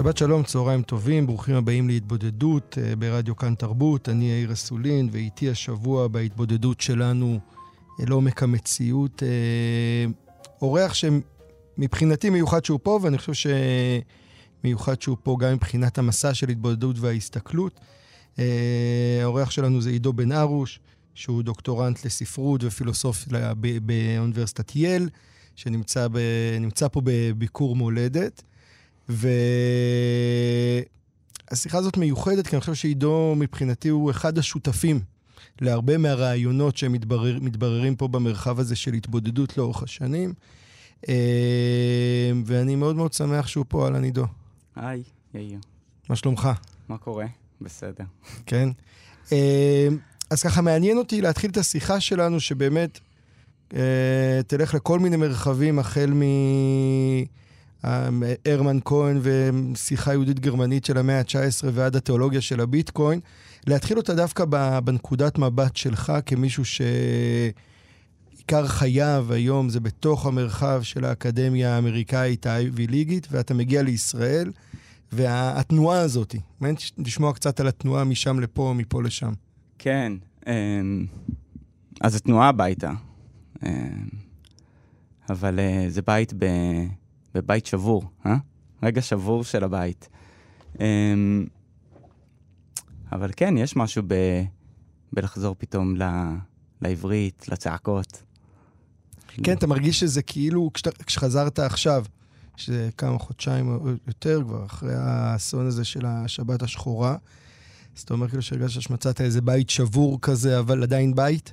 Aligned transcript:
שבת 0.00 0.16
שלום, 0.16 0.42
צהריים 0.42 0.82
טובים, 0.82 1.26
ברוכים 1.26 1.54
הבאים 1.54 1.88
להתבודדות 1.88 2.78
אה, 2.82 2.96
ברדיו 2.96 3.36
כאן 3.36 3.54
תרבות. 3.54 4.08
אני 4.08 4.30
יאיר 4.30 4.52
אסולין, 4.52 5.08
ואיתי 5.12 5.50
השבוע 5.50 6.08
בהתבודדות 6.08 6.80
שלנו 6.80 7.38
אל 8.00 8.12
עומק 8.12 8.42
המציאות. 8.42 9.22
אה, 9.22 10.06
אורח 10.62 10.94
שמבחינתי 10.94 12.30
מיוחד 12.30 12.64
שהוא 12.64 12.80
פה, 12.82 12.98
ואני 13.02 13.18
חושב 13.18 13.50
שמיוחד 14.62 15.02
שהוא 15.02 15.16
פה 15.22 15.36
גם 15.40 15.52
מבחינת 15.52 15.98
המסע 15.98 16.34
של 16.34 16.48
התבודדות 16.48 16.98
וההסתכלות. 16.98 17.80
אה, 18.38 19.18
האורח 19.22 19.50
שלנו 19.50 19.80
זה 19.80 19.90
עידו 19.90 20.12
בן 20.12 20.32
ארוש, 20.32 20.80
שהוא 21.14 21.42
דוקטורנט 21.42 22.04
לספרות 22.04 22.64
ופילוסופיה 22.64 23.52
באוניברסיטת 23.82 24.76
יל, 24.76 25.08
שנמצא 25.56 26.08
ב, 26.12 26.18
פה 26.92 27.00
בביקור 27.04 27.76
מולדת. 27.76 28.42
והשיחה 31.50 31.78
הזאת 31.78 31.96
מיוחדת, 31.96 32.46
כי 32.46 32.56
אני 32.56 32.60
חושב 32.60 32.74
שעידו 32.74 33.34
מבחינתי 33.36 33.88
הוא 33.88 34.10
אחד 34.10 34.38
השותפים 34.38 35.00
להרבה 35.60 35.98
מהרעיונות 35.98 36.76
שמתבררים 36.76 37.96
פה 37.96 38.08
במרחב 38.08 38.60
הזה 38.60 38.76
של 38.76 38.92
התבודדות 38.92 39.58
לאורך 39.58 39.82
השנים. 39.82 40.32
אה, 41.08 42.32
ואני 42.44 42.76
מאוד 42.76 42.96
מאוד 42.96 43.12
שמח 43.12 43.46
שהוא 43.46 43.64
פה, 43.68 43.84
אהלן 43.84 44.04
עידו. 44.04 44.26
היי, 44.76 45.02
יאיר. 45.34 45.58
מה 46.08 46.16
שלומך? 46.16 46.48
מה 46.88 46.98
קורה? 46.98 47.26
בסדר. 47.60 48.04
כן. 48.46 48.68
אה, 49.32 49.88
אז 50.30 50.42
ככה 50.42 50.62
מעניין 50.62 50.98
אותי 50.98 51.20
להתחיל 51.20 51.50
את 51.50 51.56
השיחה 51.56 52.00
שלנו, 52.00 52.40
שבאמת 52.40 53.00
אה, 53.74 54.40
תלך 54.46 54.74
לכל 54.74 54.98
מיני 54.98 55.16
מרחבים, 55.16 55.78
החל 55.78 56.10
מ... 56.14 56.22
הרמן 57.82 58.78
כהן 58.84 59.20
ושיחה 59.22 60.12
יהודית 60.12 60.40
גרמנית 60.40 60.84
של 60.84 60.98
המאה 60.98 61.18
ה-19 61.18 61.66
ועד 61.72 61.96
התיאולוגיה 61.96 62.40
של 62.40 62.60
הביטקוין, 62.60 63.20
להתחיל 63.66 63.96
אותה 63.96 64.14
דווקא 64.14 64.44
בנקודת 64.84 65.38
מבט 65.38 65.76
שלך 65.76 66.12
כמישהו 66.26 66.64
שעיקר 66.64 67.56
חייו 68.66 69.26
היום 69.30 69.68
זה 69.68 69.80
בתוך 69.80 70.26
המרחב 70.26 70.82
של 70.82 71.04
האקדמיה 71.04 71.74
האמריקאית 71.74 72.46
האייבי 72.46 72.86
ליגית, 72.86 73.28
ואתה 73.30 73.54
מגיע 73.54 73.82
לישראל, 73.82 74.52
והתנועה 75.12 76.00
הזאת, 76.00 76.34
מעניין 76.60 76.76
לשמוע 76.98 77.32
קצת 77.32 77.60
על 77.60 77.68
התנועה 77.68 78.04
משם 78.04 78.40
לפה, 78.40 78.74
מפה 78.76 79.02
לשם. 79.02 79.32
כן, 79.78 80.12
אמ, 80.46 81.06
אז 82.00 82.16
התנועה 82.16 82.48
הביתה, 82.48 82.90
אמ, 83.66 84.08
אבל 85.30 85.58
אה, 85.58 85.84
זה 85.88 86.02
בית 86.02 86.32
ב... 86.38 86.44
בבית 87.34 87.66
שבור, 87.66 88.04
אה? 88.26 88.36
רגע 88.82 89.02
שבור 89.02 89.44
של 89.44 89.64
הבית. 89.64 90.08
אמ, 90.80 91.46
אבל 93.12 93.30
כן, 93.36 93.54
יש 93.58 93.76
משהו 93.76 94.02
ב, 94.06 94.14
בלחזור 95.12 95.54
פתאום 95.58 95.96
ל, 95.96 96.02
לעברית, 96.82 97.48
לצעקות. 97.48 98.22
כן, 99.42 99.52
אתה 99.52 99.66
מרגיש 99.66 100.00
שזה 100.00 100.22
כאילו, 100.22 100.70
כשחזרת 101.06 101.58
עכשיו, 101.58 102.04
שזה 102.56 102.90
כמה 102.96 103.18
חודשיים 103.18 103.68
או 103.68 103.88
יותר 104.06 104.40
כבר, 104.44 104.66
אחרי 104.66 104.94
האסון 104.94 105.66
הזה 105.66 105.84
של 105.84 106.06
השבת 106.06 106.62
השחורה, 106.62 107.16
אז 107.96 108.02
אתה 108.02 108.14
אומר 108.14 108.28
כאילו 108.28 108.42
שהרגשת 108.42 108.80
שמצאת 108.82 109.20
איזה 109.20 109.40
בית 109.40 109.70
שבור 109.70 110.18
כזה, 110.22 110.58
אבל 110.58 110.82
עדיין 110.82 111.14
בית? 111.14 111.52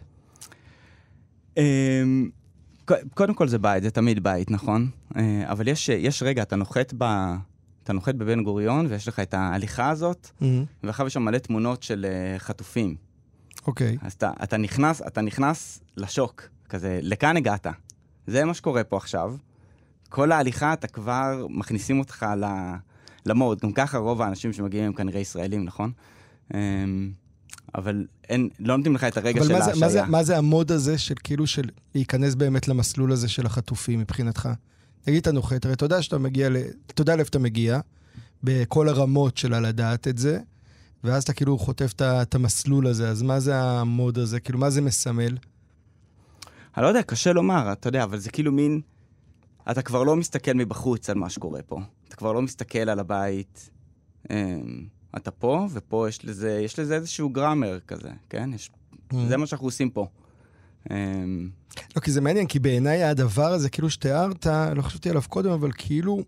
קודם 3.13 3.33
כל 3.33 3.47
זה 3.47 3.59
בית, 3.59 3.83
זה 3.83 3.91
תמיד 3.91 4.23
בית, 4.23 4.51
נכון? 4.51 4.89
אה, 5.17 5.43
אבל 5.51 5.67
יש, 5.67 5.89
יש 5.89 6.23
רגע, 6.23 6.41
אתה 6.41 6.55
נוחת, 6.55 6.93
ב, 6.97 7.03
אתה 7.83 7.93
נוחת 7.93 8.15
בבן 8.15 8.43
גוריון, 8.43 8.85
ויש 8.89 9.07
לך 9.07 9.19
את 9.19 9.33
ההליכה 9.33 9.89
הזאת, 9.89 10.29
mm-hmm. 10.41 10.45
ואחר 10.83 11.07
יש 11.07 11.13
שם 11.13 11.21
מלא 11.21 11.37
תמונות 11.37 11.83
של 11.83 12.05
uh, 12.05 12.39
חטופים. 12.39 12.95
אוקיי. 13.67 13.97
Okay. 14.01 14.05
אז 14.05 14.13
אתה, 14.13 14.31
אתה, 14.43 14.57
נכנס, 14.57 15.01
אתה 15.01 15.21
נכנס 15.21 15.79
לשוק, 15.97 16.49
כזה, 16.69 16.99
לכאן 17.01 17.37
הגעת. 17.37 17.67
זה 18.27 18.45
מה 18.45 18.53
שקורה 18.53 18.83
פה 18.83 18.97
עכשיו. 18.97 19.35
כל 20.09 20.31
ההליכה, 20.31 20.73
אתה 20.73 20.87
כבר 20.87 21.45
מכניסים 21.49 21.99
אותך 21.99 22.25
למוד. 23.25 23.59
גם 23.59 23.71
ככה 23.71 23.97
רוב 23.97 24.21
האנשים 24.21 24.53
שמגיעים 24.53 24.85
הם 24.85 24.93
כנראה 24.93 25.19
ישראלים, 25.19 25.65
נכון? 25.65 25.91
אמ, 26.53 27.11
אבל 27.75 28.05
אין, 28.29 28.49
לא 28.59 28.77
נותנים 28.77 28.95
לך 28.95 29.03
את 29.03 29.17
הרגע 29.17 29.43
של 29.43 29.55
ההשעיה. 29.55 29.75
אבל 29.75 30.01
מה, 30.01 30.07
מה 30.17 30.23
זה 30.23 30.37
המוד 30.37 30.71
הזה 30.71 30.97
של 30.97 31.15
כאילו 31.23 31.47
של 31.47 31.69
להיכנס 31.95 32.35
באמת 32.35 32.67
למסלול 32.67 33.11
הזה 33.11 33.27
של 33.27 33.45
החטופים 33.45 33.99
מבחינתך? 33.99 34.49
נגיד 35.07 35.21
אתה 35.21 35.31
נוחת, 35.31 35.65
הרי 35.65 35.73
אתה 35.73 35.85
יודע 35.85 36.01
שאתה 36.01 36.17
מגיע. 36.17 36.49
אתה 36.87 37.01
יודע 37.01 37.15
לאיפה 37.15 37.29
אתה 37.29 37.39
מגיע, 37.39 37.79
בכל 38.43 38.89
הרמות 38.89 39.37
של 39.37 39.53
הלדעת 39.53 40.07
את 40.07 40.17
זה, 40.17 40.39
ואז 41.03 41.23
אתה 41.23 41.33
כאילו 41.33 41.57
חוטף 41.57 41.93
את 42.01 42.35
המסלול 42.35 42.87
הזה, 42.87 43.09
אז 43.09 43.21
מה 43.21 43.39
זה 43.39 43.61
המוד 43.61 44.17
הזה? 44.17 44.39
כאילו, 44.39 44.59
מה 44.59 44.69
זה 44.69 44.81
מסמל? 44.81 45.37
אני 46.77 46.83
לא 46.83 46.87
יודע, 46.87 47.03
קשה 47.03 47.33
לומר, 47.33 47.71
אתה 47.71 47.87
יודע, 47.87 48.03
אבל 48.03 48.17
זה 48.17 48.29
כאילו 48.29 48.51
מין... 48.51 48.81
אתה 49.71 49.81
כבר 49.81 50.03
לא 50.03 50.15
מסתכל 50.15 50.53
מבחוץ 50.53 51.09
על 51.09 51.17
מה 51.17 51.29
שקורה 51.29 51.61
פה. 51.61 51.79
אתה 52.07 52.15
כבר 52.15 52.33
לא 52.33 52.41
מסתכל 52.41 52.89
על 52.89 52.99
הבית. 52.99 53.69
אמ, 54.29 54.85
אתה 55.15 55.31
פה, 55.31 55.67
ופה 55.73 56.09
יש 56.09 56.25
לזה, 56.25 56.59
יש 56.63 56.79
לזה 56.79 56.95
איזשהו 56.95 57.29
גראמר 57.29 57.79
כזה, 57.87 58.09
כן? 58.29 58.49
יש, 58.53 58.69
mm. 59.13 59.15
זה 59.27 59.37
מה 59.37 59.45
שאנחנו 59.45 59.67
עושים 59.67 59.89
פה. 59.89 60.07
אמ, 60.91 61.49
לא, 61.95 62.01
כי 62.01 62.11
זה 62.11 62.21
מעניין, 62.21 62.47
כי 62.47 62.59
בעיניי 62.59 63.03
הדבר 63.03 63.53
הזה, 63.53 63.69
כאילו 63.69 63.89
שתיארת, 63.89 64.45
לא 64.75 64.81
חשבתי 64.81 65.09
עליו 65.09 65.23
קודם, 65.29 65.51
אבל 65.51 65.71
כאילו, 65.77 66.23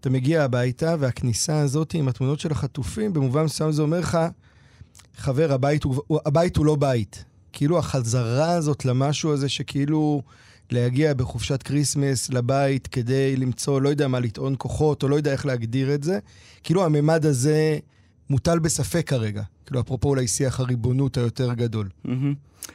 אתה 0.00 0.10
מגיע 0.10 0.44
הביתה, 0.44 0.94
והכניסה 0.98 1.60
הזאת 1.60 1.94
עם 1.94 2.08
התמונות 2.08 2.40
של 2.40 2.52
החטופים, 2.52 3.12
במובן 3.12 3.44
מסוים 3.44 3.72
זה 3.72 3.82
אומר 3.82 4.00
לך, 4.00 4.18
חבר, 5.16 5.52
הבית 5.52 5.84
הוא, 5.84 6.20
הבית 6.26 6.56
הוא 6.56 6.66
לא 6.66 6.76
בית. 6.76 7.24
כאילו 7.52 7.78
החזרה 7.78 8.52
הזאת 8.52 8.84
למשהו 8.84 9.32
הזה 9.32 9.48
שכאילו 9.48 10.22
להגיע 10.70 11.14
בחופשת 11.14 11.62
כריסמס 11.62 12.30
לבית 12.30 12.86
כדי 12.86 13.36
למצוא, 13.36 13.80
לא 13.80 13.88
יודע 13.88 14.08
מה, 14.08 14.20
לטעון 14.20 14.54
כוחות, 14.58 15.02
או 15.02 15.08
לא 15.08 15.16
יודע 15.16 15.32
איך 15.32 15.46
להגדיר 15.46 15.94
את 15.94 16.02
זה, 16.02 16.18
כאילו 16.62 16.84
הממד 16.84 17.26
הזה 17.26 17.78
מוטל 18.30 18.58
בספק 18.58 19.08
כרגע. 19.08 19.42
כאילו, 19.66 19.80
אפרופו 19.80 20.08
אולי 20.08 20.28
שיח 20.28 20.60
הריבונות 20.60 21.16
היותר 21.16 21.54
גדול. 21.54 21.88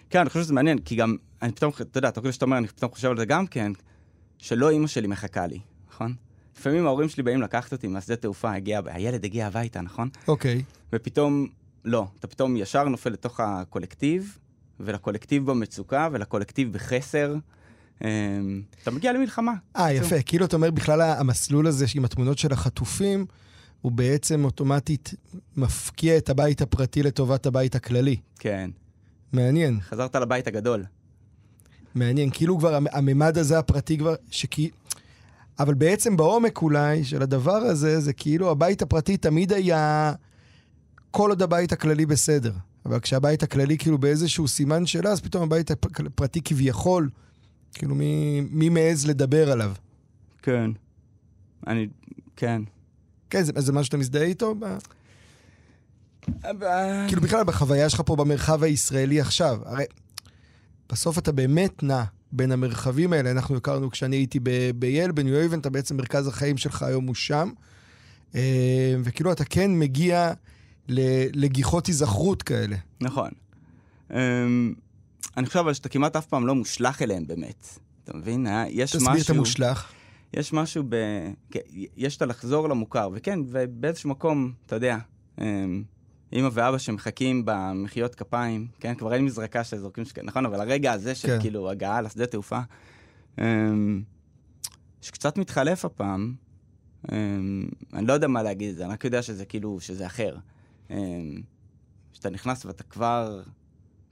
כן, 0.09 0.19
אני 0.19 0.29
חושב 0.29 0.41
שזה 0.41 0.53
מעניין, 0.53 0.79
כי 0.79 0.95
גם, 0.95 1.15
אני 1.41 1.51
פתאום, 1.51 1.71
אתה 1.81 1.97
יודע, 1.97 2.11
תוך 2.11 2.23
כדי 2.23 2.33
שאתה 2.33 2.45
אומר, 2.45 2.57
אני 2.57 2.67
פתאום 2.67 2.91
חושב 2.91 3.09
על 3.09 3.17
זה 3.17 3.25
גם 3.25 3.47
כן, 3.47 3.71
שלא 4.37 4.69
אימא 4.69 4.87
שלי 4.87 5.07
מחכה 5.07 5.47
לי, 5.47 5.59
נכון? 5.91 6.13
לפעמים 6.57 6.85
ההורים 6.85 7.09
שלי 7.09 7.23
באים 7.23 7.41
לקחת 7.41 7.71
אותי 7.71 7.87
מהשדה 7.87 8.15
תעופה, 8.15 8.53
הגיע, 8.53 8.81
הילד 8.85 9.25
הגיע 9.25 9.47
הביתה, 9.47 9.81
נכון? 9.81 10.09
אוקיי. 10.27 10.63
ופתאום, 10.93 11.47
לא, 11.85 12.07
אתה 12.19 12.27
פתאום 12.27 12.57
ישר 12.57 12.83
נופל 12.83 13.09
לתוך 13.09 13.39
הקולקטיב, 13.39 14.37
ולקולקטיב 14.79 15.45
במצוקה, 15.45 16.09
ולקולקטיב 16.11 16.73
בחסר. 16.73 17.35
אמ, 18.03 18.07
אתה 18.83 18.91
מגיע 18.91 19.13
למלחמה. 19.13 19.53
אה, 19.75 19.93
יפה. 19.93 20.21
כאילו 20.21 20.45
אתה 20.45 20.55
אומר 20.55 20.71
בכלל 20.71 21.01
המסלול 21.01 21.67
הזה 21.67 21.85
עם 21.95 22.05
התמונות 22.05 22.37
של 22.37 22.53
החטופים, 22.53 23.25
הוא 23.85 23.91
בעצם 23.91 24.45
אוטומטית 24.45 25.13
מפקיע 25.57 26.17
את 26.17 26.29
הבית 26.29 26.61
הפרטי 26.61 27.03
לטובת 27.03 27.45
הבית 27.45 27.75
הכללי. 27.75 28.15
כן. 28.39 28.69
מעניין. 29.33 29.79
חזרת 29.81 30.15
לבית 30.15 30.47
הגדול. 30.47 30.83
מעניין, 31.95 32.29
כאילו 32.33 32.57
כבר 32.57 32.79
הממד 32.91 33.37
הזה 33.37 33.59
הפרטי 33.59 33.97
כבר, 33.97 34.15
שכי... 34.31 34.69
אבל 35.59 35.73
בעצם 35.73 36.17
בעומק 36.17 36.61
אולי 36.61 37.03
של 37.03 37.21
הדבר 37.21 37.55
הזה, 37.55 37.99
זה 37.99 38.13
כאילו 38.13 38.51
הבית 38.51 38.81
הפרטי 38.81 39.17
תמיד 39.17 39.53
היה 39.53 40.13
כל 41.11 41.29
עוד 41.29 41.41
הבית 41.41 41.71
הכללי 41.71 42.05
בסדר. 42.05 42.53
אבל 42.85 42.99
כשהבית 42.99 43.43
הכללי 43.43 43.77
כאילו 43.77 43.97
באיזשהו 43.97 44.47
סימן 44.47 44.85
שאלה, 44.85 45.09
אז 45.09 45.21
פתאום 45.21 45.43
הבית 45.43 45.71
הפרטי 45.71 46.41
כביכול, 46.41 47.09
כאילו 47.73 47.95
מי, 47.95 48.41
מי 48.49 48.69
מעז 48.69 49.07
לדבר 49.07 49.51
עליו? 49.51 49.71
כן. 50.41 50.71
אני, 51.67 51.87
כן. 52.35 52.61
כן, 53.29 53.43
זה, 53.43 53.51
זה 53.55 53.73
משהו 53.73 53.85
שאתה 53.85 53.97
מזדהה 53.97 54.23
איתו? 54.23 54.55
ב... 54.59 54.65
כאילו 57.07 57.21
בכלל 57.21 57.43
בחוויה 57.43 57.89
שלך 57.89 58.01
פה 58.05 58.15
במרחב 58.15 58.63
הישראלי 58.63 59.21
עכשיו. 59.21 59.59
הרי 59.65 59.83
בסוף 60.89 61.17
אתה 61.17 61.31
באמת 61.31 61.83
נע 61.83 62.03
בין 62.31 62.51
המרחבים 62.51 63.13
האלה. 63.13 63.31
אנחנו 63.31 63.57
הכרנו 63.57 63.91
כשאני 63.91 64.15
הייתי 64.15 64.39
בייל, 64.75 65.11
בניו 65.11 65.35
אייבן, 65.35 65.59
אתה 65.59 65.69
בעצם 65.69 65.97
מרכז 65.97 66.27
החיים 66.27 66.57
שלך 66.57 66.83
היום 66.83 67.07
הוא 67.07 67.15
שם. 67.15 67.49
אה, 68.35 68.95
וכאילו 69.03 69.31
אתה 69.31 69.45
כן 69.45 69.79
מגיע 69.79 70.33
לגיחות 70.87 71.87
היזכרות 71.87 72.43
כאלה. 72.43 72.75
נכון. 73.01 73.29
אמ, 74.11 74.73
אני 75.37 75.45
חושב 75.45 75.73
שאתה 75.73 75.89
כמעט 75.89 76.15
אף 76.15 76.25
פעם 76.25 76.47
לא 76.47 76.55
מושלך 76.55 77.01
אליהם 77.01 77.27
באמת. 77.27 77.67
אתה 78.03 78.17
מבין? 78.17 78.47
יש 78.69 78.91
תסביר 78.91 79.09
משהו... 79.09 79.21
תסביר 79.21 79.23
את 79.23 79.29
המושלח. 79.29 79.91
יש 80.33 80.53
משהו 80.53 80.83
ב... 80.89 80.95
כן, 81.51 81.59
יש 81.97 82.17
את 82.17 82.21
הלחזור 82.21 82.69
למוכר, 82.69 83.09
וכן, 83.13 83.39
ובאיזשהו 83.47 84.09
מקום, 84.09 84.53
אתה 84.65 84.75
יודע, 84.75 84.97
אמ, 85.41 85.83
אמא 86.33 86.49
ואבא 86.51 86.77
שמחכים 86.77 87.41
במחיאות 87.45 88.15
כפיים, 88.15 88.67
כן? 88.79 88.95
כבר 88.95 89.13
אין 89.13 89.25
מזרקה 89.25 89.63
שזורקים 89.63 90.05
שכן, 90.05 90.21
נכון? 90.25 90.45
אבל 90.45 90.61
הרגע 90.61 90.91
הזה 90.91 91.15
של 91.15 91.27
כן. 91.27 91.41
כאילו 91.41 91.69
הגעה 91.69 92.01
לשדה 92.01 92.25
תעופה, 92.25 92.59
אמ, 93.39 94.03
שקצת 95.01 95.37
מתחלף 95.37 95.85
הפעם, 95.85 96.35
אני 97.93 98.05
לא 98.07 98.13
יודע 98.13 98.27
מה 98.27 98.43
להגיד 98.43 98.69
את 98.69 98.75
זה, 98.75 98.85
אני 98.85 98.93
רק 98.93 99.05
יודע 99.05 99.21
שזה 99.21 99.45
כאילו, 99.45 99.79
שזה 99.79 100.05
אחר. 100.05 100.35
שאתה 102.13 102.29
נכנס 102.29 102.65
ואתה 102.65 102.83
כבר, 102.83 103.41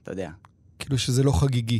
אתה 0.03 0.11
יודע. 0.11 0.31
כאילו 0.79 0.97
שזה 0.97 1.23
לא 1.23 1.31
חגיגי. 1.31 1.79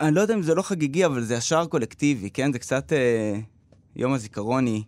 אני 0.00 0.14
לא 0.14 0.20
יודע 0.20 0.34
אם 0.34 0.42
זה 0.42 0.54
לא 0.54 0.62
חגיגי, 0.62 1.06
אבל 1.06 1.24
זה 1.24 1.34
ישר 1.34 1.66
קולקטיבי, 1.66 2.30
כן? 2.30 2.52
זה 2.52 2.58
קצת 2.58 2.92
אה, 2.92 3.40
יום 3.96 4.12
הזיכרוני, 4.12 4.82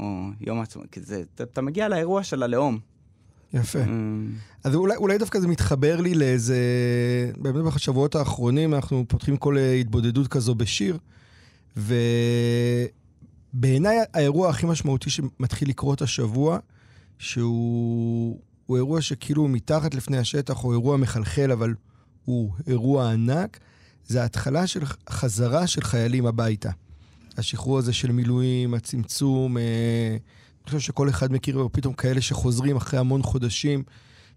או 0.00 0.28
יום 0.40 0.60
העצמאות, 0.60 0.90
כי 0.90 1.00
זה, 1.00 1.22
אתה, 1.34 1.44
אתה 1.44 1.62
מגיע 1.62 1.88
לאירוע 1.88 2.22
של 2.22 2.42
הלאום. 2.42 2.78
יפה. 3.54 3.84
Mm. 3.84 3.88
אז 4.64 4.74
אולי, 4.74 4.96
אולי 4.96 5.18
דווקא 5.18 5.40
זה 5.40 5.48
מתחבר 5.48 6.00
לי 6.00 6.14
לאיזה... 6.14 6.58
באמת 7.36 7.64
בשבועות 7.64 8.14
האחרונים 8.14 8.74
אנחנו 8.74 9.04
פותחים 9.08 9.36
כל 9.36 9.58
התבודדות 9.58 10.28
כזו 10.28 10.54
בשיר, 10.54 10.98
ובעיניי 11.76 13.98
האירוע 14.14 14.48
הכי 14.48 14.66
משמעותי 14.66 15.10
שמתחיל 15.10 15.68
לקרות 15.68 16.02
השבוע, 16.02 16.58
שהוא 17.18 18.40
אירוע 18.70 19.00
שכאילו 19.00 19.48
מתחת 19.48 19.94
לפני 19.94 20.18
השטח, 20.18 20.64
או 20.64 20.72
אירוע 20.72 20.96
מחלחל, 20.96 21.52
אבל 21.52 21.74
הוא 22.24 22.52
אירוע 22.66 23.10
ענק, 23.10 23.58
זה 24.08 24.22
ההתחלה 24.22 24.66
של 24.66 24.84
חזרה 25.10 25.66
של 25.66 25.80
חיילים 25.80 26.26
הביתה. 26.26 26.70
השחרור 27.36 27.78
הזה 27.78 27.92
של 27.92 28.12
מילואים, 28.12 28.74
הצמצום, 28.74 29.58
אה, 29.58 29.62
אני 30.66 30.66
חושב 30.66 30.80
שכל 30.80 31.08
אחד 31.08 31.32
מכיר 31.32 31.68
פתאום 31.72 31.94
כאלה 31.94 32.20
שחוזרים 32.20 32.76
אחרי 32.76 32.98
המון 32.98 33.22
חודשים 33.22 33.82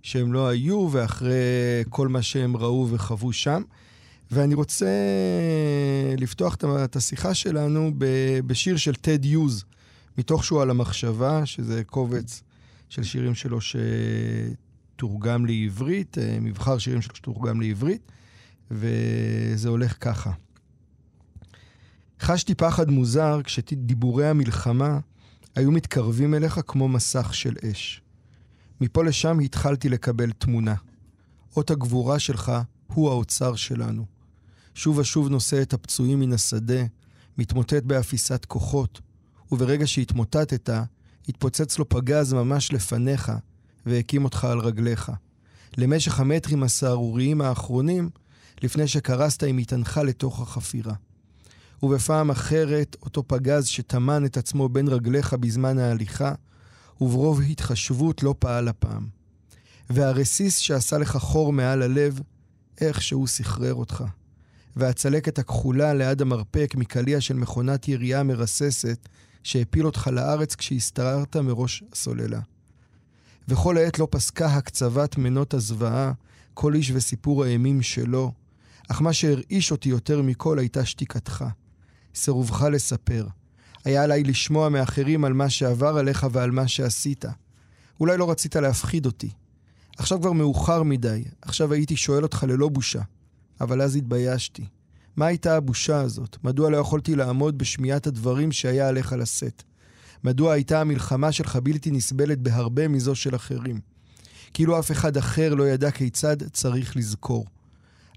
שהם 0.02 0.34
לא 0.34 0.48
היו, 0.48 0.90
ואחרי 0.92 1.34
כל 1.90 2.08
מה 2.08 2.22
שהם 2.22 2.58
ראו 2.58 2.88
וחוו 2.90 3.34
שם. 3.34 3.62
ואני 4.32 4.54
רוצה 4.54 4.90
לפתוח 6.18 6.56
את 6.84 6.96
השיחה 6.96 7.34
שלנו 7.34 7.92
בשיר 8.48 8.78
של 8.78 8.96
טד 8.96 9.26
יוז, 9.26 9.64
מתוך 10.18 10.44
שהוא 10.44 10.62
על 10.62 10.70
המחשבה, 10.70 11.46
שזה 11.46 11.84
קובץ 11.84 12.42
של 12.90 13.04
שירים 13.04 13.36
שלו 13.36 13.60
שתורגם 14.96 15.46
לעברית, 15.46 16.18
אה, 16.18 16.38
מבחר 16.42 16.78
שירים 16.78 17.02
שלו 17.02 17.16
שתורגם 17.16 17.62
לעברית. 17.62 18.12
וזה 18.72 19.70
הולך 19.70 19.96
ככה. 20.00 20.32
חשתי 22.20 22.56
פחד 22.56 22.90
מוזר 22.90 23.42
כשדיבורי 23.44 24.28
המלחמה 24.28 25.00
היו 25.56 25.72
מתקרבים 25.72 26.34
אליך 26.34 26.60
כמו 26.68 26.88
מסך 26.88 27.34
של 27.34 27.56
אש. 27.72 28.02
מפה 28.82 29.04
לשם 29.04 29.40
התחלתי 29.40 29.90
לקבל 29.90 30.32
תמונה. 30.32 30.76
אות 31.56 31.72
הגבורה 31.72 32.20
שלך 32.20 32.52
הוא 32.88 33.10
האוצר 33.10 33.56
שלנו. 33.56 34.06
שוב 34.76 34.98
ושוב 34.98 35.30
נושא 35.30 35.62
את 35.62 35.74
הפצועים 35.74 36.20
מן 36.20 36.34
השדה, 36.34 36.84
מתמוטט 37.38 37.84
באפיסת 37.84 38.46
כוחות, 38.46 39.02
וברגע 39.52 39.88
שהתמוטטת, 39.88 40.70
התפוצץ 41.30 41.80
לו 41.80 41.90
פגז 41.90 42.34
ממש 42.34 42.74
לפניך, 42.74 43.32
והקים 43.86 44.24
אותך 44.24 44.46
על 44.46 44.60
רגליך. 44.60 45.12
למשך 45.78 46.20
המטרים 46.20 46.64
הסהרוריים 46.64 47.42
האחרונים, 47.42 48.10
לפני 48.64 48.88
שקרסת 48.88 49.44
עם 49.44 49.58
מטענך 49.58 49.98
לתוך 49.98 50.42
החפירה. 50.42 50.94
ובפעם 51.84 52.30
אחרת, 52.30 52.96
אותו 53.02 53.24
פגז 53.28 53.66
שטמן 53.66 54.26
את 54.26 54.38
עצמו 54.38 54.70
בין 54.70 54.88
רגליך 54.88 55.34
בזמן 55.34 55.80
ההליכה, 55.80 56.34
וברוב 57.02 57.42
התחשבות 57.42 58.24
לא 58.24 58.36
פעל 58.40 58.68
הפעם. 58.68 59.08
והרסיס 59.90 60.58
שעשה 60.58 60.98
לך 60.98 61.18
חור 61.18 61.54
מעל 61.54 61.82
הלב, 61.82 62.20
איכשהו 62.82 63.28
סחרר 63.28 63.74
אותך. 63.74 64.04
והצלקת 64.76 65.40
הכחולה 65.40 65.94
ליד 65.94 66.22
המרפק 66.22 66.74
מקליע 66.78 67.22
של 67.22 67.34
מכונת 67.34 67.88
ירייה 67.88 68.24
מרססת, 68.24 69.10
שהפיל 69.44 69.86
אותך 69.86 70.08
לארץ 70.14 70.56
כשהסתררת 70.56 71.36
מראש 71.36 71.84
הסוללה. 71.94 72.40
וכל 73.48 73.78
העת 73.78 74.00
לא 74.00 74.08
פסקה 74.12 74.46
הקצבת 74.46 75.18
מנות 75.18 75.54
הזוועה, 75.54 76.12
כל 76.54 76.76
איש 76.76 76.92
וסיפור 76.96 77.44
האימים 77.44 77.82
שלו, 77.82 78.32
אך 78.92 79.02
מה 79.02 79.14
שהרעיש 79.14 79.72
אותי 79.72 79.90
יותר 79.90 80.22
מכל 80.22 80.60
הייתה 80.60 80.86
שתיקתך. 80.86 81.46
סירובך 82.16 82.62
לספר. 82.62 83.28
היה 83.86 84.04
עליי 84.04 84.24
לשמוע 84.24 84.70
מאחרים 84.70 85.26
על 85.26 85.34
מה 85.34 85.50
שעבר 85.50 85.98
עליך 85.98 86.28
ועל 86.32 86.52
מה 86.52 86.68
שעשית. 86.68 87.26
אולי 88.00 88.18
לא 88.18 88.32
רצית 88.32 88.56
להפחיד 88.56 89.06
אותי. 89.06 89.30
עכשיו 89.98 90.22
כבר 90.22 90.32
מאוחר 90.32 90.84
מדי, 90.84 91.24
עכשיו 91.42 91.74
הייתי 91.74 91.96
שואל 91.96 92.24
אותך 92.24 92.46
ללא 92.48 92.70
בושה. 92.70 93.02
אבל 93.62 93.82
אז 93.82 93.96
התביישתי. 93.96 94.66
מה 95.16 95.26
הייתה 95.26 95.56
הבושה 95.56 96.02
הזאת? 96.02 96.38
מדוע 96.44 96.70
לא 96.70 96.78
יכולתי 96.78 97.16
לעמוד 97.16 97.58
בשמיעת 97.58 98.08
הדברים 98.08 98.52
שהיה 98.52 98.88
עליך 98.88 99.14
לשאת? 99.14 99.64
מדוע 100.24 100.54
הייתה 100.54 100.82
המלחמה 100.82 101.32
שלך 101.32 101.56
בלתי 101.56 101.92
נסבלת 101.92 102.38
בהרבה 102.40 102.88
מזו 102.88 103.16
של 103.16 103.36
אחרים? 103.36 103.80
כאילו 104.54 104.80
אף 104.80 104.92
אחד 104.92 105.18
אחר 105.18 105.54
לא 105.54 105.70
ידע 105.70 105.92
כיצד 105.92 106.44
צריך 106.44 106.98
לזכור. 106.98 107.46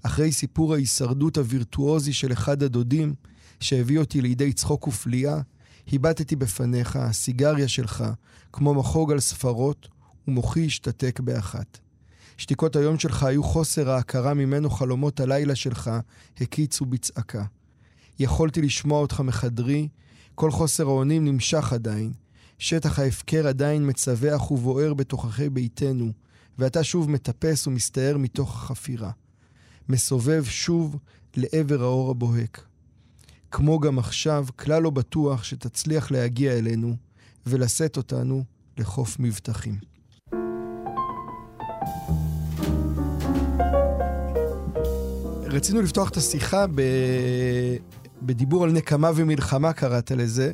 אחרי 0.03 0.31
סיפור 0.31 0.73
ההישרדות 0.73 1.37
הווירטואוזי 1.37 2.13
של 2.13 2.31
אחד 2.33 2.63
הדודים, 2.63 3.13
שהביא 3.59 3.99
אותי 3.99 4.21
לידי 4.21 4.53
צחוק 4.53 4.87
ופליאה, 4.87 5.41
הבטתי 5.93 6.35
בפניך, 6.35 6.95
הסיגריה 6.95 7.67
שלך, 7.67 8.03
כמו 8.53 8.73
מחוג 8.73 9.11
על 9.11 9.19
ספרות, 9.19 9.87
ומוחי 10.27 10.65
השתתק 10.65 11.19
באחת. 11.19 11.79
שתיקות 12.37 12.75
היום 12.75 12.99
שלך 12.99 13.23
היו 13.23 13.43
חוסר 13.43 13.89
ההכרה 13.89 14.33
ממנו 14.33 14.69
חלומות 14.69 15.19
הלילה 15.19 15.55
שלך 15.55 15.91
הקיצו 16.41 16.85
בצעקה. 16.85 17.45
יכולתי 18.19 18.61
לשמוע 18.61 18.99
אותך 18.99 19.19
מחדרי, 19.19 19.87
כל 20.35 20.51
חוסר 20.51 20.83
האונים 20.83 21.25
נמשך 21.25 21.73
עדיין. 21.73 22.13
שטח 22.59 22.99
ההפקר 22.99 23.47
עדיין 23.47 23.89
מצווח 23.89 24.51
ובוער 24.51 24.93
בתוככי 24.93 25.49
ביתנו, 25.49 26.11
ואתה 26.59 26.83
שוב 26.83 27.09
מטפס 27.09 27.67
ומסתער 27.67 28.17
מתוך 28.17 28.55
החפירה. 28.55 29.11
מסובב 29.89 30.43
שוב 30.43 30.97
לעבר 31.35 31.83
האור 31.83 32.11
הבוהק. 32.11 32.65
כמו 33.51 33.79
גם 33.79 33.99
עכשיו, 33.99 34.45
כלל 34.55 34.81
לא 34.81 34.89
בטוח 34.89 35.43
שתצליח 35.43 36.11
להגיע 36.11 36.57
אלינו 36.57 36.95
ולשאת 37.45 37.97
אותנו 37.97 38.43
לחוף 38.77 39.19
מבטחים. 39.19 39.77
רצינו 45.43 45.81
לפתוח 45.81 46.09
את 46.09 46.17
השיחה 46.17 46.65
ב... 46.75 46.81
בדיבור 48.21 48.63
על 48.63 48.71
נקמה 48.71 49.11
ומלחמה, 49.15 49.73
קראת 49.73 50.11
לזה, 50.11 50.51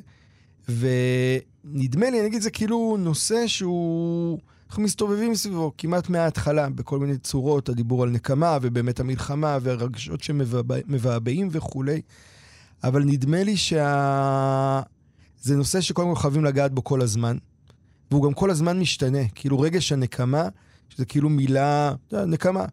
ונדמה 0.69 2.09
לי, 2.09 2.19
אני 2.19 2.27
אגיד, 2.27 2.41
זה 2.41 2.51
כאילו 2.51 2.97
נושא 2.99 3.47
שהוא... 3.47 4.39
אנחנו 4.69 4.83
מסתובבים 4.83 5.35
סביבו 5.35 5.71
כמעט 5.77 6.09
מההתחלה, 6.09 6.69
בכל 6.69 6.99
מיני 6.99 7.17
צורות, 7.17 7.69
הדיבור 7.69 8.03
על 8.03 8.09
נקמה, 8.09 8.57
ובאמת 8.61 8.99
המלחמה, 8.99 9.57
והרגשות 9.61 10.23
שמבעבעים 10.23 11.49
וכולי. 11.51 12.01
אבל 12.83 13.03
נדמה 13.03 13.43
לי 13.43 13.57
שה... 13.57 14.81
זה 15.41 15.55
נושא 15.55 15.81
שקודם 15.81 16.15
כל 16.15 16.21
חייבים 16.21 16.45
לגעת 16.45 16.73
בו 16.73 16.83
כל 16.83 17.01
הזמן, 17.01 17.37
והוא 18.11 18.23
גם 18.23 18.33
כל 18.33 18.51
הזמן 18.51 18.79
משתנה. 18.79 19.27
כאילו 19.35 19.59
רגש 19.59 19.91
הנקמה, 19.91 20.47
שזה 20.89 21.05
כאילו 21.05 21.29
מילה, 21.29 21.93
נקמה. 22.11 22.65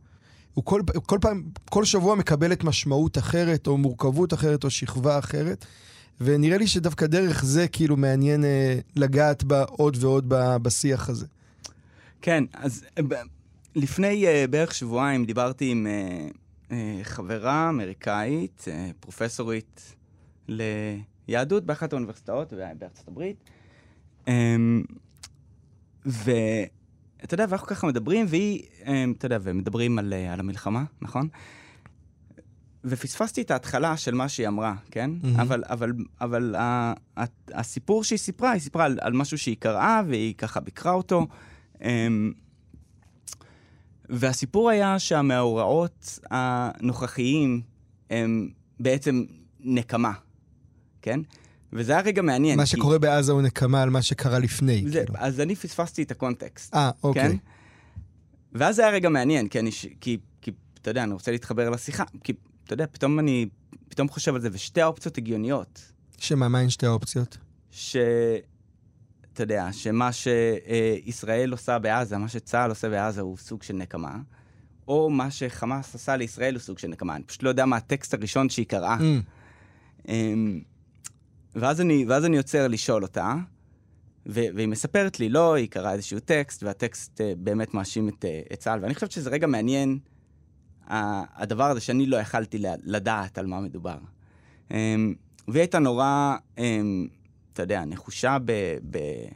הוא 0.54 0.64
כל, 0.64 0.82
כל 1.06 1.18
פעם, 1.20 1.42
כל 1.70 1.84
שבוע 1.84 2.14
מקבלת 2.14 2.64
משמעות 2.64 3.18
אחרת, 3.18 3.66
או 3.66 3.78
מורכבות 3.78 4.34
אחרת, 4.34 4.64
או 4.64 4.70
שכבה 4.70 5.18
אחרת. 5.18 5.66
ונראה 6.20 6.58
לי 6.58 6.66
שדווקא 6.66 7.06
דרך 7.06 7.44
זה 7.44 7.68
כאילו 7.68 7.96
מעניין 7.96 8.44
אה, 8.44 8.78
לגעת 8.96 9.44
בה 9.44 9.62
עוד 9.62 9.96
ועוד 10.00 10.24
בשיח 10.62 11.08
הזה. 11.08 11.26
כן, 12.26 12.44
אז 12.52 12.84
אה, 12.98 13.02
לפני 13.74 14.26
uh, 14.26 14.50
בערך 14.50 14.74
שבועיים 14.74 15.24
דיברתי 15.24 15.70
עם 15.70 15.86
uh, 15.86 16.34
uh, 16.68 16.72
חברה 17.02 17.68
אמריקאית, 17.68 18.64
uh, 18.64 18.92
פרופסורית 19.00 19.94
ליהדות 20.48 21.64
באחת 21.64 21.92
האוניברסיטאות 21.92 22.52
בארצות 22.78 23.08
הברית. 23.08 23.36
Um, 24.24 24.28
ואתה 26.04 27.34
יודע, 27.34 27.46
ואנחנו 27.48 27.66
ככה 27.66 27.86
מדברים, 27.86 28.26
והיא, 28.28 28.62
um, 28.82 28.86
אתה 29.18 29.26
יודע, 29.26 29.38
ומדברים 29.42 29.98
על, 29.98 30.12
uh, 30.12 30.32
על 30.32 30.40
המלחמה, 30.40 30.84
נכון? 31.02 31.28
ופספסתי 32.84 33.42
את 33.42 33.50
ההתחלה 33.50 33.96
של 33.96 34.14
מה 34.14 34.28
שהיא 34.28 34.48
אמרה, 34.48 34.74
כן? 34.90 35.10
מהמם. 35.22 35.40
אבל, 35.40 35.62
אבל, 35.66 35.92
אבל 36.20 36.54
ה, 36.54 36.92
ה, 37.16 37.24
הסיפור 37.52 38.04
שהיא 38.04 38.18
סיפרה, 38.18 38.50
היא 38.50 38.60
סיפרה 38.60 38.84
על, 38.84 38.98
על 39.00 39.12
משהו 39.12 39.38
שהיא 39.38 39.56
קראה, 39.58 40.02
והיא 40.08 40.34
ככה 40.34 40.60
ביקרה 40.60 40.92
אותו. 40.92 41.18
אמ, 41.20 41.26
והסיפור 44.08 44.70
היה 44.70 44.98
שהמאורעות 44.98 46.18
הנוכחיים 46.30 47.62
הם 48.10 48.48
בעצם 48.80 49.24
נקמה, 49.60 50.12
כן? 51.02 51.20
וזה 51.72 51.92
היה 51.92 52.00
רגע 52.00 52.22
מעניין. 52.22 52.56
מה 52.56 52.64
כי- 52.64 52.70
שקורה 52.70 52.98
בעזה 52.98 53.32
הוא 53.32 53.42
נקמה 53.42 53.82
על 53.82 53.90
מה 53.90 54.02
שקרה 54.02 54.38
לפני. 54.38 54.84
זה, 54.88 55.04
כאילו. 55.04 55.18
אז 55.18 55.40
אני 55.40 55.56
פספסתי 55.56 56.02
את 56.02 56.10
הקונטקסט. 56.10 56.74
אה, 56.74 56.90
אוקיי. 57.02 57.22
כן? 57.30 57.36
ואז 58.52 58.76
זה 58.76 58.82
היה 58.82 58.90
רגע 58.90 59.08
מעניין, 59.08 59.48
כי 59.48 59.58
אני, 59.58 59.72
ש- 59.72 59.86
כי, 60.00 60.18
כי, 60.40 60.50
אתה 60.82 60.90
יודע, 60.90 61.02
אני 61.02 61.12
רוצה 61.12 61.30
להתחבר 61.32 61.70
לשיחה, 61.70 62.04
כי, 62.24 62.32
אתה 62.64 62.74
יודע, 62.74 62.86
פתאום 62.92 63.18
אני, 63.18 63.46
פתאום 63.88 64.08
חושב 64.08 64.34
על 64.34 64.40
זה, 64.40 64.48
ושתי 64.52 64.80
האופציות 64.80 65.18
הגיוניות, 65.18 65.92
שמה, 66.18 66.48
מה 66.48 66.58
הן 66.58 66.70
שתי 66.70 66.86
האופציות? 66.86 67.38
ש... 67.70 67.96
אתה 69.36 69.42
יודע, 69.42 69.72
שמה 69.72 70.10
שישראל 70.12 71.50
עושה 71.50 71.78
בעזה, 71.78 72.18
מה 72.18 72.28
שצה"ל 72.28 72.70
עושה 72.70 72.88
בעזה 72.88 73.20
הוא 73.20 73.36
סוג 73.36 73.62
של 73.62 73.74
נקמה, 73.74 74.18
או 74.88 75.10
מה 75.10 75.30
שחמאס 75.30 75.94
עשה 75.94 76.16
לישראל 76.16 76.54
הוא 76.54 76.60
סוג 76.60 76.78
של 76.78 76.88
נקמה. 76.88 77.16
אני 77.16 77.24
פשוט 77.24 77.42
לא 77.42 77.48
יודע 77.48 77.66
מה 77.66 77.76
הטקסט 77.76 78.14
הראשון 78.14 78.48
שהיא 78.48 78.66
קראה. 78.66 78.96
אמ, 79.00 79.20
אמ, 80.08 80.60
ואז 81.54 81.80
אני, 81.80 82.04
ואז 82.08 82.24
אני 82.24 82.36
עוצר 82.36 82.68
לשאול 82.68 83.02
אותה, 83.02 83.34
ו- 84.26 84.46
והיא 84.54 84.68
מספרת 84.68 85.20
לי, 85.20 85.28
לא, 85.28 85.54
היא 85.54 85.68
קראה 85.68 85.92
איזשהו 85.92 86.20
טקסט, 86.20 86.62
והטקסט 86.62 87.20
uh, 87.20 87.24
באמת 87.38 87.74
מאשים 87.74 88.08
את, 88.08 88.24
uh, 88.24 88.52
את 88.52 88.58
צה"ל, 88.58 88.78
ואני 88.82 88.94
חושבת 88.94 89.10
שזה 89.10 89.30
רגע 89.30 89.46
מעניין, 89.46 89.98
uh, 90.88 90.92
הדבר 91.34 91.70
הזה 91.70 91.80
שאני 91.80 92.06
לא 92.06 92.16
יכלתי 92.16 92.58
לדעת 92.84 93.38
על 93.38 93.46
מה 93.46 93.60
מדובר. 93.60 93.96
Um, 94.68 94.72
והיא 95.48 95.60
הייתה 95.60 95.78
נורא, 95.78 96.36
um, 96.56 96.60
אתה 97.56 97.62
יודע, 97.62 97.84
נחושה 97.84 98.36
ב- 98.44 98.52
ב- 98.90 99.28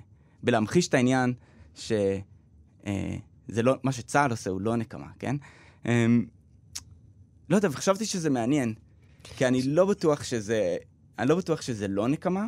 בלהמחיש 0.43 0.89
את 0.89 0.95
העניין, 0.95 1.33
שזה 1.75 2.19
זה 3.49 3.63
לא, 3.63 3.75
מה 3.83 3.93
שצה"ל 3.93 4.31
עושה 4.31 4.51
הוא 4.51 4.61
לא 4.61 4.77
נקמה, 4.77 5.07
כן? 5.19 5.37
Um, 5.85 5.89
לא 7.49 7.57
יודע, 7.57 7.69
וחשבתי 7.73 8.07
שזה 8.07 8.31
מעניין, 8.31 8.75
כי 9.25 9.47
אני 9.47 9.63
לא 9.63 9.87
בטוח 9.87 10.23
שזה, 10.25 10.77
אני 11.19 11.29
לא 11.29 11.37
בטוח 11.37 11.63
שזה 11.63 11.89
לא 11.89 12.09
נקמה, 12.09 12.47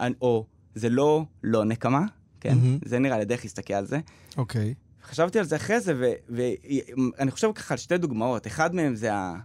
אני- 0.00 0.14
או 0.20 0.46
זה 0.74 0.88
לא 0.88 1.24
לא 1.42 1.64
נקמה, 1.64 2.06
כן? 2.40 2.54
מהמם. 2.58 2.78
זה 2.84 2.98
נראה 2.98 3.18
לי 3.18 3.24
דרך 3.24 3.44
להסתכל 3.44 3.74
על 3.74 3.86
זה. 3.86 4.00
אוקיי. 4.36 4.74
חשבתי 5.04 5.38
על 5.38 5.44
זה 5.44 5.56
אחרי 5.56 5.80
זה, 5.80 6.12
ואני 6.28 7.30
חושב 7.30 7.52
ככה 7.54 7.74
על 7.74 7.78
שתי 7.78 7.98
דוגמאות. 7.98 8.46
אחד 8.46 8.74
מהם 8.74 8.94
זה 8.94 9.14
ה- 9.14 9.38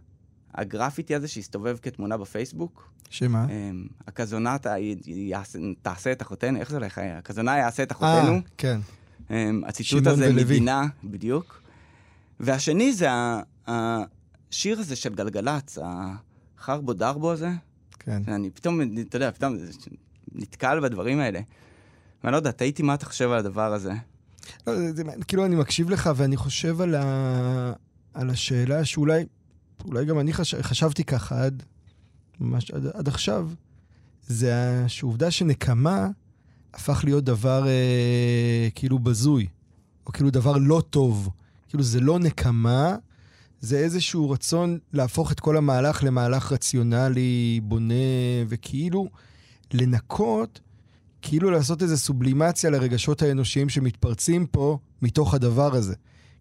הגרפיטי 0.57 1.15
הזה 1.15 1.27
שהסתובב 1.27 1.77
כתמונה 1.81 2.17
בפייסבוק. 2.17 2.91
שמה? 3.09 3.45
אמ, 3.49 3.87
הכזונה 4.07 4.57
תעשה 5.81 6.11
את 6.11 6.21
אחותנו, 6.21 6.59
איך 6.59 6.69
זה 6.69 6.77
הולך? 6.77 6.97
הכזונה 7.17 7.57
יעשה 7.57 7.83
את 7.83 7.91
אה, 7.91 7.97
אחותנו. 7.97 8.41
כן. 8.57 8.79
אמ, 9.31 9.61
הציטוט 9.67 10.07
הזה 10.07 10.29
ולוי. 10.29 10.43
מדינה, 10.43 10.87
בדיוק. 11.03 11.61
והשני 12.39 12.93
זה 12.93 13.07
השיר 13.67 14.79
הזה 14.79 14.95
של 14.95 15.15
גלגלצ, 15.15 15.77
החרבו 15.81 16.93
דרבו 16.93 17.31
הזה. 17.31 17.49
כן. 17.99 18.21
אני 18.27 18.49
פתאום, 18.49 18.81
אתה 19.01 19.15
יודע, 19.15 19.31
פתאום 19.31 19.55
נתקל 20.35 20.79
בדברים 20.79 21.19
האלה. 21.19 21.39
ואני 22.23 22.31
לא 22.31 22.37
יודע, 22.37 22.51
תהיתי 22.51 22.83
מה 22.83 22.93
אתה 22.93 23.05
חושב 23.05 23.31
על 23.31 23.37
הדבר 23.37 23.73
הזה. 23.73 23.93
לא, 24.67 24.91
זה, 24.91 25.03
כאילו 25.27 25.45
אני 25.45 25.55
מקשיב 25.55 25.89
לך 25.89 26.09
ואני 26.15 26.37
חושב 26.37 26.81
על, 26.81 26.95
ה, 26.95 27.73
על 28.13 28.29
השאלה 28.29 28.85
שאולי, 28.85 29.25
אולי 29.85 30.05
גם 30.05 30.19
אני 30.19 30.33
חש, 30.33 30.55
חשבתי 30.55 31.03
ככה 31.03 31.43
עד, 31.43 31.63
ממש 32.39 32.71
עד, 32.71 32.85
עד 32.93 33.07
עכשיו, 33.07 33.49
זה 34.27 34.55
ה- 34.55 34.89
שהעובדה 34.89 35.31
שנקמה 35.31 36.07
הפך 36.73 37.01
להיות 37.03 37.23
דבר 37.23 37.67
אה, 37.67 38.67
כאילו 38.75 38.99
בזוי, 38.99 39.47
או 40.07 40.11
כאילו 40.11 40.29
דבר 40.29 40.57
לא 40.57 40.83
טוב. 40.89 41.29
כאילו 41.69 41.83
זה 41.83 41.99
לא 41.99 42.19
נקמה, 42.19 42.95
זה 43.61 43.77
איזשהו 43.77 44.29
רצון 44.29 44.79
להפוך 44.93 45.31
את 45.31 45.39
כל 45.39 45.57
המהלך 45.57 46.03
למהלך 46.03 46.51
רציונלי, 46.51 47.59
בונה, 47.63 47.93
וכאילו 48.47 49.07
לנקות 49.73 50.59
כאילו 51.21 51.51
לעשות 51.51 51.83
איזו 51.83 51.97
סובלימציה 51.97 52.69
לרגשות 52.69 53.21
האנושיים 53.21 53.69
שמתפרצים 53.69 54.45
פה 54.45 54.77
מתוך 55.01 55.33
הדבר 55.33 55.75
הזה. 55.75 55.95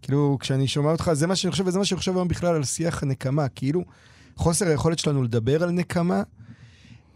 כאילו, 0.06 0.36
כשאני 0.40 0.68
שומע 0.68 0.92
אותך, 0.92 1.10
זה 1.12 1.26
מה 1.26 1.36
שאני 1.36 1.50
חושב, 1.50 1.66
וזה 1.66 1.78
מה 1.78 1.84
שאני 1.84 1.98
חושב 1.98 2.16
היום 2.16 2.28
בכלל 2.28 2.54
על 2.54 2.64
שיח 2.64 3.02
הנקמה. 3.02 3.48
כאילו, 3.48 3.84
חוסר 4.36 4.68
היכולת 4.68 4.98
שלנו 4.98 5.22
לדבר 5.22 5.62
על 5.62 5.70
נקמה, 5.70 6.22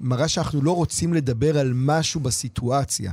מראה 0.01 0.29
שאנחנו 0.29 0.63
לא 0.63 0.77
רוצים 0.77 1.15
לדבר 1.15 1.59
על 1.59 1.73
משהו 1.75 2.21
בסיטואציה. 2.21 3.13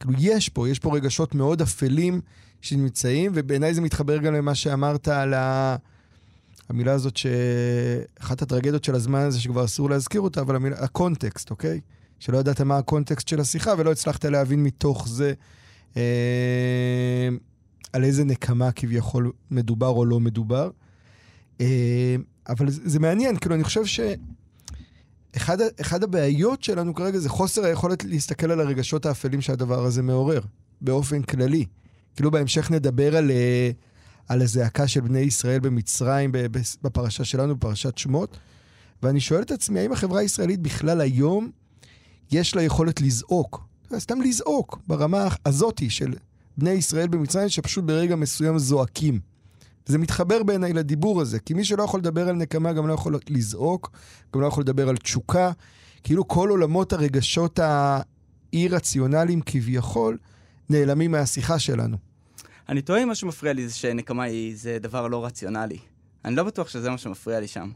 כאילו, 0.00 0.14
יש 0.18 0.48
פה, 0.48 0.68
יש 0.68 0.78
פה 0.78 0.96
רגשות 0.96 1.34
מאוד 1.34 1.62
אפלים 1.62 2.20
שנמצאים, 2.60 3.32
ובעיניי 3.34 3.74
זה 3.74 3.80
מתחבר 3.80 4.18
גם 4.18 4.34
למה 4.34 4.54
שאמרת 4.54 5.08
על 5.08 5.34
ה... 5.34 5.76
המילה 6.68 6.92
הזאת, 6.92 7.16
שאחת 7.16 8.42
הטרגדיות 8.42 8.84
של 8.84 8.94
הזמן 8.94 9.20
הזה, 9.20 9.40
שכבר 9.40 9.64
אסור 9.64 9.90
להזכיר 9.90 10.20
אותה, 10.20 10.40
אבל 10.40 10.56
המילה, 10.56 10.76
הקונטקסט, 10.78 11.50
אוקיי? 11.50 11.80
שלא 12.18 12.38
ידעת 12.38 12.60
מה 12.60 12.78
הקונטקסט 12.78 13.28
של 13.28 13.40
השיחה 13.40 13.74
ולא 13.78 13.92
הצלחת 13.92 14.24
להבין 14.24 14.62
מתוך 14.62 15.08
זה 15.08 15.32
אה, 15.96 17.28
על 17.92 18.04
איזה 18.04 18.24
נקמה 18.24 18.72
כביכול 18.72 19.32
מדובר 19.50 19.88
או 19.88 20.04
לא 20.04 20.20
מדובר. 20.20 20.70
אה, 21.60 22.16
אבל 22.48 22.70
זה, 22.70 22.80
זה 22.84 22.98
מעניין, 22.98 23.36
כאילו, 23.36 23.54
אני 23.54 23.64
חושב 23.64 23.82
שאחד 25.34 25.60
ה- 25.60 25.66
אחד 25.80 26.02
הבעיות 26.02 26.62
שלנו 26.62 26.94
כרגע 26.94 27.18
זה 27.18 27.28
חוסר 27.28 27.64
היכולת 27.64 28.04
להסתכל 28.04 28.50
על 28.50 28.60
הרגשות 28.60 29.06
האפלים 29.06 29.40
שהדבר 29.40 29.84
הזה 29.84 30.02
מעורר, 30.02 30.40
באופן 30.80 31.22
כללי. 31.22 31.64
כאילו, 32.16 32.30
בהמשך 32.30 32.70
נדבר 32.70 33.16
על, 33.16 33.30
אה, 33.30 33.70
על 34.28 34.42
הזעקה 34.42 34.88
של 34.88 35.00
בני 35.00 35.18
ישראל 35.18 35.60
במצרים, 35.60 36.32
בפרשה 36.82 37.24
שלנו, 37.24 37.56
בפרשת 37.56 37.98
שמות, 37.98 38.36
ואני 39.02 39.20
שואל 39.20 39.42
את 39.42 39.50
עצמי, 39.50 39.80
האם 39.80 39.92
החברה 39.92 40.20
הישראלית 40.20 40.60
בכלל 40.60 41.00
היום 41.00 41.50
יש 42.32 42.56
לה 42.56 42.62
יכולת 42.62 43.00
לזעוק? 43.00 43.68
סתם 43.98 44.20
לזעוק, 44.20 44.78
ברמה 44.86 45.28
הזאתי 45.46 45.90
של 45.90 46.14
בני 46.58 46.70
ישראל 46.70 47.08
במצרים, 47.08 47.48
שפשוט 47.48 47.84
ברגע 47.84 48.16
מסוים 48.16 48.58
זועקים. 48.58 49.20
זה 49.86 49.98
מתחבר 49.98 50.42
בעיניי 50.42 50.72
לדיבור 50.72 51.20
הזה, 51.20 51.38
כי 51.38 51.54
מי 51.54 51.64
שלא 51.64 51.82
יכול 51.82 52.00
לדבר 52.00 52.28
על 52.28 52.36
נקמה 52.36 52.72
גם 52.72 52.86
לא 52.86 52.92
יכול 52.92 53.18
לזעוק, 53.28 53.90
גם 54.34 54.40
לא 54.40 54.46
יכול 54.46 54.62
לדבר 54.62 54.88
על 54.88 54.96
תשוקה. 54.96 55.52
כאילו 56.02 56.28
כל 56.28 56.48
עולמות 56.48 56.92
הרגשות 56.92 57.58
האי-רציונליים 57.58 59.40
כביכול 59.46 60.18
נעלמים 60.70 61.10
מהשיחה 61.10 61.58
שלנו. 61.58 61.96
אני 62.68 62.82
טועה 62.82 63.02
אם 63.02 63.08
מה 63.08 63.14
שמפריע 63.14 63.52
לי 63.52 63.68
זה 63.68 63.74
שנקמה 63.74 64.22
היא 64.22 64.56
זה 64.56 64.78
דבר 64.80 65.08
לא 65.08 65.24
רציונלי. 65.24 65.78
אני 66.24 66.36
לא 66.36 66.44
בטוח 66.44 66.68
שזה 66.68 66.90
מה 66.90 66.98
שמפריע 66.98 67.40
לי 67.40 67.46
שם. 67.46 67.70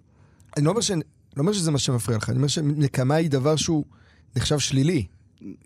אני 0.56 0.64
לא 0.64 0.70
אומר, 0.70 0.80
ש... 0.80 0.90
לא 0.90 0.96
אומר 1.38 1.52
שזה 1.52 1.70
מה 1.70 1.78
שמפריע 1.78 2.18
לך, 2.18 2.28
אני 2.28 2.36
אומר 2.36 2.48
שנקמה 2.48 3.14
היא 3.14 3.30
דבר 3.30 3.56
שהוא 3.56 3.84
נחשב 4.36 4.58
שלילי. 4.58 5.06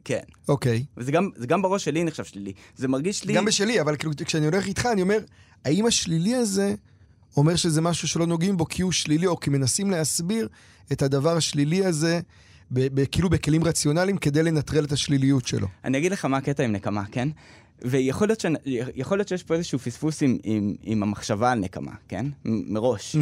כן. 0.04 0.20
אוקיי. 0.48 0.84
וזה 0.96 1.12
גם, 1.12 1.30
זה 1.36 1.46
גם 1.46 1.62
בראש 1.62 1.84
שלי 1.84 2.04
נחשב 2.04 2.24
שלילי. 2.24 2.52
זה 2.76 2.88
מרגיש 2.88 3.24
לי... 3.24 3.32
גם 3.32 3.44
בשלי, 3.44 3.80
אבל 3.80 3.96
כאילו, 3.96 4.12
כשאני 4.24 4.46
הולך 4.46 4.66
איתך, 4.66 4.86
אני 4.92 5.02
אומר, 5.02 5.18
האם 5.64 5.86
השלילי 5.86 6.34
הזה 6.34 6.74
אומר 7.36 7.56
שזה 7.56 7.80
משהו 7.80 8.08
שלא 8.08 8.26
נוגעים 8.26 8.56
בו 8.56 8.68
כי 8.68 8.82
הוא 8.82 8.92
שלילי, 8.92 9.26
או 9.26 9.40
כי 9.40 9.50
מנסים 9.50 9.90
להסביר 9.90 10.48
את 10.92 11.02
הדבר 11.02 11.36
השלילי 11.36 11.84
הזה, 11.84 12.20
ב- 12.70 13.00
ב- 13.00 13.04
כאילו 13.04 13.30
בכלים 13.30 13.64
רציונליים, 13.64 14.18
כדי 14.18 14.42
לנטרל 14.42 14.84
את 14.84 14.92
השליליות 14.92 15.46
שלו. 15.46 15.66
אני 15.84 15.98
אגיד 15.98 16.12
לך 16.12 16.24
מה 16.24 16.36
הקטע 16.36 16.62
עם 16.62 16.72
נקמה, 16.72 17.04
כן? 17.12 17.28
ויכול 17.84 18.28
להיות, 18.28 18.40
ש... 18.40 18.46
יכול 18.94 19.18
להיות 19.18 19.28
שיש 19.28 19.42
פה 19.42 19.54
איזשהו 19.54 19.78
פספוס 19.78 20.22
עם, 20.22 20.38
עם, 20.42 20.74
עם 20.82 21.02
המחשבה 21.02 21.52
על 21.52 21.58
נקמה, 21.58 21.92
כן? 22.08 22.26
מ- 22.44 22.74
מראש. 22.74 23.16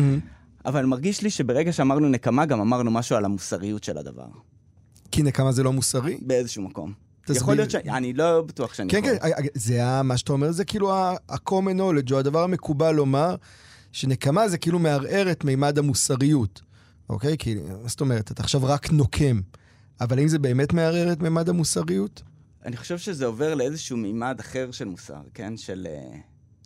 אבל 0.64 0.86
מרגיש 0.86 1.22
לי 1.22 1.30
שברגע 1.30 1.72
שאמרנו 1.72 2.08
נקמה, 2.08 2.46
גם 2.46 2.60
אמרנו 2.60 2.90
משהו 2.90 3.16
על 3.16 3.24
המוסריות 3.24 3.84
של 3.84 3.98
הדבר. 3.98 4.26
כי 5.14 5.22
נקמה 5.22 5.52
זה 5.52 5.62
לא 5.62 5.72
מוסרי? 5.72 6.18
באיזשהו 6.22 6.62
מקום. 6.62 6.92
תסביר. 7.24 7.36
יכול 7.42 7.56
להיות 7.56 7.70
ש... 7.70 7.74
אני 7.74 8.12
לא 8.12 8.42
בטוח 8.42 8.74
שאני 8.74 8.90
כן, 8.90 8.98
יכול. 9.04 9.18
כן, 9.18 9.46
זה 9.54 9.84
ה- 9.86 10.02
מה 10.02 10.16
שאתה 10.16 10.32
אומר, 10.32 10.52
זה 10.52 10.64
כאילו 10.64 10.92
ה-common 10.92 11.78
knowledge, 11.78 12.12
או 12.12 12.18
הדבר 12.18 12.42
המקובל 12.42 12.92
לומר, 12.92 13.36
שנקמה 13.92 14.48
זה 14.48 14.58
כאילו 14.58 14.78
מערער 14.78 15.30
את 15.30 15.44
מימד 15.44 15.78
המוסריות. 15.78 16.62
אוקיי? 17.08 17.36
כי, 17.38 17.56
זאת 17.86 18.00
אומרת? 18.00 18.30
אתה 18.30 18.42
עכשיו 18.42 18.60
רק 18.64 18.90
נוקם. 18.90 19.40
אבל 20.00 20.18
האם 20.18 20.28
זה 20.28 20.38
באמת 20.38 20.72
מערער 20.72 21.12
את 21.12 21.20
מימד 21.22 21.48
המוסריות? 21.48 22.22
אני 22.64 22.76
חושב 22.76 22.98
שזה 22.98 23.26
עובר 23.26 23.54
לאיזשהו 23.54 23.96
מימד 23.96 24.36
אחר 24.40 24.70
של 24.70 24.84
מוסר, 24.84 25.20
כן? 25.34 25.56
של, 25.56 25.86
אה, 25.90 26.18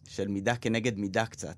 של 0.08 0.28
מידה 0.28 0.56
כנגד 0.56 0.98
מידה 0.98 1.26
קצת. 1.26 1.56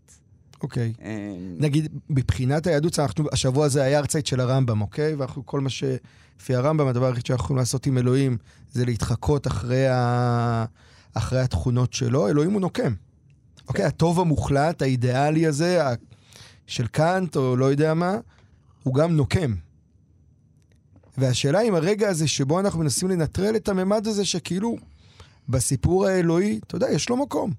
אוקיי. 0.63 0.93
אה, 1.03 1.37
נגיד, 1.59 1.89
מבחינת 2.11 2.67
היהדות, 2.67 2.99
אנחנו, 2.99 3.25
השבוע 3.33 3.67
הזה 3.67 3.83
היה 3.83 3.99
ארצייט 3.99 4.27
של 4.27 4.41
הרמב"ם, 4.41 4.81
אוקיי? 4.81 5.15
ואנחנו, 5.15 5.47
כל 5.47 5.61
מה 5.61 5.71
שלפי 5.71 6.55
הרמב"ם, 6.55 6.87
הדבר 6.87 7.07
היחיד 7.07 7.27
שאנחנו 7.27 7.45
יכולים 7.45 7.59
לעשות 7.59 7.87
עם 7.87 7.99
אלוהים, 7.99 8.37
זה 8.73 8.85
להתחקות 8.85 9.47
אחרי, 9.47 9.89
ה... 9.89 10.65
אחרי 11.15 11.41
התכונות 11.41 11.93
שלו. 11.93 12.29
אלוהים 12.29 12.53
הוא 12.53 12.61
נוקם. 12.61 12.95
אוקיי? 13.69 13.85
הטוב 13.85 14.21
המוחלט, 14.21 14.83
האידיאלי 14.83 15.47
הזה, 15.47 15.87
ה... 15.87 15.95
של 16.67 16.87
קאנט 16.87 17.37
או 17.37 17.57
לא 17.57 17.65
יודע 17.65 17.95
מה, 17.95 18.17
הוא 18.83 18.95
גם 18.95 19.17
נוקם. 19.17 19.55
והשאלה 21.19 21.61
אם 21.61 21.75
הרגע 21.75 22.09
הזה 22.09 22.29
שבו 22.29 22.61
אנחנו 22.61 22.81
מנסים 22.81 23.09
לנטרל 23.09 23.57
את 23.57 23.69
הממד 23.69 24.07
הזה 24.07 24.25
שכאילו 24.25 24.77
בסיפור 25.49 26.07
האלוהי, 26.07 26.61
אתה 26.67 26.77
יודע, 26.77 26.91
יש 26.91 27.09
לו 27.09 27.17
מקום. 27.17 27.53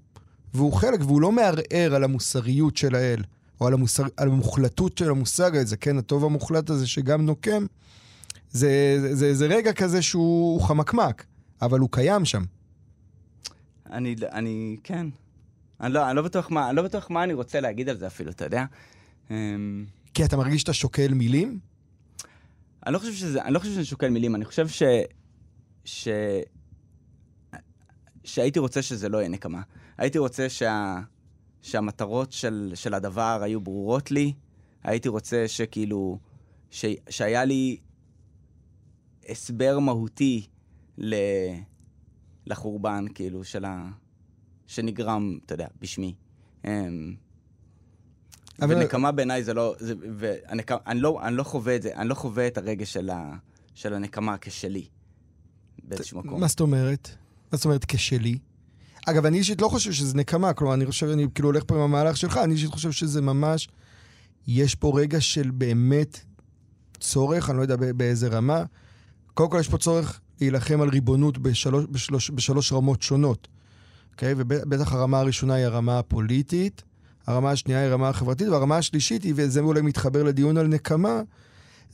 והוא 0.54 0.72
חלק, 0.72 1.00
והוא 1.00 1.20
לא 1.20 1.32
מערער 1.32 1.94
על 1.94 2.04
המוסריות 2.04 2.76
של 2.76 2.94
האל, 2.94 3.22
או 3.60 3.66
על, 3.66 3.72
המוסר, 3.72 4.02
על 4.16 4.28
המוחלטות 4.28 4.98
של 4.98 5.10
המושג 5.10 5.56
הזה, 5.56 5.76
כן, 5.76 5.98
הטוב 5.98 6.24
המוחלט 6.24 6.70
הזה 6.70 6.86
שגם 6.86 7.26
נוקם, 7.26 7.66
זה, 8.50 8.96
זה, 9.00 9.14
זה, 9.14 9.34
זה 9.34 9.46
רגע 9.46 9.72
כזה 9.72 10.02
שהוא 10.02 10.60
חמקמק, 10.62 11.24
אבל 11.62 11.78
הוא 11.78 11.88
קיים 11.92 12.24
שם. 12.24 12.42
אני, 13.90 14.16
אני, 14.32 14.76
כן. 14.84 15.06
אני 15.80 15.92
לא, 15.92 16.08
אני 16.08 16.16
לא 16.16 16.22
בטוח 16.22 16.50
מה, 16.50 16.68
אני 16.68 16.76
לא 16.76 16.82
בטוח 16.82 17.10
מה 17.10 17.24
אני 17.24 17.32
רוצה 17.32 17.60
להגיד 17.60 17.88
על 17.88 17.98
זה 17.98 18.06
אפילו, 18.06 18.30
אתה 18.30 18.44
יודע? 18.44 18.64
אמ, 19.30 19.84
כי 20.14 20.24
אתה 20.24 20.36
מרגיש 20.36 20.60
שאתה 20.60 20.72
שוקל 20.72 21.14
מילים? 21.14 21.58
אני 22.86 22.94
לא 22.94 22.98
חושב 22.98 23.12
שזה, 23.12 23.42
אני 23.42 23.54
לא 23.54 23.58
חושב 23.58 23.72
שאני 23.72 23.84
שוקל 23.84 24.08
מילים, 24.08 24.34
אני 24.34 24.44
חושב 24.44 24.68
ש... 24.68 24.82
ש... 25.84 26.08
שהייתי 28.24 28.58
רוצה 28.58 28.82
שזה 28.82 29.08
לא 29.08 29.18
יהיה 29.18 29.28
נקמה. 29.28 29.62
הייתי 29.98 30.18
רוצה 30.18 30.48
שה... 30.48 31.00
שהמטרות 31.62 32.32
של, 32.32 32.72
של 32.74 32.94
הדבר 32.94 33.38
היו 33.42 33.60
ברורות 33.60 34.10
לי. 34.10 34.32
הייתי 34.82 35.08
רוצה 35.08 35.48
שכאילו, 35.48 36.18
ש... 36.70 36.84
שהיה 37.10 37.44
לי 37.44 37.76
הסבר 39.28 39.78
מהותי 39.78 40.46
ל... 40.98 41.14
לחורבן, 42.46 43.04
כאילו, 43.14 43.44
של 43.44 43.64
ה... 43.64 43.90
שנגרם, 44.66 45.38
אתה 45.46 45.54
יודע, 45.54 45.66
בשמי. 45.80 46.14
אמ, 46.64 47.14
אבל... 48.62 48.74
ונקמה 48.74 49.12
בעיניי 49.12 49.44
זה 49.44 49.54
לא... 49.54 49.74
זה, 49.78 49.94
והנק... 50.16 50.72
אני, 50.72 51.00
לא, 51.00 51.20
אני 51.22 51.36
לא 51.36 51.42
חווה 51.42 51.76
את 51.76 51.82
זה, 51.82 51.96
אני 51.96 52.08
לא 52.08 52.14
חווה 52.14 52.46
את 52.46 52.58
הרגש 52.58 52.92
של, 52.92 53.10
ה... 53.10 53.36
של 53.74 53.94
הנקמה 53.94 54.36
כשלי, 54.40 54.86
באיזשהו 55.84 56.18
מקום. 56.18 56.40
מה 56.40 56.48
זאת 56.48 56.60
אומרת? 56.60 57.08
מה 57.52 57.56
זאת 57.56 57.64
אומרת 57.64 57.84
כשלי? 57.84 58.38
אגב, 59.06 59.26
אני 59.26 59.38
אישית 59.38 59.62
לא 59.62 59.68
חושב 59.68 59.92
שזה 59.92 60.16
נקמה, 60.16 60.52
כלומר, 60.52 60.74
אני 60.74 60.86
חושב, 60.86 61.06
אני 61.06 61.26
כאילו 61.34 61.48
הולך 61.48 61.62
פה 61.66 61.74
עם 61.74 61.80
המהלך 61.80 62.16
שלך, 62.16 62.36
אני 62.36 62.54
אישית 62.54 62.70
חושב 62.70 62.92
שזה 62.92 63.20
ממש... 63.22 63.68
יש 64.46 64.74
פה 64.74 64.92
רגע 65.00 65.20
של 65.20 65.50
באמת 65.50 66.20
צורך, 67.00 67.50
אני 67.50 67.56
לא 67.56 67.62
יודע 67.62 67.76
באיזה 67.76 68.28
רמה. 68.28 68.64
קודם 69.34 69.50
כל, 69.50 69.56
יש 69.60 69.68
פה 69.68 69.78
צורך 69.78 70.20
להילחם 70.40 70.80
על 70.80 70.88
ריבונות 70.88 71.38
בשלוש, 71.38 71.84
בשלוש, 71.90 72.30
בשלוש 72.30 72.72
רמות 72.72 73.02
שונות. 73.02 73.48
אוקיי? 74.12 74.32
Okay? 74.32 74.36
ובטח 74.38 74.92
הרמה 74.92 75.20
הראשונה 75.20 75.54
היא 75.54 75.64
הרמה 75.64 75.98
הפוליטית, 75.98 76.82
הרמה 77.26 77.50
השנייה 77.50 77.80
היא 77.80 77.88
הרמה 77.88 78.08
החברתית, 78.08 78.48
והרמה 78.48 78.76
השלישית 78.76 79.22
היא, 79.22 79.34
וזה 79.36 79.60
אולי 79.60 79.80
מתחבר 79.80 80.22
לדיון 80.22 80.56
על 80.56 80.66
נקמה, 80.66 81.20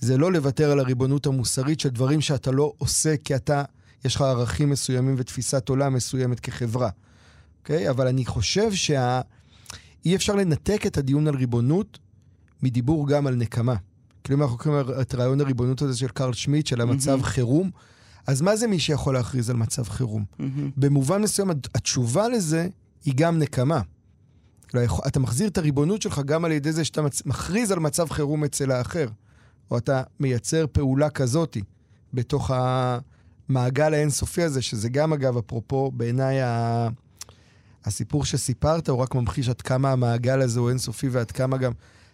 זה 0.01 0.19
לא 0.19 0.33
לוותר 0.33 0.71
על 0.71 0.81
הריבונות 0.81 1.27
המוסרית 1.27 1.81
של 1.81 1.89
דברים 1.89 2.21
שאתה 2.21 2.51
לא 2.51 2.73
עושה 2.79 3.17
כי 3.17 3.37
אתה, 3.37 3.65
יש 4.05 4.17
לך 4.17 4.21
ערכים 4.21 4.71
מסוימים 4.71 5.15
ותפיסת 5.19 5.69
עולם 5.69 5.95
מסוימת 5.95 6.41
כחברה. 6.41 6.91
אוקיי? 7.61 7.87
Okay? 7.87 7.91
אבל 7.91 8.07
אני 8.07 8.27
חושב 8.27 8.73
שה... 8.73 9.21
אי 10.05 10.17
אפשר 10.17 10.35
לנתק 10.35 10.87
את 10.87 10.99
הדיון 10.99 11.29
על 11.29 11.35
ריבונות 11.35 11.99
מדיבור 12.63 13.09
גם 13.09 13.27
על 13.27 13.35
נקמה. 13.35 13.75
כאילו 14.25 14.39
אם 14.39 14.43
אנחנו 14.43 14.59
קוראים 14.59 14.87
את 15.01 15.15
רעיון 15.15 15.41
הריבונות 15.41 15.83
הזה 15.83 15.99
של 15.99 16.09
קרל 16.09 16.33
שמיט, 16.33 16.67
של 16.67 16.81
המצב 16.81 17.21
mm-hmm. 17.21 17.27
חירום, 17.27 17.71
אז 18.27 18.41
מה 18.41 18.57
זה 18.57 18.67
מי 18.67 18.79
שיכול 18.79 19.15
להכריז 19.15 19.51
על 19.51 19.57
מצב 19.57 19.89
חירום? 19.89 20.25
Mm-hmm. 20.25 20.43
במובן 20.77 21.23
מסוים, 21.23 21.51
התשובה 21.51 22.29
לזה 22.29 22.69
היא 23.05 23.15
גם 23.17 23.39
נקמה. 23.39 23.81
לא 24.75 24.81
אתה 25.07 25.21
מחזיר 25.21 25.49
את 25.49 25.59
הריבונות 25.59 26.03
שלך 26.03 26.21
גם 26.25 26.45
על 26.45 26.53
ידי 26.53 26.73
זה 26.73 26.85
שאתה 26.85 27.03
מכריז 27.27 27.71
על 27.71 27.79
מצב 27.79 28.11
חירום 28.11 28.45
אצל 28.45 28.71
האחר, 28.71 29.09
או 29.71 29.79
אתה 29.79 30.03
מייצר 30.21 30.65
פעולה 30.73 31.11
כזאתי 31.11 31.63
בתוך 32.15 32.51
המעגל 33.49 33.95
האינסופי 33.95 34.43
הזה, 34.43 34.63
שזה 34.63 34.89
גם, 34.89 35.13
אגב, 35.13 35.37
אפרופו, 35.37 35.91
בעיניי 35.91 36.41
ה... 36.43 36.89
הסיפור 37.85 38.25
שסיפרת 38.25 38.89
הוא 38.89 38.99
רק 38.99 39.15
ממחיש 39.15 39.49
עד 39.49 39.63
כמה 39.63 39.93
המעגל 39.93 40.41
הזה 40.41 40.61
הוא 40.61 40.69
אינסופי 40.69 41.09
ועד 41.09 41.31
כמה 41.31 41.57
גם 41.57 41.73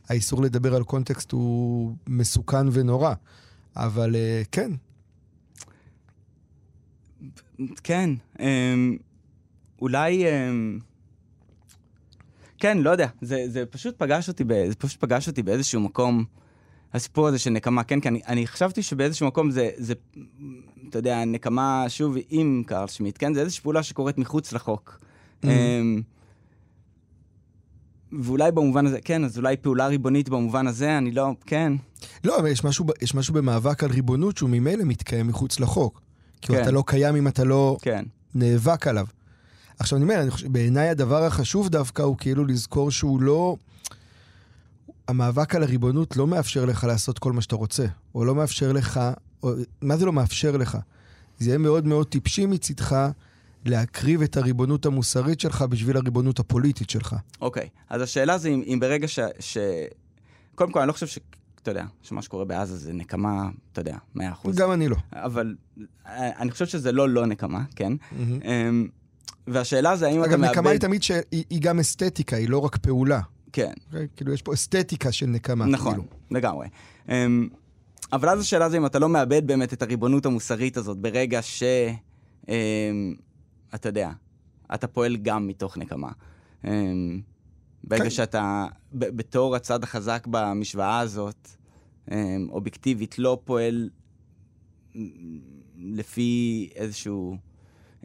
האיסור 0.08 0.42
לדבר 0.42 0.74
על 0.74 0.84
קונטקסט 0.84 1.32
הוא 1.32 1.94
מסוכן 2.06 2.66
ונורא. 2.72 3.14
אבל 3.76 4.14
uh, 4.14 4.48
כן. 4.52 4.70
כן. 7.82 8.10
Um, 8.36 8.40
אולי... 9.80 10.24
Um... 10.24 10.82
כן, 12.58 12.78
לא 12.78 12.90
יודע, 12.90 13.08
זה, 13.20 13.44
זה 13.48 13.66
פשוט 13.66 13.98
פגש 13.98 14.28
אותי, 14.28 14.44
זה 14.68 14.74
פשוט 14.74 15.00
פגש 15.00 15.28
אותי 15.28 15.42
באיזשהו 15.42 15.80
מקום, 15.80 16.24
הסיפור 16.94 17.28
הזה 17.28 17.38
של 17.38 17.50
נקמה, 17.50 17.84
כן, 17.84 18.00
כי 18.00 18.08
אני, 18.08 18.20
אני 18.28 18.46
חשבתי 18.46 18.82
שבאיזשהו 18.82 19.26
מקום 19.26 19.50
זה, 19.50 19.70
זה, 19.76 19.94
אתה 20.88 20.98
יודע, 20.98 21.24
נקמה, 21.24 21.84
שוב, 21.88 22.16
עם 22.30 22.62
קרל 22.66 22.86
שמיט, 22.86 23.16
כן, 23.18 23.34
זה 23.34 23.40
איזושהי 23.40 23.62
פעולה 23.62 23.82
שקורית 23.82 24.18
מחוץ 24.18 24.52
לחוק. 24.52 24.98
Mm-hmm. 25.00 25.46
אמ, 25.46 26.02
ואולי 28.22 28.52
במובן 28.52 28.86
הזה, 28.86 29.00
כן, 29.00 29.24
אז 29.24 29.38
אולי 29.38 29.56
פעולה 29.56 29.86
ריבונית 29.86 30.28
במובן 30.28 30.66
הזה, 30.66 30.98
אני 30.98 31.10
לא, 31.10 31.30
כן. 31.46 31.72
לא, 32.24 32.38
אבל 32.38 32.48
יש 32.48 32.64
משהו, 32.64 32.86
יש 33.02 33.14
משהו 33.14 33.34
במאבק 33.34 33.84
על 33.84 33.90
ריבונות 33.90 34.36
שהוא 34.36 34.50
ממילא 34.50 34.84
מתקיים 34.84 35.26
מחוץ 35.26 35.60
לחוק. 35.60 36.00
כי 36.40 36.52
כן. 36.52 36.62
אתה 36.62 36.70
לא 36.70 36.84
קיים 36.86 37.16
אם 37.16 37.28
אתה 37.28 37.44
לא 37.44 37.76
כן. 37.82 38.04
נאבק 38.34 38.86
עליו. 38.86 39.06
עכשיו 39.78 39.96
אני 39.96 40.04
אומר, 40.04 40.28
בעיניי 40.46 40.88
הדבר 40.88 41.24
החשוב 41.24 41.68
דווקא 41.68 42.02
הוא 42.02 42.16
כאילו 42.18 42.44
לזכור 42.44 42.90
שהוא 42.90 43.22
לא... 43.22 43.56
המאבק 45.08 45.54
על 45.54 45.62
הריבונות 45.62 46.16
לא 46.16 46.26
מאפשר 46.26 46.64
לך 46.64 46.84
לעשות 46.84 47.18
כל 47.18 47.32
מה 47.32 47.40
שאתה 47.40 47.56
רוצה, 47.56 47.86
או 48.14 48.24
לא 48.24 48.34
מאפשר 48.34 48.72
לך, 48.72 49.00
או, 49.42 49.52
מה 49.82 49.96
זה 49.96 50.06
לא 50.06 50.12
מאפשר 50.12 50.56
לך? 50.56 50.78
זה 51.38 51.50
יהיה 51.50 51.58
מאוד 51.58 51.86
מאוד 51.86 52.06
טיפשי 52.06 52.46
מצידך 52.46 53.10
להקריב 53.64 54.22
את 54.22 54.36
הריבונות 54.36 54.86
המוסרית 54.86 55.40
שלך 55.40 55.62
בשביל 55.62 55.96
הריבונות 55.96 56.38
הפוליטית 56.38 56.90
שלך. 56.90 57.16
אוקיי, 57.40 57.62
okay. 57.62 57.80
אז 57.90 58.02
השאלה 58.02 58.38
זה 58.38 58.48
אם, 58.48 58.62
אם 58.66 58.78
ברגע 58.80 59.08
ש, 59.08 59.18
ש... 59.40 59.58
קודם 60.54 60.72
כל, 60.72 60.78
אני 60.80 60.88
לא 60.88 60.92
חושב 60.92 61.06
ש... 61.06 61.18
אתה 61.62 61.70
יודע, 61.70 61.84
שמה 62.02 62.22
שקורה 62.22 62.44
בעזה 62.44 62.76
זה 62.76 62.92
נקמה, 62.92 63.48
אתה 63.72 63.80
יודע, 63.80 63.96
מאה 64.14 64.32
אחוז. 64.32 64.56
גם 64.56 64.72
אני 64.72 64.88
לא. 64.88 64.96
אבל 65.12 65.54
אה, 66.06 66.40
אני 66.40 66.50
חושב 66.50 66.66
שזה 66.66 66.92
לא 66.92 67.08
לא 67.08 67.26
נקמה, 67.26 67.64
כן? 67.76 67.92
Mm-hmm. 67.92 68.54
והשאלה 69.46 69.96
זה 69.96 70.06
האם 70.06 70.24
אתה 70.24 70.36
מאבד... 70.36 70.44
אגב, 70.44 70.50
נקמה 70.50 70.70
היא 70.70 70.80
תמיד 70.80 71.02
שהיא 71.02 71.60
גם 71.60 71.80
אסתטיקה, 71.80 72.36
היא 72.36 72.48
לא 72.48 72.58
רק 72.58 72.76
פעולה. 72.76 73.20
כן. 73.54 73.72
Okay? 73.72 73.86
אוקיי? 73.86 74.06
כאילו, 74.16 74.32
יש 74.32 74.42
פה 74.42 74.54
אסתטיקה 74.54 75.12
של 75.12 75.26
נקמה. 75.26 75.66
נכון, 75.66 75.92
כאילו. 75.92 76.06
לגמרי. 76.30 76.68
Um, 77.06 77.10
אבל 78.12 78.28
אז 78.28 78.40
השאלה 78.40 78.68
זה 78.68 78.76
אם 78.76 78.86
אתה 78.86 78.98
לא 78.98 79.08
מאבד 79.08 79.46
באמת 79.46 79.72
את 79.72 79.82
הריבונות 79.82 80.26
המוסרית 80.26 80.76
הזאת 80.76 80.98
ברגע 80.98 81.42
ש... 81.42 81.62
Um, 82.42 82.48
אתה 83.74 83.88
יודע, 83.88 84.10
אתה 84.74 84.86
פועל 84.86 85.16
גם 85.16 85.46
מתוך 85.46 85.78
נקמה. 85.78 86.10
Um, 86.62 86.66
ברגע 87.84 88.04
כן. 88.04 88.10
שאתה, 88.10 88.66
ב- 88.92 89.16
בתור 89.16 89.56
הצד 89.56 89.84
החזק 89.84 90.26
במשוואה 90.30 90.98
הזאת, 90.98 91.48
אובייקטיבית, 92.48 93.18
לא 93.18 93.40
פועל 93.44 93.90
לפי 95.76 96.70
איזשהו... 96.74 97.36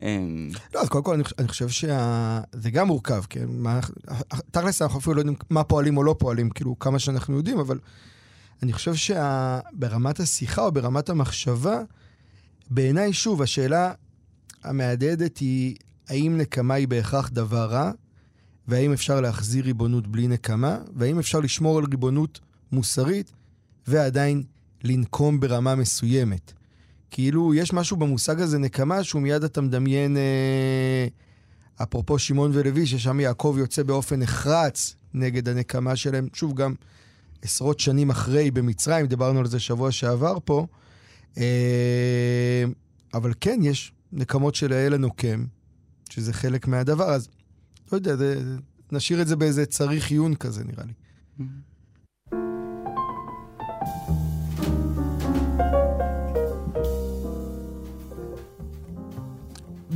אמ, 0.02 0.50
לא, 0.76 0.82
אז 0.82 0.90
קודם 0.90 1.04
כל 1.04 1.22
אני 1.40 1.48
חושב 1.48 1.70
שזה 1.70 2.72
גם 2.72 2.88
מורכב, 2.88 3.24
כן? 3.30 3.46
תכלס 4.52 4.82
אנחנו 4.82 5.00
אפילו 5.00 5.16
לא 5.16 5.20
יודעים 5.20 5.38
מה 5.50 5.64
פועלים 5.64 5.98
או 5.98 6.04
לא 6.04 6.16
פועלים, 6.20 6.50
כאילו 6.50 6.80
כמה 6.80 7.00
שאנחנו 7.00 7.38
יודעים, 7.38 7.60
אבל 7.60 7.80
אני 8.64 8.74
חושב 8.74 8.96
שברמת 8.96 10.20
השיחה 10.20 10.62
או 10.62 10.72
ברמת 10.72 11.10
המחשבה, 11.10 11.82
בעיניי, 12.70 13.14
שוב, 13.14 13.42
השאלה 13.42 13.94
המהדהדת 14.64 15.38
היא, 15.38 15.76
האם 16.10 16.38
נקמה 16.38 16.74
היא 16.74 16.88
בהכרח 16.88 17.30
דבר 17.30 17.66
רע, 17.66 17.92
והאם 18.68 18.94
אפשר 18.94 19.22
להחזיר 19.22 19.66
ריבונות 19.66 20.08
בלי 20.08 20.28
נקמה, 20.28 20.78
והאם 20.96 21.20
אפשר 21.20 21.40
לשמור 21.40 21.78
על 21.78 21.86
ריבונות 21.92 22.40
מוסרית 22.72 23.32
ועדיין 23.88 24.44
לנקום 24.84 25.40
ברמה 25.40 25.76
מסוימת. 25.76 26.54
כאילו, 27.12 27.54
יש 27.54 27.74
משהו 27.74 27.98
במושג 27.98 28.42
הזה, 28.42 28.58
נקמה, 28.58 29.04
שהוא 29.04 29.22
מיד 29.22 29.44
אתה 29.44 29.62
מדמיין, 29.62 30.18
אה, 30.18 31.08
אפרופו 31.84 32.20
שמעון 32.20 32.52
ולוי, 32.54 32.86
ששם 32.86 33.20
יעקב 33.20 33.56
יוצא 33.60 33.84
באופן 33.84 34.20
נחרץ 34.20 34.96
נגד 35.14 35.50
הנקמה 35.50 35.96
שלהם. 35.96 36.28
שוב, 36.34 36.54
גם 36.54 36.74
עשרות 37.42 37.80
שנים 37.80 38.10
אחרי 38.10 38.52
במצרים, 38.52 39.06
דיברנו 39.06 39.40
על 39.40 39.48
זה 39.48 39.60
שבוע 39.60 39.92
שעבר 39.92 40.38
פה. 40.46 40.68
אה, 41.38 42.64
אבל 43.14 43.34
כן, 43.42 43.60
יש 43.64 43.94
נקמות 44.12 44.56
של 44.56 44.74
האל 44.74 44.94
הנוקם, 44.94 45.46
שזה 46.10 46.34
חלק 46.34 46.68
מהדבר, 46.68 47.10
אז 47.10 47.30
לא 47.92 47.98
יודע, 47.98 48.16
זה, 48.16 48.42
נשאיר 48.92 49.22
את 49.22 49.28
זה 49.28 49.36
באיזה 49.36 49.66
צריך 49.66 50.12
עיון 50.12 50.36
כזה, 50.36 50.64
נראה 50.64 50.84
לי. 50.86 50.94
Mm-hmm. 51.40 51.69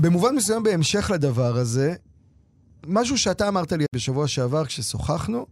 במובן 0.04 0.36
מסוים, 0.36 0.64
בהמשך 0.64 1.12
לדבר 1.14 1.58
הזה, 1.58 1.94
משהו 2.88 3.18
שאתה 3.18 3.48
אמרת 3.48 3.72
לי 3.72 3.86
בשבוע 3.96 4.28
שעבר 4.28 4.66
כששוחחנו, 4.66 5.46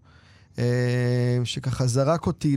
אה, 0.60 1.40
שככה 1.44 1.88
זרק 1.88 2.28
אותי 2.28 2.56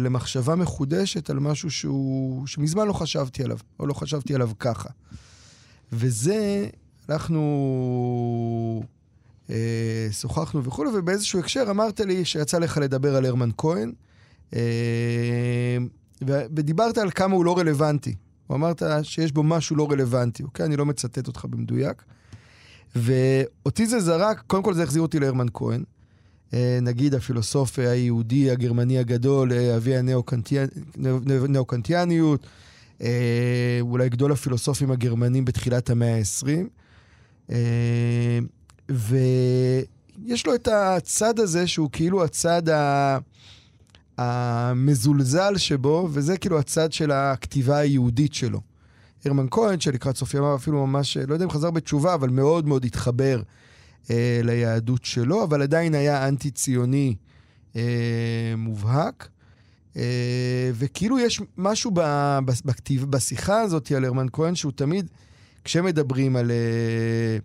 למחשבה 0.00 0.54
מחודשת 0.54 1.30
על 1.30 1.38
משהו 1.38 1.70
שהוא, 1.70 2.46
שמזמן 2.46 2.86
לא 2.86 2.92
חשבתי 2.92 3.44
עליו, 3.44 3.58
או 3.80 3.86
לא 3.86 3.94
חשבתי 3.94 4.34
עליו 4.34 4.50
ככה. 4.58 4.88
וזה, 5.92 6.68
אנחנו 7.08 7.42
אה, 9.50 10.08
שוחחנו 10.12 10.64
וכולי, 10.64 10.90
ובאיזשהו 10.94 11.40
הקשר 11.40 11.64
אמרת 11.70 12.00
לי 12.00 12.24
שיצא 12.24 12.58
לך 12.58 12.78
לדבר 12.78 13.16
על 13.16 13.26
הרמן 13.26 13.50
כהן, 13.58 13.92
אה, 14.54 14.60
ודיברת 16.22 16.98
על 16.98 17.10
כמה 17.10 17.34
הוא 17.34 17.44
לא 17.44 17.58
רלוונטי. 17.58 18.14
הוא 18.46 18.56
אמרת 18.56 18.82
שיש 19.02 19.32
בו 19.32 19.42
משהו 19.42 19.76
לא 19.76 19.90
רלוונטי, 19.90 20.42
אוקיי? 20.42 20.66
אני 20.66 20.76
לא 20.76 20.86
מצטט 20.86 21.26
אותך 21.26 21.44
במדויק. 21.44 22.02
ואותי 22.96 23.86
זה 23.86 24.00
זרק, 24.00 24.42
קודם 24.46 24.62
כל 24.62 24.74
זה 24.74 24.82
החזיר 24.82 25.02
אותי 25.02 25.20
להרמן 25.20 25.46
כהן. 25.54 25.82
אה, 26.54 26.78
נגיד 26.82 27.14
הפילוסוף 27.14 27.78
היהודי 27.78 28.50
הגרמני 28.50 28.98
הגדול, 28.98 29.52
אה, 29.52 29.76
אבי 29.76 29.96
הנאו-קנטיאניות, 29.96 32.46
אה, 33.02 33.78
אולי 33.80 34.08
גדול 34.08 34.32
הפילוסופים 34.32 34.90
הגרמנים 34.90 35.44
בתחילת 35.44 35.90
המאה 35.90 36.16
ה-20. 36.16 36.48
ויש 38.88 40.46
לו 40.46 40.54
את 40.54 40.68
הצד 40.72 41.38
הזה 41.38 41.66
שהוא 41.66 41.88
כאילו 41.92 42.24
הצד 42.24 42.62
המזולזל 44.18 45.56
שבו, 45.56 46.08
וזה 46.12 46.36
כאילו 46.38 46.58
הצד 46.58 46.92
של 46.92 47.10
הכתיבה 47.10 47.76
היהודית 47.76 48.34
שלו. 48.34 48.60
הרמן 49.24 49.46
כהן, 49.50 49.80
שלקראת 49.80 50.16
סוף 50.16 50.34
ימיו 50.34 50.56
אפילו 50.56 50.86
ממש, 50.86 51.16
לא 51.16 51.34
יודע 51.34 51.44
אם 51.44 51.50
חזר 51.50 51.70
בתשובה, 51.70 52.14
אבל 52.14 52.30
מאוד 52.30 52.68
מאוד 52.68 52.84
התחבר 52.84 53.42
אה, 54.10 54.40
ליהדות 54.42 55.04
שלו, 55.04 55.44
אבל 55.44 55.62
עדיין 55.62 55.94
היה 55.94 56.28
אנטי-ציוני 56.28 57.14
אה, 57.76 58.54
מובהק. 58.56 59.28
אה, 59.96 60.70
וכאילו 60.74 61.18
יש 61.18 61.40
משהו 61.58 61.90
ב, 61.94 62.00
בכתיב, 62.64 63.04
בשיחה 63.04 63.60
הזאת 63.60 63.92
על 63.92 64.04
הרמן 64.04 64.26
כהן, 64.32 64.54
שהוא 64.54 64.72
תמיד, 64.72 65.10
כשמדברים 65.64 66.36
על... 66.36 66.50
אה, 66.50 67.38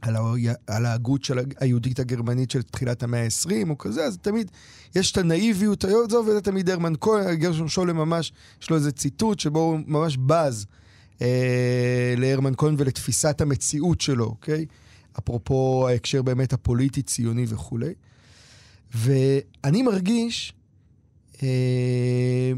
על, 0.00 0.16
ה... 0.16 0.20
על 0.66 0.86
ההגות 0.86 1.24
של 1.24 1.38
היהודית 1.60 1.98
הגרמנית 1.98 2.50
של 2.50 2.62
תחילת 2.62 3.02
המאה 3.02 3.24
ה-20 3.24 3.70
או 3.70 3.78
כזה, 3.78 4.04
אז 4.04 4.18
תמיד 4.22 4.50
יש 4.94 5.12
את 5.12 5.18
הנאיביות 5.18 5.84
הזאת, 5.84 6.26
וזה 6.26 6.40
תמיד 6.40 6.70
הרמן 6.70 6.92
כהן, 7.00 7.34
גרשון 7.34 7.68
שולם 7.68 7.96
ממש, 7.96 8.32
יש 8.62 8.70
לו 8.70 8.76
איזה 8.76 8.92
ציטוט 8.92 9.40
שבו 9.40 9.58
הוא 9.58 9.78
ממש 9.86 10.16
בז 10.16 10.66
אה, 11.22 12.14
להרמן 12.16 12.52
כהן 12.56 12.74
ולתפיסת 12.78 13.40
המציאות 13.40 14.00
שלו, 14.00 14.24
אוקיי? 14.24 14.66
אפרופו 15.18 15.88
ההקשר 15.88 16.22
באמת 16.22 16.52
הפוליטי, 16.52 17.02
ציוני 17.02 17.44
וכולי. 17.48 17.94
ואני 18.94 19.82
מרגיש 19.82 20.52
אה, 21.42 22.52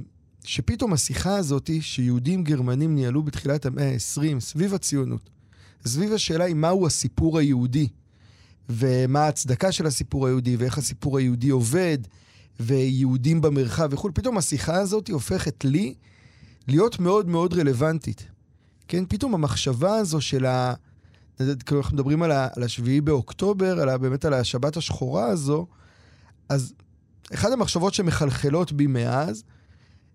שפתאום 0.45 0.93
השיחה 0.93 1.37
הזאת 1.37 1.71
שיהודים 1.81 2.45
גרמנים 2.45 2.95
ניהלו 2.95 3.23
בתחילת 3.23 3.67
המאה 3.67 3.93
ה-20 3.93 4.41
סביב 4.41 4.75
הציונות, 4.75 5.31
סביב 5.87 6.13
השאלה 6.13 6.45
היא 6.45 6.55
מהו 6.55 6.87
הסיפור 6.87 7.39
היהודי, 7.39 7.89
ומה 8.69 9.21
ההצדקה 9.21 9.73
של 9.73 9.87
הסיפור 9.87 10.27
היהודי, 10.27 10.57
ואיך 10.57 10.79
הסיפור 10.79 11.19
היהודי 11.19 11.49
עובד, 11.49 11.99
ויהודים 12.61 13.41
במרחב 13.41 13.89
וכו', 13.93 14.11
פתאום 14.15 14.39
השיחה 14.39 14.75
הזאת 14.75 15.11
הופכת 15.11 15.65
לי 15.65 15.95
להיות 16.69 17.01
מאוד 17.01 17.29
מאוד 17.29 17.55
רלוונטית. 17.55 18.27
כן, 18.89 19.05
פתאום 19.09 19.35
המחשבה 19.35 19.95
הזו 19.95 20.21
של 20.21 20.47
ה... 20.47 20.75
כאילו 21.39 21.81
אנחנו 21.81 21.95
מדברים 21.97 22.23
על. 22.23 22.33
על 22.33 22.63
השביעי 22.63 23.01
באוקטובר, 23.01 23.81
על 23.81 23.89
ה... 23.89 23.99
באמת 23.99 24.25
על 24.25 24.35
השבת 24.35 24.77
השחורה 24.77 25.27
הזו, 25.27 25.67
אז 26.49 26.73
אחת 27.35 27.53
המחשבות 27.53 27.95
שמחלחלות 27.95 28.73
בי 28.73 28.87
מאז, 28.87 29.45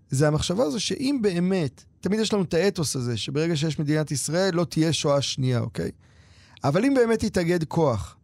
זה 0.10 0.28
המחשבה 0.28 0.64
הזו 0.64 0.80
שאם 0.80 1.20
באמת, 1.22 1.84
תמיד 2.02 2.20
יש 2.20 2.34
לנו 2.34 2.44
את 2.44 2.54
האתוס 2.54 2.96
הזה, 2.96 3.18
שברגע 3.18 3.56
שיש 3.56 3.80
מדינת 3.80 4.12
ישראל 4.12 4.56
לא 4.56 4.64
תהיה 4.64 4.94
שואה 4.94 5.22
שנייה, 5.22 5.60
אוקיי? 5.60 5.92
אבל 6.64 6.86
אם 6.86 6.94
באמת 6.94 7.24
יתאגד 7.24 7.64
כוח 7.64 8.16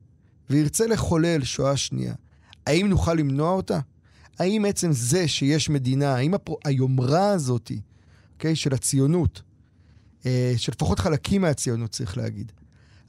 וירצה 0.49 0.87
לחולל 0.87 1.43
שואה 1.43 1.77
שנייה, 1.77 2.13
האם 2.67 2.87
נוכל 2.87 3.13
למנוע 3.13 3.51
אותה? 3.51 3.79
האם 4.39 4.65
עצם 4.65 4.91
זה 4.91 5.27
שיש 5.27 5.69
מדינה, 5.69 6.15
האם 6.15 6.33
הפר... 6.33 6.53
היומרה 6.65 7.29
הזאת, 7.29 7.71
אוקיי, 8.33 8.55
של 8.55 8.73
הציונות, 8.73 9.41
אה, 10.25 10.53
שלפחות 10.57 10.99
חלקים 10.99 11.41
מהציונות 11.41 11.91
צריך 11.91 12.17
להגיד, 12.17 12.51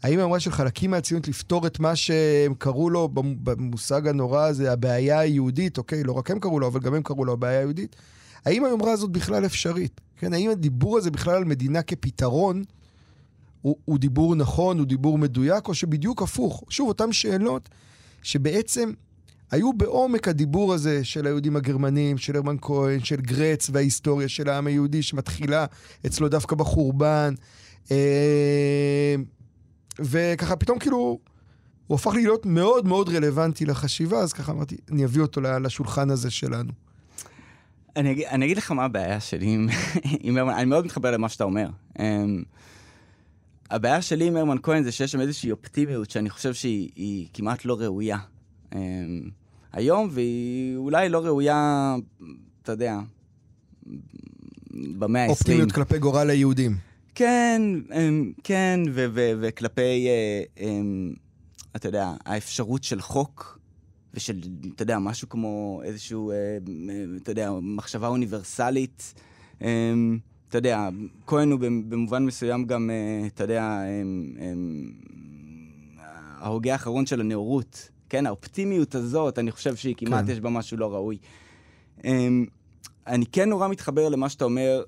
האם 0.03 0.19
היומרה 0.19 0.41
של 0.41 0.51
חלקים 0.51 0.91
מהציונות 0.91 1.29
לפתור 1.29 1.67
את 1.67 1.81
מה 1.81 1.97
שהם 1.97 2.55
קראו 2.59 2.91
לו 2.91 3.09
במושג 3.43 4.09
הנורא 4.09 4.43
הזה, 4.43 4.73
הבעיה 4.73 5.19
היהודית, 5.19 5.79
אוקיי, 5.79 6.05
לא 6.05 6.13
רק 6.13 6.31
הם 6.31 6.39
קראו 6.41 6.61
לו, 6.61 6.67
אבל 6.67 6.81
גם 6.81 6.95
הם 6.95 7.03
קראו 7.03 7.25
לו 7.25 7.33
הבעיה 7.33 7.59
היהודית, 7.59 7.97
האם 8.47 8.65
היומרה 8.65 8.93
הזאת 8.93 9.11
בכלל 9.11 9.47
אפשרית? 9.47 10.01
כן, 10.17 10.33
האם 10.33 10.51
הדיבור 10.51 10.99
הזה 10.99 11.11
בכלל 11.11 11.35
על 11.35 11.45
מדינה 11.45 11.83
כפתרון 11.83 12.63
הוא, 13.63 13.77
הוא 13.85 13.99
דיבור 13.99 14.35
נכון, 14.35 14.79
הוא 14.79 14.87
דיבור 14.87 15.19
מדויק, 15.19 15.69
או 15.69 15.75
שבדיוק 15.75 16.23
הפוך? 16.23 16.65
שוב, 16.69 16.89
אותן 16.89 17.13
שאלות 17.13 17.69
שבעצם 18.23 18.93
היו 19.51 19.73
בעומק 19.73 20.29
הדיבור 20.29 20.75
הזה 20.75 21.05
של 21.05 21.27
היהודים 21.27 21.57
הגרמנים, 21.57 22.19
של 22.19 22.37
הרמן 22.37 22.57
כהן, 22.61 23.01
של 23.05 23.21
גרץ 23.21 23.71
וההיסטוריה 23.73 24.29
של 24.29 24.49
העם 24.49 24.67
היהודי 24.67 25.03
שמתחילה 25.03 25.67
אצלו 26.07 26.29
דווקא 26.29 26.57
בחורבן. 26.57 27.35
אה, 27.91 29.15
וככה 29.99 30.57
פתאום 30.57 30.79
כאילו, 30.79 31.19
הוא 31.87 31.95
הפך 31.95 32.13
להיות 32.15 32.47
מאוד 32.47 32.87
מאוד 32.87 33.09
רלוונטי 33.09 33.67
לחשיבה, 33.67 34.19
אז 34.19 34.33
ככה 34.33 34.53
אמרתי, 34.53 34.77
אני 34.91 35.05
אביא 35.05 35.23
אותו 35.23 35.41
לשולחן 35.41 36.11
הזה 36.11 36.31
שלנו. 36.31 36.73
אני, 37.97 38.11
אגיד, 38.13 38.27
אני 38.27 38.45
אגיד 38.45 38.57
לך 38.57 38.71
מה 38.71 38.85
הבעיה 38.85 39.21
שלי 39.21 39.47
עם, 39.47 39.69
עם 40.25 40.37
הרמן, 40.37 40.53
אני 40.55 40.65
מאוד 40.65 40.85
מתחבר 40.85 41.11
למה 41.11 41.29
שאתה 41.29 41.45
אומר. 41.45 41.69
Um, 41.99 42.01
הבעיה 43.71 44.03
שלי 44.03 44.27
עם 44.27 44.37
הרמן 44.37 44.57
כהן 44.63 44.83
זה 44.83 44.93
שיש 44.93 45.13
שם 45.13 45.21
איזושהי 45.21 45.51
אופטימיות 45.51 46.11
שאני 46.11 46.31
חושב 46.31 46.55
שהיא 46.55 47.29
כמעט 47.33 47.65
לא 47.65 47.77
ראויה. 47.81 48.19
Um, 48.73 48.77
היום, 49.73 50.09
והיא 50.13 50.77
אולי 50.77 51.09
לא 51.09 51.19
ראויה, 51.19 51.95
אתה 52.63 52.73
יודע, 52.73 52.99
במאה 54.71 55.23
ה-20. 55.23 55.31
אופטימיות 55.31 55.73
כלפי 55.73 55.99
גורל 55.99 56.31
היהודים. 56.31 56.77
כן, 57.15 57.63
um, 57.89 57.95
כן, 58.45 58.81
וכלפי, 59.41 60.09
uh, 60.09 60.59
um, 60.59 61.19
אתה 61.77 61.89
יודע, 61.89 62.13
האפשרות 62.25 62.85
של 62.85 63.01
חוק 63.01 63.59
ושל, 64.15 64.41
אתה 64.75 64.83
יודע, 64.83 64.99
משהו 64.99 65.29
כמו 65.29 65.81
איזשהו, 65.85 66.31
אה, 66.31 66.37
אתה 67.17 67.31
יודע, 67.31 67.51
מחשבה 67.63 68.09
אוניברסלית. 68.09 69.15
אה, 69.63 69.93
אתה 70.49 70.59
יודע, 70.59 70.89
כהן 71.27 71.51
הוא 71.51 71.61
במובן 71.61 72.27
מסוים 72.27 72.65
גם, 72.65 72.91
אה, 72.91 73.27
אתה 73.27 73.45
יודע, 73.45 73.83
ההוגה 76.39 76.73
האחרון 76.73 77.07
של 77.07 77.21
הנאורות. 77.21 77.91
כן, 78.09 78.27
האופטימיות 78.27 78.95
הזאת, 78.95 79.39
אני 79.39 79.51
חושב 79.51 79.77
שהיא 79.77 79.95
כמעט, 79.99 80.25
כן. 80.25 80.31
יש 80.31 80.41
בה 80.41 80.51
משהו 80.51 80.77
לא 80.77 80.95
ראוי. 80.95 81.19
אני 83.07 83.27
כן 83.33 83.49
נורא 83.49 83.69
מתחבר 83.69 84.09
למה 84.09 84.29
שאתה 84.29 84.45
אומר 84.45 84.83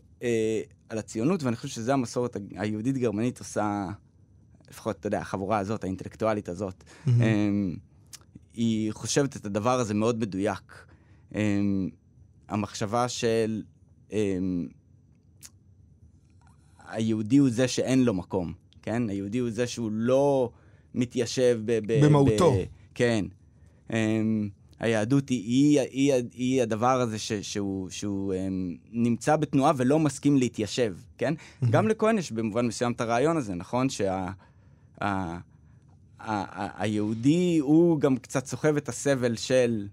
על 0.88 0.98
הציונות, 0.98 1.42
ואני 1.42 1.56
חושב 1.56 1.68
שזה 1.68 1.92
המסורת 1.92 2.36
היהודית-גרמנית 2.56 3.38
עושה, 3.38 3.86
לפחות, 4.70 4.96
אתה 5.00 5.06
יודע, 5.06 5.20
החבורה 5.20 5.58
הזאת, 5.58 5.84
האינטלקטואלית 5.84 6.48
הזאת. 6.48 6.84
Mm-hmm. 7.06 7.10
היא 8.56 8.92
חושבת 8.92 9.36
את 9.36 9.46
הדבר 9.46 9.80
הזה 9.80 9.94
מאוד 9.94 10.20
מדויק. 10.20 10.86
Um, 11.32 11.36
המחשבה 12.48 13.08
של 13.08 13.62
um, 14.10 14.12
היהודי 16.88 17.36
הוא 17.36 17.50
זה 17.50 17.68
שאין 17.68 18.04
לו 18.04 18.14
מקום, 18.14 18.52
כן? 18.82 19.10
היהודי 19.10 19.38
הוא 19.38 19.50
זה 19.50 19.66
שהוא 19.66 19.90
לא 19.92 20.50
מתיישב 20.94 21.60
ב... 21.64 21.78
ב 21.86 22.04
במהותו. 22.04 22.52
ב, 22.52 22.64
כן. 22.94 23.24
Um, 23.88 23.92
היהדות 24.78 25.28
היא, 25.28 25.80
היא, 25.80 25.80
היא, 25.80 26.14
היא 26.32 26.62
הדבר 26.62 27.00
הזה 27.00 27.18
ש, 27.18 27.32
שהוא, 27.32 27.90
שהוא 27.90 28.34
um, 28.34 28.78
נמצא 28.92 29.36
בתנועה 29.36 29.72
ולא 29.76 29.98
מסכים 29.98 30.36
להתיישב, 30.36 30.96
כן? 31.18 31.34
גם 31.70 31.88
לכהן 31.88 32.18
יש 32.18 32.32
במובן 32.32 32.66
מסוים 32.66 32.92
את 32.92 33.00
הרעיון 33.00 33.36
הזה, 33.36 33.54
נכון? 33.54 33.88
שה... 33.88 34.28
ה, 35.02 35.38
היהודי 36.76 37.58
הוא 37.58 38.00
גם 38.00 38.16
קצת 38.16 38.46
סוחב 38.46 38.76
את 38.76 38.88
הסבל 38.88 39.36
של, 39.36 39.88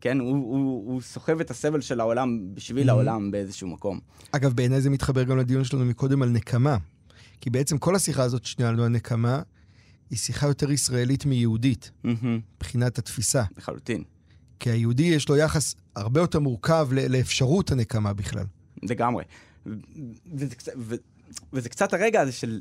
כן? 0.00 0.20
הוא, 0.20 0.30
הוא, 0.30 0.92
הוא 0.92 1.00
סוחב 1.00 1.40
את 1.40 1.50
הסבל 1.50 1.80
של 1.80 2.00
העולם 2.00 2.54
בשביל 2.54 2.88
mm-hmm. 2.88 2.92
העולם 2.92 3.30
באיזשהו 3.30 3.68
מקום. 3.68 4.00
אגב, 4.32 4.52
בעיניי 4.52 4.80
זה 4.80 4.90
מתחבר 4.90 5.22
גם 5.22 5.38
לדיון 5.38 5.64
שלנו 5.64 5.84
מקודם 5.84 6.22
על 6.22 6.28
נקמה. 6.28 6.76
כי 7.40 7.50
בעצם 7.50 7.78
כל 7.78 7.96
השיחה 7.96 8.22
הזאת 8.22 8.44
שנייה 8.44 8.70
על 8.70 8.88
נקמה, 8.88 9.42
היא 10.10 10.18
שיחה 10.18 10.46
יותר 10.46 10.72
ישראלית 10.72 11.26
מיהודית, 11.26 11.90
mm-hmm. 12.04 12.26
מבחינת 12.56 12.98
התפיסה. 12.98 13.44
לחלוטין. 13.56 14.02
כי 14.60 14.70
היהודי 14.70 15.02
יש 15.02 15.28
לו 15.28 15.36
יחס 15.36 15.74
הרבה 15.96 16.20
יותר 16.20 16.40
מורכב 16.40 16.88
לאפשרות 16.92 17.70
הנקמה 17.70 18.12
בכלל. 18.12 18.44
לגמרי. 18.82 19.24
וזה, 19.66 20.46
וזה, 20.76 20.96
וזה 21.52 21.68
קצת 21.68 21.94
הרגע 21.94 22.20
הזה 22.20 22.32
של... 22.32 22.60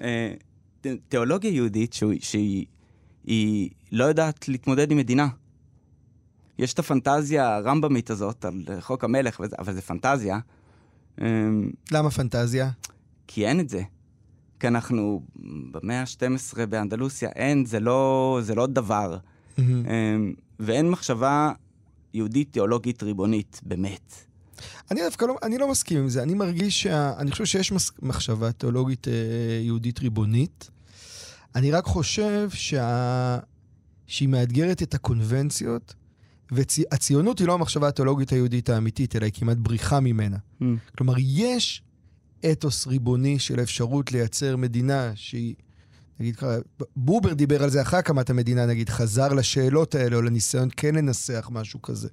אה, 0.00 0.34
תיאולוגיה 1.08 1.50
יהודית 1.50 1.92
שהיא, 1.92 2.20
שהיא 2.20 2.66
היא 3.24 3.70
לא 3.92 4.04
יודעת 4.04 4.48
להתמודד 4.48 4.90
עם 4.90 4.98
מדינה. 4.98 5.28
יש 6.58 6.74
את 6.74 6.78
הפנטזיה 6.78 7.56
הרמב"מית 7.56 8.10
הזאת 8.10 8.44
על 8.44 8.80
חוק 8.80 9.04
המלך, 9.04 9.40
וזה, 9.40 9.56
אבל 9.58 9.74
זה 9.74 9.82
פנטזיה. 9.82 10.38
אמ, 11.20 11.70
למה 11.92 12.10
פנטזיה? 12.10 12.70
כי 13.26 13.46
אין 13.46 13.60
את 13.60 13.68
זה. 13.68 13.82
כי 14.60 14.68
אנחנו 14.68 15.22
במאה 15.70 16.00
ה-12 16.00 16.66
באנדלוסיה, 16.66 17.28
אין, 17.28 17.64
זה 17.64 17.80
לא, 17.80 18.38
זה 18.42 18.54
לא 18.54 18.66
דבר. 18.66 19.18
אמ, 19.58 20.34
ואין 20.60 20.90
מחשבה 20.90 21.52
יהודית 22.14 22.52
תיאולוגית 22.52 23.02
ריבונית, 23.02 23.60
באמת. 23.62 24.14
אני 24.90 25.00
דווקא 25.00 25.24
לא, 25.24 25.36
אני 25.42 25.58
לא 25.58 25.70
מסכים 25.70 25.98
עם 25.98 26.08
זה. 26.08 26.22
אני 26.22 26.34
מרגיש 26.34 26.82
שה... 26.82 27.12
אני 27.18 27.30
חושב 27.30 27.44
שיש 27.44 27.72
מס, 27.72 27.90
מחשבה 28.02 28.52
תיאולוגית 28.52 29.08
אה, 29.08 29.12
יהודית 29.62 29.98
ריבונית. 29.98 30.70
אני 31.54 31.70
רק 31.70 31.84
חושב 31.84 32.48
שה... 32.52 33.38
שהיא 34.06 34.28
מאתגרת 34.28 34.82
את 34.82 34.94
הקונבנציות, 34.94 35.94
והציונות 36.50 37.38
היא 37.38 37.46
לא 37.46 37.54
המחשבה 37.54 37.88
התיאולוגית 37.88 38.32
היהודית 38.32 38.68
האמיתית, 38.68 39.16
אלא 39.16 39.24
היא 39.24 39.32
כמעט 39.34 39.56
בריחה 39.56 40.00
ממנה. 40.00 40.36
Mm. 40.36 40.64
כלומר, 40.96 41.14
יש 41.18 41.82
אתוס 42.52 42.86
ריבוני 42.86 43.38
של 43.38 43.60
אפשרות 43.60 44.12
לייצר 44.12 44.56
מדינה 44.56 45.12
שהיא, 45.14 45.54
נגיד 46.20 46.36
ככה, 46.36 46.56
בובר 46.96 47.34
דיבר 47.34 47.62
על 47.62 47.70
זה 47.70 47.82
אחרי 47.82 47.98
הקמת 47.98 48.30
המדינה, 48.30 48.66
נגיד, 48.66 48.88
חזר 48.88 49.28
לשאלות 49.28 49.94
האלה, 49.94 50.16
או 50.16 50.22
לניסיון 50.22 50.68
כן 50.76 50.94
לנסח 50.94 51.48
משהו 51.52 51.82
כזה. 51.82 52.08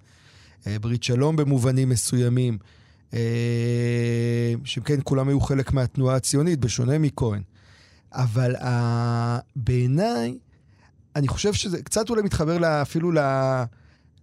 אה, 0.68 0.80
ברית 0.80 1.04
שלום 1.04 1.36
במובנים 1.36 1.90
מסוימים, 1.90 2.58
אה, 3.14 4.54
שכן 4.64 5.00
כולם 5.04 5.28
היו 5.28 5.40
חלק 5.42 5.72
מהתנועה 5.74 6.16
הציונית, 6.16 6.60
בשונה 6.60 6.98
מכהן. 6.98 7.42
אבל 8.14 8.56
בעיניי, 9.56 10.38
אני 11.16 11.28
חושב 11.28 11.54
שזה 11.54 11.84
קצת 11.84 12.10
אולי 12.10 12.22
מתחבר 12.22 12.58
לה, 12.58 12.82
אפילו 12.82 13.12
לה, 13.12 13.66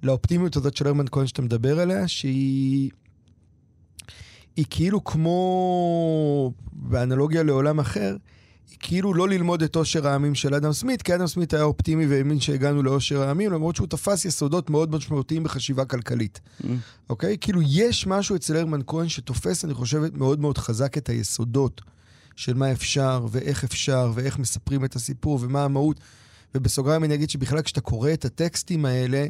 לאופטימיות 0.03 0.57
הזאת 0.57 0.77
של 0.77 0.87
הרמן 0.87 1.05
כהן 1.11 1.27
שאתה 1.27 1.43
מדבר 1.43 1.81
עליה, 1.81 2.09
שהיא 2.09 2.91
היא 4.57 4.67
כאילו 4.71 5.05
כמו, 5.05 6.53
באנלוגיה 6.73 7.43
לעולם 7.43 7.79
אחר, 7.81 8.17
כאילו 8.81 9.15
לא 9.15 9.29
ללמוד 9.29 9.63
את 9.63 9.77
עושר 9.77 10.09
העמים 10.09 10.35
של 10.35 10.55
אדם 10.55 10.73
סמית, 10.73 11.03
כי 11.03 11.15
אדם 11.15 11.27
סמית 11.27 11.55
היה 11.55 11.63
אופטימי 11.63 12.07
והאמין 12.07 12.41
שהגענו 12.41 12.83
לעושר 12.83 13.23
העמים, 13.23 13.53
למרות 13.53 13.77
שהוא 13.77 13.87
תפס 13.87 14.25
יסודות 14.25 14.71
מאוד 14.71 14.91
משמעותיים 14.91 15.43
בחשיבה 15.43 15.85
כלכלית. 15.85 16.41
Mm. 16.61 16.65
אוקיי? 17.11 17.33
Mm. 17.33 17.37
Okay? 17.37 17.41
כאילו 17.41 17.61
יש 17.65 18.07
משהו 18.07 18.37
אצל 18.37 18.57
הרמן 18.57 18.81
כהן 18.87 19.09
שתופס, 19.09 19.65
אני 19.65 19.75
חושבת, 19.75 20.15
מאוד 20.15 20.41
מאוד 20.41 20.59
חזק 20.59 20.99
את 20.99 21.09
היסודות 21.09 21.81
של 22.37 22.55
מה 22.55 22.73
אפשר 22.73 23.27
ואיך 23.31 23.65
אפשר 23.65 24.13
ואיך 24.15 24.39
מספרים 24.39 24.85
את 24.85 24.97
הסיפור 24.97 25.39
ומה 25.43 25.65
המהות. 25.65 26.01
ובסוגריים 26.55 27.05
אני 27.05 27.15
אגיד 27.15 27.31
שבכלל 27.31 27.63
כשאתה 27.63 27.81
קורא 27.81 28.13
את 28.13 28.25
הטקסטים 28.25 28.85
האלה 28.85 29.27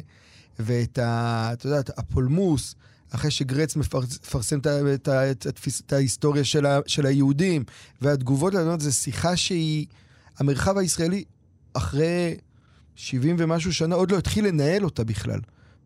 ואת 0.59 0.97
ה... 0.97 1.49
אתה 1.53 1.67
יודע, 1.67 1.81
הפולמוס, 1.97 2.75
אחרי 3.11 3.31
שגרץ 3.31 3.75
מפרסם 3.75 4.59
את, 4.59 5.93
ההיסטוריה 5.93 6.43
של, 6.43 6.65
של 6.87 7.05
היהודים, 7.05 7.63
והתגובות 8.01 8.53
לענות 8.53 8.81
זה 8.81 8.91
שיחה 8.91 9.35
שהיא... 9.35 9.85
המרחב 10.39 10.77
הישראלי, 10.77 11.23
אחרי 11.73 12.37
70 12.95 13.35
ומשהו 13.39 13.73
שנה, 13.73 13.95
עוד 13.95 14.11
לא 14.11 14.17
התחיל 14.17 14.47
לנהל 14.47 14.85
אותה 14.85 15.03
בכלל. 15.03 15.39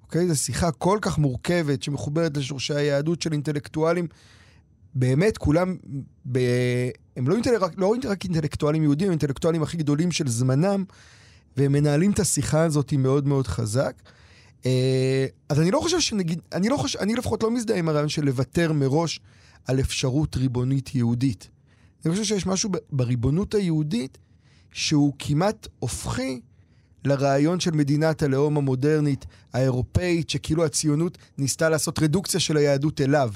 אוקיי? 0.03 0.27
זו 0.27 0.35
שיחה 0.35 0.71
כל 0.71 0.99
כך 1.01 1.17
מורכבת, 1.17 1.83
שמחוברת 1.83 2.37
לשורשי 2.37 2.73
היהדות 2.73 3.21
של 3.21 3.33
אינטלקטואלים. 3.33 4.07
באמת, 4.95 5.37
כולם, 5.37 5.77
ב... 6.31 6.39
הם 7.15 7.27
לא, 7.27 7.35
אינטל... 7.35 7.51
לא 7.77 7.93
רק 8.09 8.23
אינטלקטואלים 8.23 8.83
יהודים, 8.83 9.07
הם 9.07 9.11
אינטלקטואלים 9.11 9.63
הכי 9.63 9.77
גדולים 9.77 10.11
של 10.11 10.27
זמנם, 10.27 10.83
והם 11.57 11.71
מנהלים 11.71 12.11
את 12.11 12.19
השיחה 12.19 12.63
הזאת 12.63 12.93
מאוד 12.93 13.27
מאוד 13.27 13.47
חזק. 13.47 13.93
אה, 14.65 15.25
אז 15.49 15.59
אני 15.59 15.71
לא 15.71 15.79
חושב 15.79 15.99
שנגיד, 15.99 16.41
אני 16.53 16.69
לא 16.69 16.77
חושב, 16.77 16.99
אני 16.99 17.15
לפחות 17.15 17.43
לא 17.43 17.51
מזדהה 17.51 17.77
עם 17.77 17.89
הרעיון 17.89 18.09
של 18.09 18.25
לוותר 18.25 18.73
מראש 18.73 19.19
על 19.65 19.79
אפשרות 19.79 20.37
ריבונית 20.37 20.95
יהודית. 20.95 21.49
אני 22.05 22.11
חושב 22.11 22.23
שיש 22.23 22.45
משהו 22.45 22.69
בריבונות 22.91 23.53
היהודית 23.53 24.17
שהוא 24.71 25.13
כמעט 25.19 25.67
הופכי 25.79 26.41
לרעיון 27.05 27.59
של 27.59 27.71
מדינת 27.71 28.23
הלאום 28.23 28.57
המודרנית, 28.57 29.25
האירופאית, 29.53 30.29
שכאילו 30.29 30.65
הציונות 30.65 31.17
ניסתה 31.37 31.69
לעשות 31.69 31.99
רדוקציה 31.99 32.39
של 32.39 32.57
היהדות 32.57 33.01
אליו, 33.01 33.31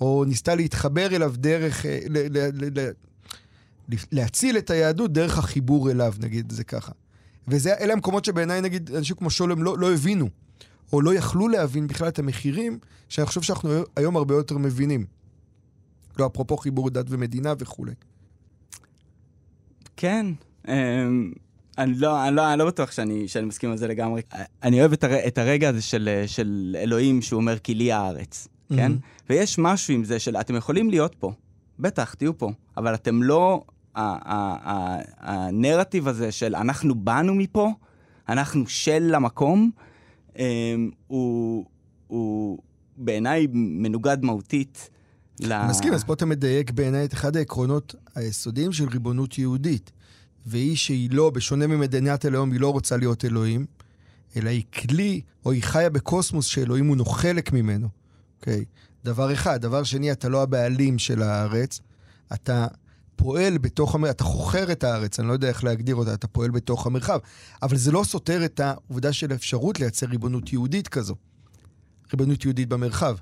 או 0.00 0.24
ניסתה 0.24 0.54
להתחבר 0.54 1.16
אליו 1.16 1.34
דרך, 1.36 1.86
אה, 1.86 1.98
ל, 2.08 2.18
ל, 2.18 2.50
ל, 2.54 2.80
ל, 2.80 2.90
להציל 4.12 4.58
את 4.58 4.70
היהדות 4.70 5.12
דרך 5.12 5.38
החיבור 5.38 5.90
אליו, 5.90 6.14
נגיד 6.20 6.52
זה 6.52 6.64
ככה. 6.64 6.92
ואלה 7.48 7.92
המקומות 7.92 8.24
שבעיניי, 8.24 8.60
נגיד, 8.60 8.90
אנשים 8.96 9.16
כמו 9.16 9.30
שולם 9.30 9.62
לא, 9.62 9.78
לא 9.78 9.92
הבינו. 9.92 10.28
או 10.92 11.00
לא 11.00 11.14
יכלו 11.14 11.48
להבין 11.48 11.86
בכלל 11.86 12.08
את 12.08 12.18
המחירים, 12.18 12.78
שאני 13.08 13.26
חושב 13.26 13.42
שאנחנו 13.42 13.70
היום 13.96 14.16
הרבה 14.16 14.34
יותר 14.34 14.58
מבינים. 14.58 15.06
לא, 16.18 16.26
אפרופו 16.26 16.56
חיבור 16.56 16.90
דת 16.90 17.06
ומדינה 17.08 17.54
וכולי. 17.58 17.92
כן. 19.96 20.26
אמ, 20.68 21.32
אני 21.78 21.94
לא, 21.94 22.28
אני, 22.28 22.36
לא, 22.36 22.50
אני 22.50 22.58
לא 22.58 22.66
בטוח 22.66 22.92
שאני, 22.92 23.28
שאני 23.28 23.46
מסכים 23.46 23.70
על 23.70 23.76
זה 23.76 23.88
לגמרי. 23.88 24.22
אני 24.62 24.80
אוהב 24.80 24.92
את, 24.92 25.04
הר, 25.04 25.26
את 25.26 25.38
הרגע 25.38 25.68
הזה 25.68 25.82
של, 25.82 26.22
של 26.26 26.76
אלוהים 26.78 27.22
שהוא 27.22 27.40
אומר 27.40 27.58
כי 27.58 27.74
לי 27.74 27.92
הארץ, 27.92 28.48
mm-hmm. 28.48 28.76
כן? 28.76 28.92
ויש 29.30 29.58
משהו 29.58 29.94
עם 29.94 30.04
זה 30.04 30.18
של 30.18 30.36
אתם 30.36 30.56
יכולים 30.56 30.90
להיות 30.90 31.14
פה, 31.14 31.32
בטח, 31.78 32.14
תהיו 32.14 32.38
פה, 32.38 32.50
אבל 32.76 32.94
אתם 32.94 33.22
לא... 33.22 33.62
הנרטיב 35.20 36.08
הזה 36.08 36.32
של 36.32 36.56
אנחנו 36.56 36.94
באנו 36.94 37.34
מפה, 37.34 37.70
אנחנו 38.28 38.66
של 38.66 39.14
המקום, 39.14 39.70
הוא, 41.06 41.64
הוא 42.06 42.58
בעיניי 42.96 43.46
מנוגד 43.52 44.24
מהותית 44.24 44.90
ל... 45.40 45.66
מסכים, 45.68 45.92
אז 45.92 46.04
פה 46.04 46.14
אתה 46.14 46.26
מדייק 46.26 46.70
בעיניי 46.70 47.04
את 47.04 47.12
אחד 47.14 47.36
העקרונות 47.36 47.94
היסודיים 48.14 48.72
של 48.72 48.88
ריבונות 48.88 49.38
יהודית. 49.38 49.92
והיא 50.46 50.76
שהיא 50.76 51.10
לא, 51.12 51.30
בשונה 51.30 51.66
ממדינת 51.66 52.24
הלאום, 52.24 52.52
היא 52.52 52.60
לא 52.60 52.72
רוצה 52.72 52.96
להיות 52.96 53.24
אלוהים, 53.24 53.66
אלא 54.36 54.50
היא 54.50 54.62
כלי, 54.72 55.20
או 55.44 55.52
היא 55.52 55.62
חיה 55.62 55.90
בקוסמוס 55.90 56.46
שאלוהים 56.46 56.86
הוא 56.86 57.06
חלק 57.06 57.52
ממנו. 57.52 57.88
אוקיי? 58.40 58.60
Okay. 58.60 59.04
דבר 59.04 59.32
אחד. 59.32 59.60
דבר 59.60 59.82
שני, 59.82 60.12
אתה 60.12 60.28
לא 60.28 60.42
הבעלים 60.42 60.98
של 60.98 61.22
הארץ, 61.22 61.80
אתה 62.32 62.66
פועל 63.22 63.58
בתוך 63.58 63.94
המרחב, 63.94 64.10
אתה 64.10 64.24
חוכר 64.24 64.72
את 64.72 64.84
הארץ, 64.84 65.20
אני 65.20 65.28
לא 65.28 65.32
יודע 65.32 65.48
איך 65.48 65.64
להגדיר 65.64 65.94
אותה, 65.94 66.14
אתה 66.14 66.26
פועל 66.26 66.50
בתוך 66.50 66.86
המרחב. 66.86 67.18
אבל 67.62 67.76
זה 67.76 67.92
לא 67.92 68.04
סותר 68.04 68.44
את 68.44 68.60
העובדה 68.60 69.12
של 69.12 69.32
האפשרות 69.32 69.80
לייצר 69.80 70.06
ריבונות 70.06 70.52
יהודית 70.52 70.88
כזו. 70.88 71.14
ריבונות 72.12 72.44
יהודית 72.44 72.68
במרחב. 72.68 73.16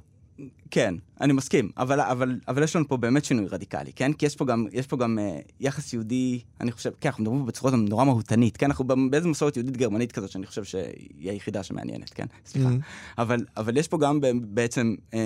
כן, 0.70 0.94
אני 1.20 1.32
מסכים, 1.32 1.70
אבל, 1.76 2.00
אבל, 2.00 2.40
אבל 2.48 2.62
יש 2.62 2.76
לנו 2.76 2.88
פה 2.88 2.96
באמת 2.96 3.24
שינוי 3.24 3.46
רדיקלי, 3.48 3.92
כן? 3.92 4.12
כי 4.12 4.26
יש 4.26 4.36
פה 4.36 4.44
גם, 4.44 4.66
יש 4.72 4.86
פה 4.86 4.96
גם 4.96 5.18
uh, 5.18 5.52
יחס 5.60 5.92
יהודי, 5.92 6.40
אני 6.60 6.72
חושב, 6.72 6.90
כן, 7.00 7.08
אנחנו 7.08 7.22
מדברים 7.22 7.46
בצורה 7.46 7.76
נורא 7.76 8.04
מהותנית, 8.04 8.56
כן? 8.56 8.66
אנחנו 8.66 8.84
באיזה 9.10 9.28
מסורת 9.28 9.56
יהודית 9.56 9.76
גרמנית 9.76 10.12
כזאת, 10.12 10.30
שאני 10.30 10.46
חושב 10.46 10.64
שהיא 10.64 11.30
היחידה 11.30 11.62
שמעניינת, 11.62 12.10
כן? 12.10 12.26
סליחה. 12.46 12.68
Mm-hmm. 12.68 13.18
אבל, 13.18 13.44
אבל 13.56 13.76
יש 13.76 13.88
פה 13.88 13.98
גם 13.98 14.20
בעצם 14.42 14.94
um, 15.10 15.16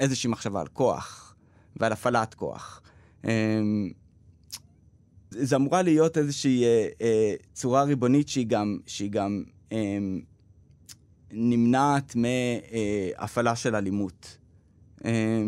איזושהי 0.00 0.30
מחשבה 0.30 0.60
על 0.60 0.66
כוח 0.66 1.34
ועל 1.76 1.92
הפעלת 1.92 2.34
כוח. 2.34 2.80
Um, 3.22 3.26
זה 5.38 5.56
אמורה 5.56 5.82
להיות 5.82 6.18
איזושהי 6.18 6.64
אה, 6.64 6.88
אה, 7.00 7.34
צורה 7.52 7.82
ריבונית 7.82 8.28
שהיא 8.28 8.46
גם, 8.46 8.78
שהיא 8.86 9.10
גם 9.10 9.44
אה, 9.72 9.98
נמנעת 11.30 12.16
מהפעלה 12.16 13.56
של 13.56 13.76
אלימות. 13.76 14.38
אה, 15.04 15.42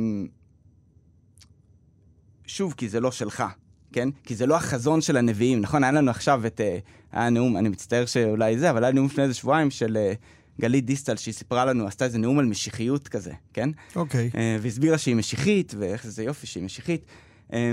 שוב, 2.46 2.75
כי 2.77 2.88
זה 2.88 3.01
לא 3.01 3.11
שלך, 3.11 3.44
כן? 3.92 4.09
כי 4.25 4.35
זה 4.35 4.46
לא 4.46 4.57
החזון 4.57 5.01
של 5.01 5.16
הנביאים, 5.16 5.61
נכון? 5.61 5.85
היה 5.85 5.92
לנו 5.92 6.11
עכשיו 6.11 6.46
את... 6.46 6.61
אה, 6.61 6.79
היה 7.12 7.31
נאום, 7.31 7.57
אני 7.57 7.68
מצטער 7.68 8.07
שאולי 8.07 8.59
זה, 8.59 8.70
אבל 8.70 8.85
היה 8.85 8.92
נאום 8.92 9.07
לפני 9.07 9.22
איזה 9.25 9.35
שבועיים 9.35 9.70
של 9.70 9.96
אה, 9.96 10.12
גלית 10.61 10.85
דיסטל, 10.85 11.16
שהיא 11.16 11.35
סיפרה 11.35 11.64
לנו, 11.64 11.87
עשתה 11.87 12.05
איזה 12.05 12.18
נאום 12.18 12.38
על 12.38 12.44
משיחיות 12.44 13.09
כזה, 13.09 13.33
כן? 13.53 13.70
אוקיי. 13.96 14.31
Okay. 14.33 14.38
אה, 14.38 14.57
והסבירה 14.61 14.99
שהיא 14.99 15.14
משיחית, 15.14 15.75
ואיך 15.79 16.07
זה 16.07 16.22
יופי 16.22 16.46
שהיא 16.46 16.64
משיחית. 16.64 17.05
אה, 17.53 17.72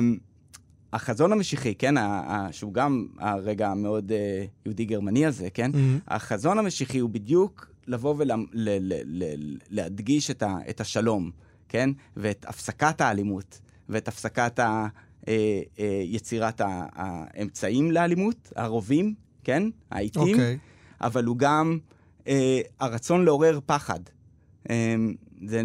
החזון 0.93 1.31
המשיחי, 1.31 1.75
כן, 1.75 1.95
שהוא 2.51 2.73
גם 2.73 3.07
הרגע 3.19 3.69
המאוד 3.69 4.11
uh, 4.11 4.15
יהודי-גרמני 4.65 5.25
הזה, 5.25 5.49
כן, 5.49 5.71
mm-hmm. 5.71 6.01
החזון 6.07 6.59
המשיחי 6.59 6.99
הוא 6.99 7.09
בדיוק 7.09 7.67
לבוא 7.87 8.15
ולהדגיש 9.71 10.31
את, 10.31 10.43
ה, 10.43 10.57
את 10.69 10.81
השלום, 10.81 11.31
כן, 11.69 11.89
ואת 12.17 12.45
הפסקת 12.49 13.01
האלימות, 13.01 13.59
ואת 13.89 14.07
הפסקת 14.07 14.59
ה, 14.59 14.87
uh, 15.21 15.25
uh, 15.25 15.79
יצירת 16.03 16.61
האמצעים 16.65 17.91
לאלימות, 17.91 18.53
הרובים, 18.55 19.13
כן, 19.43 19.63
העיתים, 19.91 20.21
okay. 20.21 20.29
אוקיי. 20.29 20.57
אבל 21.01 21.25
הוא 21.25 21.37
גם 21.37 21.77
הרצון 22.79 23.25
לעורר 23.25 23.59
פחד. 23.65 23.99
Um, 24.67 24.71
זה 25.47 25.61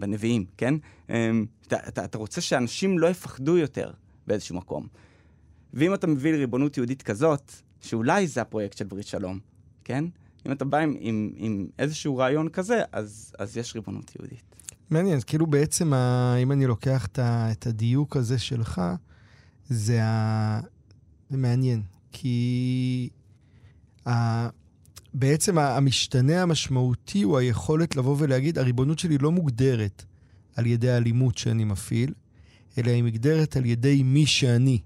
בנביאים, 0.00 0.44
כן? 0.56 0.74
אמ, 1.10 1.46
אתה, 1.66 1.76
אתה, 1.88 2.04
אתה 2.04 2.18
רוצה 2.18 2.40
שאנשים 2.40 2.98
לא 2.98 3.06
יפחדו 3.06 3.58
יותר 3.58 3.90
באיזשהו 4.26 4.56
מקום. 4.56 4.86
ואם 5.74 5.94
אתה 5.94 6.06
מביא 6.06 6.32
לריבונות 6.32 6.76
יהודית 6.76 7.02
כזאת, 7.02 7.52
שאולי 7.80 8.26
זה 8.26 8.40
הפרויקט 8.40 8.76
של 8.76 8.84
ברית 8.84 9.06
שלום, 9.06 9.38
כן? 9.84 10.04
אם 10.46 10.52
אתה 10.52 10.64
בא 10.64 10.78
עם, 10.78 10.96
עם, 10.98 11.30
עם 11.36 11.66
איזשהו 11.78 12.16
רעיון 12.16 12.48
כזה, 12.48 12.82
אז, 12.92 13.32
אז 13.38 13.56
יש 13.56 13.74
ריבונות 13.74 14.16
יהודית. 14.18 14.42
מעניין, 14.90 15.18
כאילו 15.26 15.46
בעצם, 15.46 15.92
ה... 15.92 16.34
אם 16.42 16.52
אני 16.52 16.66
לוקח 16.66 17.06
את, 17.06 17.18
ה... 17.18 17.52
את 17.52 17.66
הדיוק 17.66 18.16
הזה 18.16 18.38
שלך, 18.38 18.82
זה, 19.68 20.04
ה... 20.04 20.60
זה 21.30 21.36
מעניין. 21.36 21.82
כי 22.12 23.08
ה... 24.08 24.48
בעצם 25.18 25.58
המשתנה 25.58 26.42
המשמעותי 26.42 27.22
הוא 27.22 27.38
היכולת 27.38 27.96
לבוא 27.96 28.16
ולהגיד, 28.18 28.58
הריבונות 28.58 28.98
שלי 28.98 29.18
לא 29.18 29.32
מוגדרת 29.32 30.04
על 30.56 30.66
ידי 30.66 30.90
האלימות 30.90 31.38
שאני 31.38 31.64
מפעיל, 31.64 32.12
אלא 32.78 32.90
היא 32.90 33.02
מוגדרת 33.02 33.56
על 33.56 33.66
ידי 33.66 34.02
מי 34.02 34.26
שאני. 34.26 34.80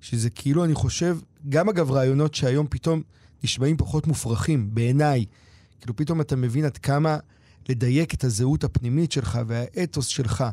שזה 0.00 0.30
כאילו, 0.30 0.64
אני 0.64 0.74
חושב, 0.74 1.18
גם 1.48 1.68
אגב 1.68 1.90
רעיונות 1.90 2.34
שהיום 2.34 2.66
פתאום 2.70 3.02
נשמעים 3.44 3.76
פחות 3.76 4.06
מופרכים, 4.06 4.74
בעיניי. 4.74 5.24
כאילו 5.80 5.96
פתאום 5.96 6.20
אתה 6.20 6.36
מבין 6.36 6.64
עד 6.64 6.78
כמה 6.78 7.18
לדייק 7.68 8.14
את 8.14 8.24
הזהות 8.24 8.64
הפנימית 8.64 9.12
שלך 9.12 9.38
והאתוס 9.46 10.06
שלך. 10.06 10.44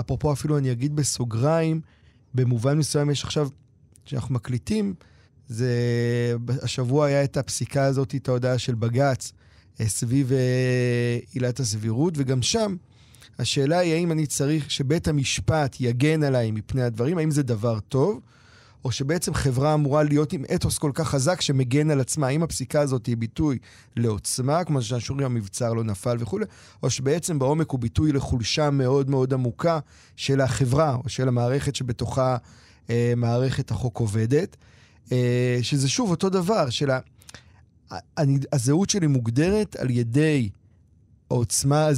אפרופו, 0.00 0.32
אפילו 0.32 0.58
אני 0.58 0.72
אגיד 0.72 0.96
בסוגריים, 0.96 1.80
במובן 2.34 2.78
מסוים 2.78 3.10
יש 3.10 3.24
עכשיו, 3.24 3.48
כשאנחנו 4.04 4.34
מקליטים, 4.34 4.94
זה, 5.48 5.70
השבוע 6.62 7.06
היה 7.06 7.24
את 7.24 7.36
הפסיקה 7.36 7.84
הזאת, 7.84 8.14
את 8.14 8.28
ההודעה 8.28 8.58
של 8.58 8.74
בג"ץ, 8.74 9.32
אה, 9.80 9.88
סביב 9.88 10.32
אה, 10.32 11.18
עילת 11.32 11.60
הסבירות, 11.60 12.14
וגם 12.16 12.42
שם 12.42 12.76
השאלה 13.38 13.78
היא 13.78 13.94
האם 13.94 14.12
אני 14.12 14.26
צריך 14.26 14.70
שבית 14.70 15.08
המשפט 15.08 15.76
יגן 15.80 16.22
עליי 16.22 16.50
מפני 16.50 16.82
הדברים, 16.82 17.18
האם 17.18 17.30
זה 17.30 17.42
דבר 17.42 17.80
טוב, 17.80 18.20
או 18.84 18.92
שבעצם 18.92 19.34
חברה 19.34 19.74
אמורה 19.74 20.02
להיות 20.02 20.32
עם 20.32 20.44
אתוס 20.54 20.78
כל 20.78 20.90
כך 20.94 21.08
חזק 21.08 21.40
שמגן 21.40 21.90
על 21.90 22.00
עצמה. 22.00 22.26
האם 22.26 22.42
הפסיקה 22.42 22.80
הזאת 22.80 23.06
היא 23.06 23.16
ביטוי 23.16 23.58
לעוצמה, 23.96 24.64
כמו 24.64 24.82
שהשורי 24.82 25.24
המבצר 25.24 25.72
לא 25.72 25.84
נפל 25.84 26.16
וכולי, 26.20 26.44
או 26.82 26.90
שבעצם 26.90 27.38
בעומק 27.38 27.70
הוא 27.70 27.80
ביטוי 27.80 28.12
לחולשה 28.12 28.70
מאוד 28.70 29.10
מאוד 29.10 29.34
עמוקה 29.34 29.78
של 30.16 30.40
החברה, 30.40 30.94
או 31.04 31.08
של 31.08 31.28
המערכת 31.28 31.74
שבתוכה 31.74 32.36
אה, 32.90 33.12
מערכת 33.16 33.70
החוק 33.70 33.98
עובדת. 33.98 34.56
אה, 35.12 35.58
שזה 35.62 35.88
שוב 35.88 36.10
אותו 36.10 36.28
דבר, 36.28 36.70
של 36.70 36.90
ה... 36.90 36.98
אני, 38.18 38.38
הזהות 38.52 38.90
שלי 38.90 39.06
מוגדרת 39.06 39.76
על 39.76 39.90
ידי 39.90 40.48
העוצמה, 41.30 41.88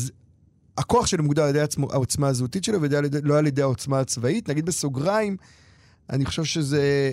הכוח 0.78 1.06
שלי 1.06 1.22
מוגדר 1.22 1.42
על 1.42 1.48
ידי 1.50 1.60
עצמו, 1.60 1.92
העוצמה 1.92 2.28
הזהותית 2.28 2.64
שלי, 2.64 2.76
ולא 2.80 3.38
על 3.38 3.46
ידי 3.46 3.62
העוצמה 3.62 4.00
הצבאית. 4.00 4.48
נגיד 4.48 4.66
בסוגריים, 4.66 5.36
אני 6.10 6.24
חושב 6.24 6.44
שזה 6.44 7.12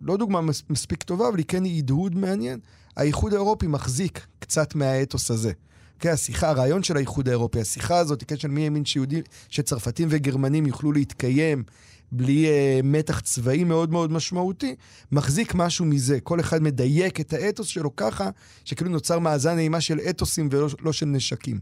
לא 0.00 0.16
דוגמה 0.16 0.40
מספיק 0.70 1.02
טובה, 1.02 1.28
אבל 1.28 1.38
היא 1.38 1.46
כן 1.48 1.64
הדהוד 1.64 2.14
מעניין. 2.14 2.60
האיחוד 2.96 3.32
האירופי 3.32 3.66
מחזיק 3.66 4.26
קצת 4.38 4.74
מהאתוס 4.74 5.30
הזה. 5.30 5.52
כן, 5.98 6.10
השיחה, 6.10 6.48
הרעיון 6.48 6.82
של 6.82 6.96
האיחוד 6.96 7.28
האירופי, 7.28 7.60
השיחה 7.60 7.98
הזאת, 7.98 8.24
כן, 8.24 8.36
של 8.36 8.48
מי 8.48 8.64
האמין 8.64 8.84
שיהודים, 8.84 9.22
שצרפתים 9.48 10.08
וגרמנים 10.10 10.66
יוכלו 10.66 10.92
להתקיים 10.92 11.64
בלי 12.12 12.46
uh, 12.46 12.86
מתח 12.86 13.20
צבאי 13.20 13.64
מאוד 13.64 13.90
מאוד 13.90 14.12
משמעותי, 14.12 14.74
מחזיק 15.12 15.54
משהו 15.54 15.84
מזה. 15.84 16.20
כל 16.20 16.40
אחד 16.40 16.62
מדייק 16.62 17.20
את 17.20 17.32
האתוס 17.32 17.66
שלו 17.66 17.96
ככה, 17.96 18.30
שכאילו 18.64 18.90
נוצר 18.90 19.18
מאזן 19.18 19.58
אימה 19.58 19.80
של 19.80 20.00
אתוסים 20.10 20.48
ולא 20.50 20.68
לא 20.80 20.92
של 20.92 21.06
נשקים. 21.06 21.60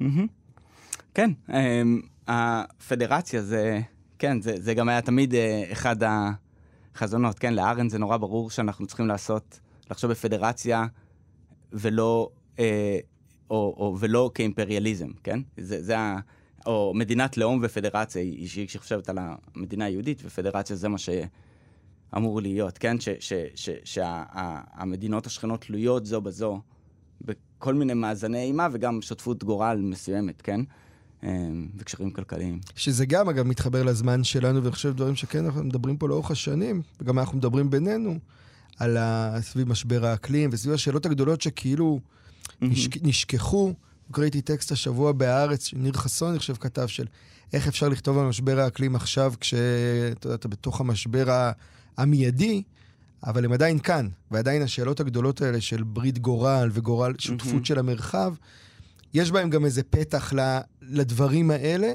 Mm-hmm. 0.00 0.04
כן, 1.14 1.30
um, 1.48 1.52
הפדרציה 2.28 3.42
זה, 3.42 3.80
כן, 4.18 4.40
זה, 4.40 4.54
זה 4.60 4.74
גם 4.74 4.88
היה 4.88 5.00
תמיד 5.00 5.32
uh, 5.32 5.36
אחד 5.72 5.96
החזונות, 6.94 7.38
כן, 7.38 7.54
לארן 7.54 7.88
זה 7.88 7.98
נורא 7.98 8.16
ברור 8.16 8.50
שאנחנו 8.50 8.86
צריכים 8.86 9.06
לעשות, 9.06 9.60
לחשוב 9.90 10.10
בפדרציה 10.10 10.86
ולא, 11.72 12.28
uh, 12.56 12.60
או, 13.50 13.74
או, 13.76 13.96
ולא 14.00 14.30
כאימפריאליזם, 14.34 15.08
כן? 15.24 15.40
זה, 15.56 15.82
זה 15.82 15.98
ה... 15.98 16.18
או 16.68 16.92
מדינת 16.94 17.36
לאום 17.36 17.60
ופדרציה, 17.62 18.22
היא 18.22 18.68
שחושבת 18.68 19.08
על 19.08 19.18
המדינה 19.20 19.84
היהודית, 19.84 20.22
ופדרציה 20.24 20.76
זה 20.76 20.88
מה 20.88 20.96
שאמור 20.98 22.40
להיות, 22.42 22.78
כן? 22.78 22.96
שהמדינות 23.84 25.26
השכנות 25.26 25.60
תלויות 25.60 26.06
זו 26.06 26.20
בזו 26.20 26.60
בכל 27.20 27.74
מיני 27.74 27.94
מאזני 27.94 28.42
אימה 28.42 28.68
וגם 28.72 29.02
שותפות 29.02 29.44
גורל 29.44 29.80
מסוימת, 29.82 30.42
כן? 30.42 30.60
אמ, 31.22 31.68
וקשרים 31.76 32.10
כלכליים. 32.10 32.60
שזה 32.76 33.06
גם, 33.06 33.28
אגב, 33.28 33.46
מתחבר 33.46 33.82
לזמן 33.82 34.24
שלנו, 34.24 34.62
ואני 34.62 34.72
חושב 34.72 34.96
דברים 34.96 35.16
שכן 35.16 35.44
אנחנו 35.44 35.64
מדברים 35.64 35.96
פה 35.96 36.08
לאורך 36.08 36.30
השנים, 36.30 36.82
וגם 37.00 37.18
אנחנו 37.18 37.38
מדברים 37.38 37.70
בינינו, 37.70 38.18
על 38.78 38.96
סביב 39.40 39.68
משבר 39.68 40.06
האקלים, 40.06 40.50
וסביב 40.52 40.74
השאלות 40.74 41.06
הגדולות 41.06 41.40
שכאילו 41.40 42.00
נשכ, 42.62 43.02
נשכחו. 43.02 43.74
קראתי 44.12 44.40
טקסט 44.40 44.72
השבוע 44.72 45.12
בהארץ, 45.12 45.66
שניר 45.66 45.92
חסון, 45.92 46.30
אני 46.30 46.38
חושב, 46.38 46.54
כתב, 46.54 46.86
של 46.86 47.06
איך 47.52 47.68
אפשר 47.68 47.88
לכתוב 47.88 48.18
על 48.18 48.26
משבר 48.26 48.60
האקלים 48.60 48.96
עכשיו, 48.96 49.32
כשאתה 49.40 50.26
יודע, 50.26 50.34
אתה 50.34 50.48
בתוך 50.48 50.80
המשבר 50.80 51.50
המיידי, 51.96 52.62
אבל 53.26 53.44
הם 53.44 53.52
עדיין 53.52 53.78
כאן, 53.78 54.08
ועדיין 54.30 54.62
השאלות 54.62 55.00
הגדולות 55.00 55.42
האלה 55.42 55.60
של 55.60 55.82
ברית 55.82 56.18
גורל 56.18 56.70
וגורל, 56.72 57.14
שותפות 57.18 57.62
mm-hmm. 57.62 57.68
של 57.68 57.78
המרחב, 57.78 58.34
יש 59.14 59.30
בהם 59.30 59.50
גם 59.50 59.64
איזה 59.64 59.82
פתח 59.82 60.32
לדברים 60.82 61.50
האלה, 61.50 61.92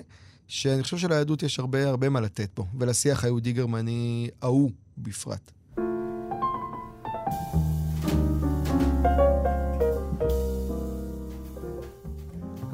שאני 0.48 0.84
חושב 0.84 0.98
שליהדות 0.98 1.44
יש 1.44 1.60
הרבה 1.60 1.90
הרבה 1.90 2.10
מה 2.10 2.22
לתת 2.22 2.50
פה, 2.54 2.66
ולשיח 2.80 3.24
היהודי-גרמני 3.24 4.30
ההוא 4.42 4.72
בפרט. 4.98 5.52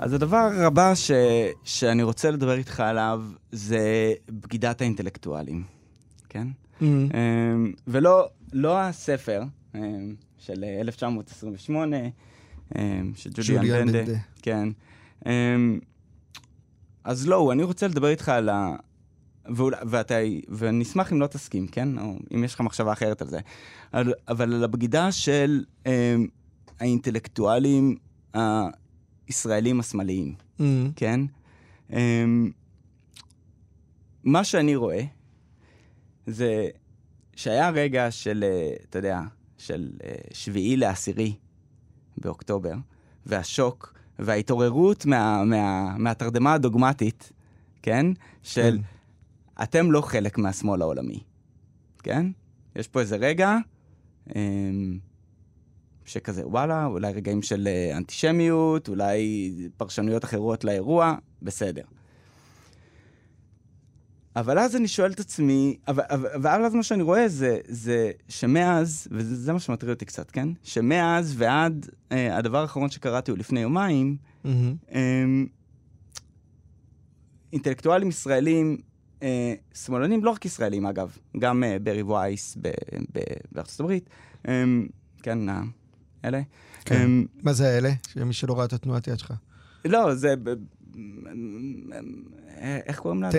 אז 0.01 0.13
הדבר 0.13 0.49
הבא 0.65 0.95
ש... 0.95 1.11
שאני 1.63 2.03
רוצה 2.03 2.31
לדבר 2.31 2.57
איתך 2.57 2.79
עליו 2.79 3.23
זה 3.51 4.13
בגידת 4.29 4.81
האינטלקטואלים, 4.81 5.63
כן? 6.29 6.47
Mm-hmm. 6.47 6.83
Um, 6.83 7.15
ולא 7.87 8.29
לא 8.53 8.79
הספר 8.79 9.43
um, 9.73 9.77
של 10.37 10.63
1928, 10.63 11.97
um, 12.73 12.77
של 13.15 13.29
ג'וליאן 13.33 13.91
בנדה. 13.91 14.13
כן. 14.41 14.69
אז 17.03 17.27
לא, 17.27 17.51
אני 17.51 17.63
רוצה 17.63 17.87
לדבר 17.87 18.07
איתך 18.07 18.29
על 18.29 18.49
ה... 18.49 18.75
ואול... 19.55 19.73
ואתה... 19.87 20.15
ואני 20.49 20.83
אשמח 20.83 21.13
אם 21.13 21.19
לא 21.19 21.27
תסכים, 21.27 21.67
כן? 21.67 21.99
או 21.99 22.15
אם 22.35 22.43
יש 22.43 22.55
לך 22.55 22.61
מחשבה 22.61 22.93
אחרת 22.93 23.21
על 23.21 23.27
זה. 23.27 23.39
אבל, 23.93 24.13
אבל 24.27 24.53
על 24.53 24.63
הבגידה 24.63 25.11
של 25.11 25.63
um, 25.83 25.87
האינטלקטואלים 26.79 27.95
הישראלים 29.29 29.79
השמאליים, 29.79 30.35
mm. 30.59 30.63
כן? 30.95 31.21
Um, 31.89 31.93
מה 34.23 34.43
שאני 34.43 34.75
רואה 34.75 35.01
זה 36.27 36.67
שהיה 37.35 37.69
רגע 37.69 38.11
של, 38.11 38.45
uh, 38.47 38.83
אתה 38.89 38.99
יודע, 38.99 39.21
של 39.57 39.89
uh, 39.97 40.03
שביעי 40.33 40.77
לעשירי 40.77 41.35
באוקטובר, 42.17 42.73
והשוק 43.25 43.93
וההתעוררות 44.19 45.05
מה, 45.05 45.43
מה, 45.45 45.95
מהתרדמה 45.97 46.53
הדוגמטית, 46.53 47.31
כן? 47.81 48.05
של 48.43 48.77
mm. 48.77 49.63
אתם 49.63 49.91
לא 49.91 50.01
חלק 50.01 50.37
מהשמאל 50.37 50.81
העולמי, 50.81 51.19
כן? 52.03 52.25
יש 52.75 52.87
פה 52.87 52.99
איזה 52.99 53.15
רגע, 53.15 53.57
um, 54.29 54.33
שכזה, 56.09 56.47
וואלה, 56.47 56.85
אולי 56.85 57.13
רגעים 57.13 57.41
של 57.41 57.67
אה, 57.67 57.97
אנטישמיות, 57.97 58.89
אולי 58.89 59.51
פרשנויות 59.77 60.23
אחרות 60.23 60.63
לאירוע, 60.63 61.15
בסדר. 61.41 61.83
אבל 64.35 64.59
אז 64.59 64.75
אני 64.75 64.87
שואל 64.87 65.11
את 65.11 65.19
עצמי, 65.19 65.77
אבל 65.87 66.65
אז 66.65 66.73
מה 66.73 66.83
שאני 66.83 67.03
רואה 67.03 67.27
זה, 67.27 67.57
זה 67.67 68.11
שמאז, 68.27 69.07
וזה 69.11 69.53
מה 69.53 69.59
שמטריד 69.59 69.89
אותי 69.89 70.05
קצת, 70.05 70.31
כן? 70.31 70.49
שמאז 70.63 71.33
ועד, 71.37 71.89
אה, 72.11 72.37
הדבר 72.37 72.57
האחרון 72.57 72.89
שקראתי 72.89 73.31
הוא 73.31 73.37
לפני 73.37 73.59
יומיים, 73.59 74.17
mm-hmm. 74.45 74.49
אה, 74.93 75.25
אינטלקטואלים 77.53 78.09
ישראלים, 78.09 78.77
אה, 79.23 79.53
שמאלנים, 79.73 80.25
לא 80.25 80.31
רק 80.31 80.45
ישראלים 80.45 80.85
אגב, 80.85 81.17
גם 81.39 81.63
אה, 81.63 81.77
ברי 81.79 82.03
וייס 82.03 82.57
בארצות 83.51 83.79
הברית, 83.79 84.09
אה, 84.47 84.63
כן, 85.23 85.39
אלה. 86.25 86.41
כן. 86.85 87.05
Um, 87.05 87.43
מה 87.43 87.53
זה 87.53 87.77
אלה? 87.77 87.91
מי 88.15 88.33
שלא 88.33 88.57
ראה 88.57 88.65
את 88.65 88.73
התנועת 88.73 89.07
יד 89.07 89.19
שלך. 89.19 89.33
לא, 89.85 90.15
זה... 90.15 90.33
איך 92.61 92.99
קוראים 92.99 93.21
לה? 93.21 93.29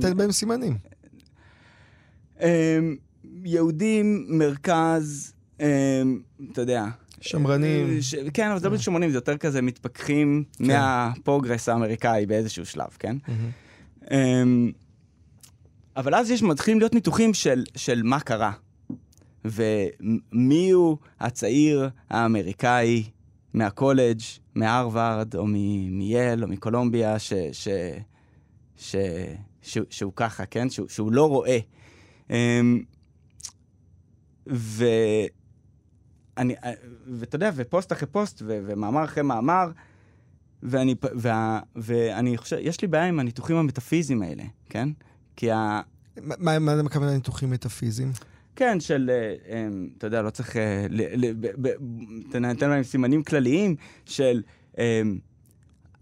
תן 0.00 0.16
בהם 0.16 0.32
סימנים. 0.32 0.78
Um, 2.38 2.42
יהודים, 3.44 4.26
מרכז, 4.28 5.32
um, 5.58 5.62
אתה 6.52 6.60
יודע. 6.60 6.86
שמרנים. 7.20 8.02
ש... 8.02 8.14
כן, 8.34 8.50
אבל 8.50 8.60
זה 8.60 8.68
לא 8.68 8.78
שמרנים, 8.78 9.10
זה 9.10 9.16
יותר 9.16 9.36
כזה 9.36 9.62
מתפכחים 9.62 10.44
כן. 10.58 10.66
מהפרוגרס 10.66 11.68
האמריקאי 11.68 12.26
באיזשהו 12.26 12.66
שלב, 12.66 12.88
כן? 12.98 13.16
Mm-hmm. 13.26 14.12
אבל 15.96 16.14
אז 16.14 16.30
יש, 16.30 16.42
מתחילים 16.42 16.78
להיות 16.78 16.94
ניתוחים 16.94 17.34
של, 17.34 17.64
של 17.76 18.02
מה 18.02 18.20
קרה. 18.20 18.52
ומי 19.44 20.70
הוא 20.70 20.96
הצעיר 21.20 21.88
האמריקאי 22.10 23.04
מהקולג', 23.54 24.20
מהרווארד, 24.54 25.36
או 25.36 25.46
מייל, 25.46 26.42
או 26.42 26.48
מקולומביה, 26.48 27.18
ש, 27.18 27.32
ש, 27.52 27.68
ש, 28.76 28.96
ש, 29.62 29.78
שהוא 29.90 30.12
ככה, 30.16 30.46
כן? 30.46 30.70
שהוא, 30.70 30.88
שהוא 30.88 31.12
לא 31.12 31.28
רואה. 31.28 31.58
אמ, 32.30 32.82
ו... 34.50 34.84
אני, 36.38 36.54
ואתה 37.06 37.36
יודע, 37.36 37.50
ופוסט 37.54 37.92
אחרי 37.92 38.08
פוסט, 38.08 38.42
ו, 38.46 38.60
ומאמר 38.66 39.04
אחרי 39.04 39.22
מאמר, 39.22 39.70
ואני, 40.62 40.94
וה, 41.14 41.60
ואני 41.76 42.36
חושב, 42.36 42.56
יש 42.60 42.82
לי 42.82 42.88
בעיה 42.88 43.04
עם 43.04 43.20
הניתוחים 43.20 43.56
המטאפיזיים 43.56 44.22
האלה, 44.22 44.42
כן? 44.68 44.88
כי 45.36 45.50
ה... 45.50 45.80
מה, 46.16 46.58
מה 46.58 46.72
הכוונה 46.72 47.14
ניתוחים 47.14 47.50
מטאפיזיים? 47.50 48.12
כן, 48.56 48.80
של, 48.80 49.10
אה, 49.10 49.34
אמ, 49.66 49.88
אתה 49.98 50.06
יודע, 50.06 50.22
לא 50.22 50.30
צריך... 50.30 50.56
אה, 50.56 50.86
תן 52.30 52.70
להם 52.70 52.82
סימנים 52.82 53.22
כלליים 53.22 53.76
של, 54.06 54.42
אמ, 54.78 55.18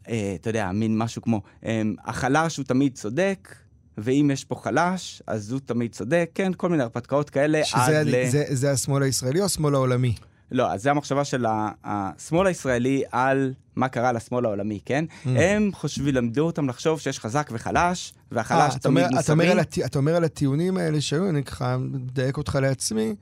אה, 0.09 0.33
אתה 0.41 0.51
יודע, 0.51 0.71
מין 0.73 0.99
משהו 0.99 1.23
כמו, 1.23 1.43
אמ, 1.65 1.95
החלש 2.05 2.57
הוא 2.57 2.65
תמיד 2.65 2.95
צודק, 2.95 3.55
ואם 3.99 4.31
יש 4.33 4.45
פה 4.45 4.55
חלש, 4.55 5.23
אז 5.27 5.53
הוא 5.53 5.61
תמיד 5.65 5.93
צודק, 5.93 6.31
כן, 6.35 6.53
כל 6.57 6.69
מיני 6.69 6.83
הרפתקאות 6.83 7.31
כאלה 7.31 7.61
עד 7.73 8.07
ל... 8.07 8.27
שזה 8.29 8.45
זה 8.51 8.71
השמאל 8.71 9.03
הישראלי 9.03 9.41
או 9.41 9.45
השמאל 9.45 9.75
העולמי? 9.75 10.15
לא, 10.53 10.73
אז 10.73 10.83
זה 10.83 10.91
המחשבה 10.91 11.25
של 11.25 11.47
השמאל 11.85 12.47
הישראלי 12.47 13.03
על 13.13 13.55
מה 13.77 13.89
קרה 13.89 14.13
לשמאל 14.13 14.45
העולמי, 14.45 14.81
כן? 14.85 15.05
Mm. 15.09 15.29
הם 15.29 15.71
חושבים, 15.75 16.15
למדו 16.15 16.47
אותם 16.47 16.69
לחשוב 16.69 17.01
שיש 17.01 17.21
חזק 17.21 17.49
וחלש, 17.53 18.15
והחלש 18.33 18.75
아, 18.75 18.79
תמיד 18.79 19.05
מוסרי. 19.05 19.21
אתה 19.21 19.33
אומר, 19.33 19.61
הטי, 19.61 19.85
אתה 19.85 19.99
אומר 19.99 20.17
על 20.17 20.25
הטיעונים 20.25 20.77
האלה 20.77 21.01
שהיו, 21.01 21.29
אני 21.29 21.45
ככה 21.45 21.77
מדייק 21.79 22.37
אותך 22.37 22.59
לעצמי, 22.63 23.15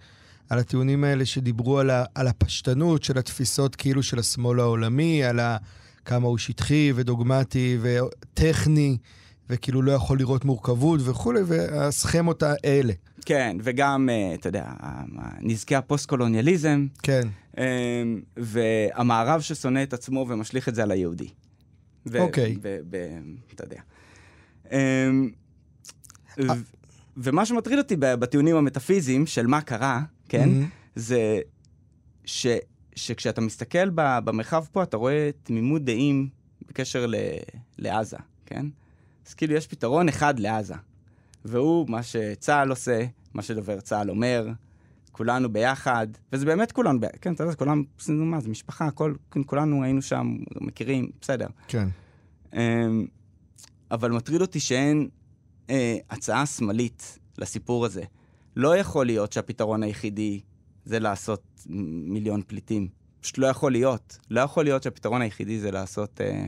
על 0.48 0.58
הטיעונים 0.58 1.04
האלה 1.04 1.26
שדיברו 1.26 1.78
על, 1.78 1.90
ה, 1.90 2.04
על 2.14 2.28
הפשטנות 2.28 3.02
של 3.02 3.18
התפיסות 3.18 3.76
כאילו 3.76 4.02
של 4.02 4.18
השמאל 4.18 4.60
העולמי, 4.60 5.24
על 5.24 5.40
ה, 5.40 5.56
כמה 6.04 6.26
הוא 6.26 6.38
שטחי 6.38 6.92
ודוגמטי 6.94 7.78
וטכני. 7.80 8.96
וכאילו 9.50 9.82
לא 9.82 9.92
יכול 9.92 10.18
לראות 10.18 10.44
מורכבות 10.44 11.00
וכולי, 11.04 11.40
והסכמות 11.46 12.42
האלה. 12.42 12.92
כן, 13.30 13.56
וגם, 13.62 14.08
אה, 14.08 14.34
אתה 14.34 14.48
יודע, 14.48 14.72
נזקי 15.40 15.76
הפוסט-קולוניאליזם. 15.76 16.86
כן. 17.02 17.28
אה, 17.58 18.02
והמערב 18.36 19.40
ששונא 19.40 19.82
את 19.82 19.92
עצמו 19.92 20.26
ומשליך 20.28 20.68
את 20.68 20.74
זה 20.74 20.82
על 20.82 20.90
היהודי. 20.90 21.28
אוקיי. 22.18 22.56
אתה 23.54 23.64
יודע. 23.64 23.80
אה, 24.72 25.10
ומה 27.16 27.46
שמטריד 27.46 27.78
אותי 27.78 27.96
בטיעונים 27.98 28.56
המטאפיזיים 28.56 29.26
של 29.26 29.46
מה 29.46 29.60
קרה, 29.60 30.02
כן, 30.28 30.48
זה 30.94 31.40
ש, 32.24 32.46
שכשאתה 32.94 33.40
מסתכל 33.40 33.90
במרחב 33.94 34.64
פה, 34.72 34.82
אתה 34.82 34.96
רואה 34.96 35.30
תמימות 35.42 35.84
דעים 35.84 36.28
בקשר 36.68 37.06
לעזה, 37.78 38.16
כן? 38.46 38.66
אז 39.26 39.34
כאילו 39.34 39.54
יש 39.54 39.66
פתרון 39.66 40.08
אחד 40.08 40.38
לעזה, 40.38 40.74
והוא 41.44 41.90
מה 41.90 42.02
שצה"ל 42.02 42.70
עושה, 42.70 43.04
מה 43.34 43.42
שדובר 43.42 43.80
צה"ל 43.80 44.10
אומר, 44.10 44.48
כולנו 45.12 45.52
ביחד, 45.52 46.06
וזה 46.32 46.46
באמת 46.46 46.72
כולנו, 46.72 47.00
כן, 47.20 47.32
אתה 47.32 47.44
יודע, 47.44 47.54
כולם, 47.54 47.84
מה, 48.08 48.40
זה 48.40 48.48
משפחה, 48.48 48.90
כל, 48.90 49.14
כן, 49.30 49.40
כולנו 49.46 49.84
היינו 49.84 50.02
שם, 50.02 50.36
מכירים, 50.60 51.10
בסדר. 51.20 51.46
כן. 51.68 51.88
אמ, 52.54 53.06
אבל 53.90 54.12
מטריד 54.12 54.40
אותי 54.40 54.60
שאין 54.60 55.08
אה, 55.70 55.98
הצעה 56.10 56.46
שמאלית 56.46 57.18
לסיפור 57.38 57.86
הזה. 57.86 58.02
לא 58.56 58.76
יכול 58.76 59.06
להיות 59.06 59.32
שהפתרון 59.32 59.82
היחידי 59.82 60.40
זה 60.84 60.98
לעשות 60.98 61.42
מיליון 62.06 62.42
פליטים. 62.46 62.88
פשוט 63.20 63.38
לא 63.38 63.46
יכול 63.46 63.72
להיות. 63.72 64.18
לא 64.30 64.40
יכול 64.40 64.64
להיות 64.64 64.82
שהפתרון 64.82 65.22
היחידי 65.22 65.58
זה 65.58 65.70
לעשות 65.70 66.20
אה, 66.20 66.46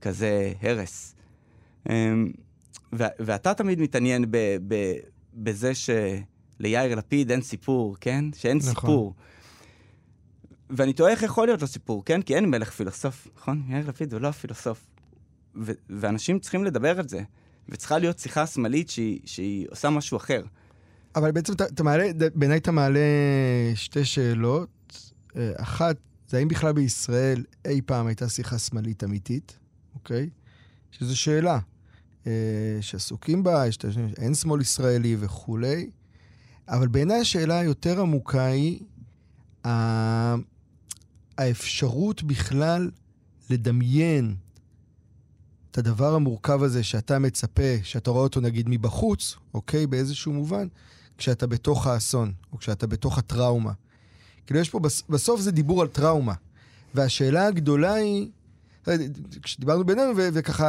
כזה 0.00 0.52
הרס. 0.62 1.14
אמ, 1.88 2.32
ואתה 2.92 3.54
תמיד 3.54 3.80
מתעניין 3.80 4.24
ב, 4.30 4.36
ב, 4.68 4.96
בזה 5.36 5.72
שליאיר 5.74 6.94
לפיד 6.94 7.30
אין 7.30 7.42
סיפור, 7.42 7.96
כן? 8.00 8.24
שאין 8.36 8.56
נכון. 8.56 8.70
סיפור. 8.70 9.14
ואני 10.70 10.92
תוהה 10.92 11.12
איך 11.12 11.22
יכול 11.22 11.46
להיות 11.46 11.60
לו 11.60 11.66
סיפור, 11.66 12.04
כן? 12.04 12.22
כי 12.22 12.34
אין 12.34 12.50
מלך 12.50 12.70
פילוסוף, 12.70 13.28
נכון? 13.36 13.62
יאיר 13.68 13.88
לפיד 13.88 14.12
הוא 14.12 14.20
לא 14.20 14.28
הפילוסוף. 14.28 14.86
ו- 15.62 15.72
ואנשים 15.90 16.38
צריכים 16.38 16.64
לדבר 16.64 16.98
על 16.98 17.08
זה, 17.08 17.22
וצריכה 17.68 17.98
להיות 17.98 18.18
שיחה 18.18 18.46
שמאלית 18.46 18.90
שהיא, 18.90 19.20
שהיא 19.24 19.66
עושה 19.70 19.90
משהו 19.90 20.16
אחר. 20.16 20.42
אבל 21.16 21.32
בעצם 21.32 21.52
אתה 21.52 21.82
מעלה, 21.82 22.10
בעיניי 22.34 22.58
אתה 22.58 22.72
מעלה 22.72 23.00
שתי 23.74 24.04
שאלות. 24.04 25.12
אה, 25.36 25.52
אחת, 25.56 25.96
זה 26.28 26.38
האם 26.38 26.48
בכלל 26.48 26.72
בישראל 26.72 27.44
אי 27.64 27.80
פעם 27.86 28.06
הייתה 28.06 28.28
שיחה 28.28 28.58
שמאלית 28.58 29.04
אמיתית, 29.04 29.58
אוקיי? 29.94 30.30
שזו 30.90 31.18
שאלה. 31.18 31.58
אה, 32.26 32.32
שעסוקים 32.80 33.42
בה, 33.42 33.66
יש, 33.66 33.78
אין 34.16 34.34
שמאל 34.34 34.60
ישראלי 34.60 35.16
וכולי, 35.20 35.90
אבל 36.68 36.88
בעיניי 36.88 37.20
השאלה 37.20 37.58
היותר 37.58 38.00
עמוקה 38.00 38.44
היא 38.44 38.80
האפשרות 41.38 42.22
בכלל 42.22 42.90
לדמיין 43.50 44.34
את 45.70 45.78
הדבר 45.78 46.14
המורכב 46.14 46.62
הזה 46.62 46.82
שאתה 46.82 47.18
מצפה, 47.18 47.62
שאתה 47.82 48.10
רואה 48.10 48.22
אותו 48.22 48.40
נגיד 48.40 48.66
מבחוץ, 48.68 49.36
אוקיי? 49.54 49.86
באיזשהו 49.86 50.32
מובן, 50.32 50.68
כשאתה 51.18 51.46
בתוך 51.46 51.86
האסון, 51.86 52.32
או 52.52 52.58
כשאתה 52.58 52.86
בתוך 52.86 53.18
הטראומה. 53.18 53.72
כאילו 54.46 54.60
יש 54.60 54.70
פה, 54.70 54.80
בסוף 55.08 55.40
זה 55.40 55.50
דיבור 55.52 55.82
על 55.82 55.88
טראומה. 55.88 56.34
והשאלה 56.94 57.46
הגדולה 57.46 57.94
היא, 57.94 58.30
כשדיברנו 59.42 59.84
בינינו 59.84 60.12
וככה 60.16 60.68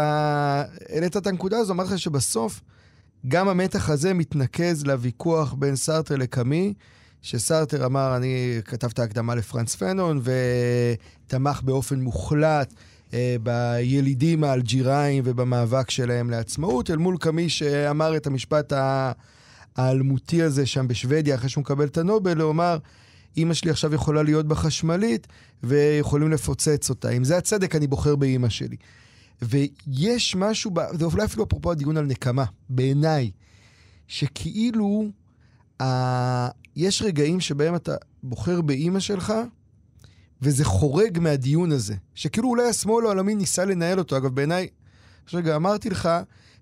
העלית 0.89 1.17
את 1.17 1.27
הנקודה 1.27 1.57
הזו, 1.57 1.73
אמרתי 1.73 1.93
לך 1.93 1.99
שבסוף 1.99 2.61
גם 3.27 3.47
המתח 3.47 3.89
הזה 3.89 4.13
מתנקז 4.13 4.85
לוויכוח 4.85 5.53
בין 5.53 5.75
סארטר 5.75 6.15
לקאמי, 6.15 6.73
שסארטר 7.21 7.85
אמר, 7.85 8.15
אני 8.15 8.59
כתב 8.65 8.87
את 8.93 8.99
ההקדמה 8.99 9.35
לפרנס 9.35 9.75
פנון, 9.75 10.21
ותמך 10.23 11.61
באופן 11.61 12.01
מוחלט 12.01 12.73
אה, 13.13 13.35
בילידים 13.43 14.43
האלג'יראים 14.43 15.23
ובמאבק 15.25 15.89
שלהם 15.89 16.29
לעצמאות, 16.29 16.91
אל 16.91 16.97
מול 16.97 17.17
קאמי 17.17 17.49
שאמר 17.49 18.17
את 18.17 18.27
המשפט 18.27 18.73
האלמותי 19.75 20.41
הזה 20.41 20.65
שם 20.65 20.87
בשוודיה, 20.87 21.35
אחרי 21.35 21.49
שהוא 21.49 21.61
מקבל 21.61 21.85
את 21.85 21.97
הנובל, 21.97 22.41
הוא 22.41 22.51
אמר, 22.51 22.77
אימא 23.37 23.53
שלי 23.53 23.71
עכשיו 23.71 23.93
יכולה 23.93 24.23
להיות 24.23 24.47
בחשמלית 24.47 25.27
ויכולים 25.63 26.31
לפוצץ 26.31 26.89
אותה. 26.89 27.09
אם 27.09 27.23
זה 27.23 27.37
הצדק, 27.37 27.75
אני 27.75 27.87
בוחר 27.87 28.15
באימא 28.15 28.49
שלי. 28.49 28.75
ויש 29.41 30.35
משהו, 30.35 30.71
זה 30.93 31.05
אולי 31.05 31.25
אפילו 31.25 31.43
אפרופו 31.43 31.71
הדיון 31.71 31.97
על 31.97 32.05
נקמה, 32.05 32.45
בעיניי, 32.69 33.31
שכאילו, 34.07 35.05
אה, 35.81 36.49
יש 36.75 37.01
רגעים 37.01 37.39
שבהם 37.39 37.75
אתה 37.75 37.95
בוחר 38.23 38.61
באימא 38.61 38.99
שלך, 38.99 39.33
וזה 40.41 40.65
חורג 40.65 41.19
מהדיון 41.19 41.71
הזה. 41.71 41.95
שכאילו 42.15 42.49
אולי 42.49 42.69
השמאל 42.69 43.05
העולמי 43.05 43.35
ניסה 43.35 43.65
לנהל 43.65 43.99
אותו. 43.99 44.17
אגב, 44.17 44.35
בעיניי, 44.35 44.67
רגע, 45.33 45.55
אמרתי 45.55 45.89
לך, 45.89 46.09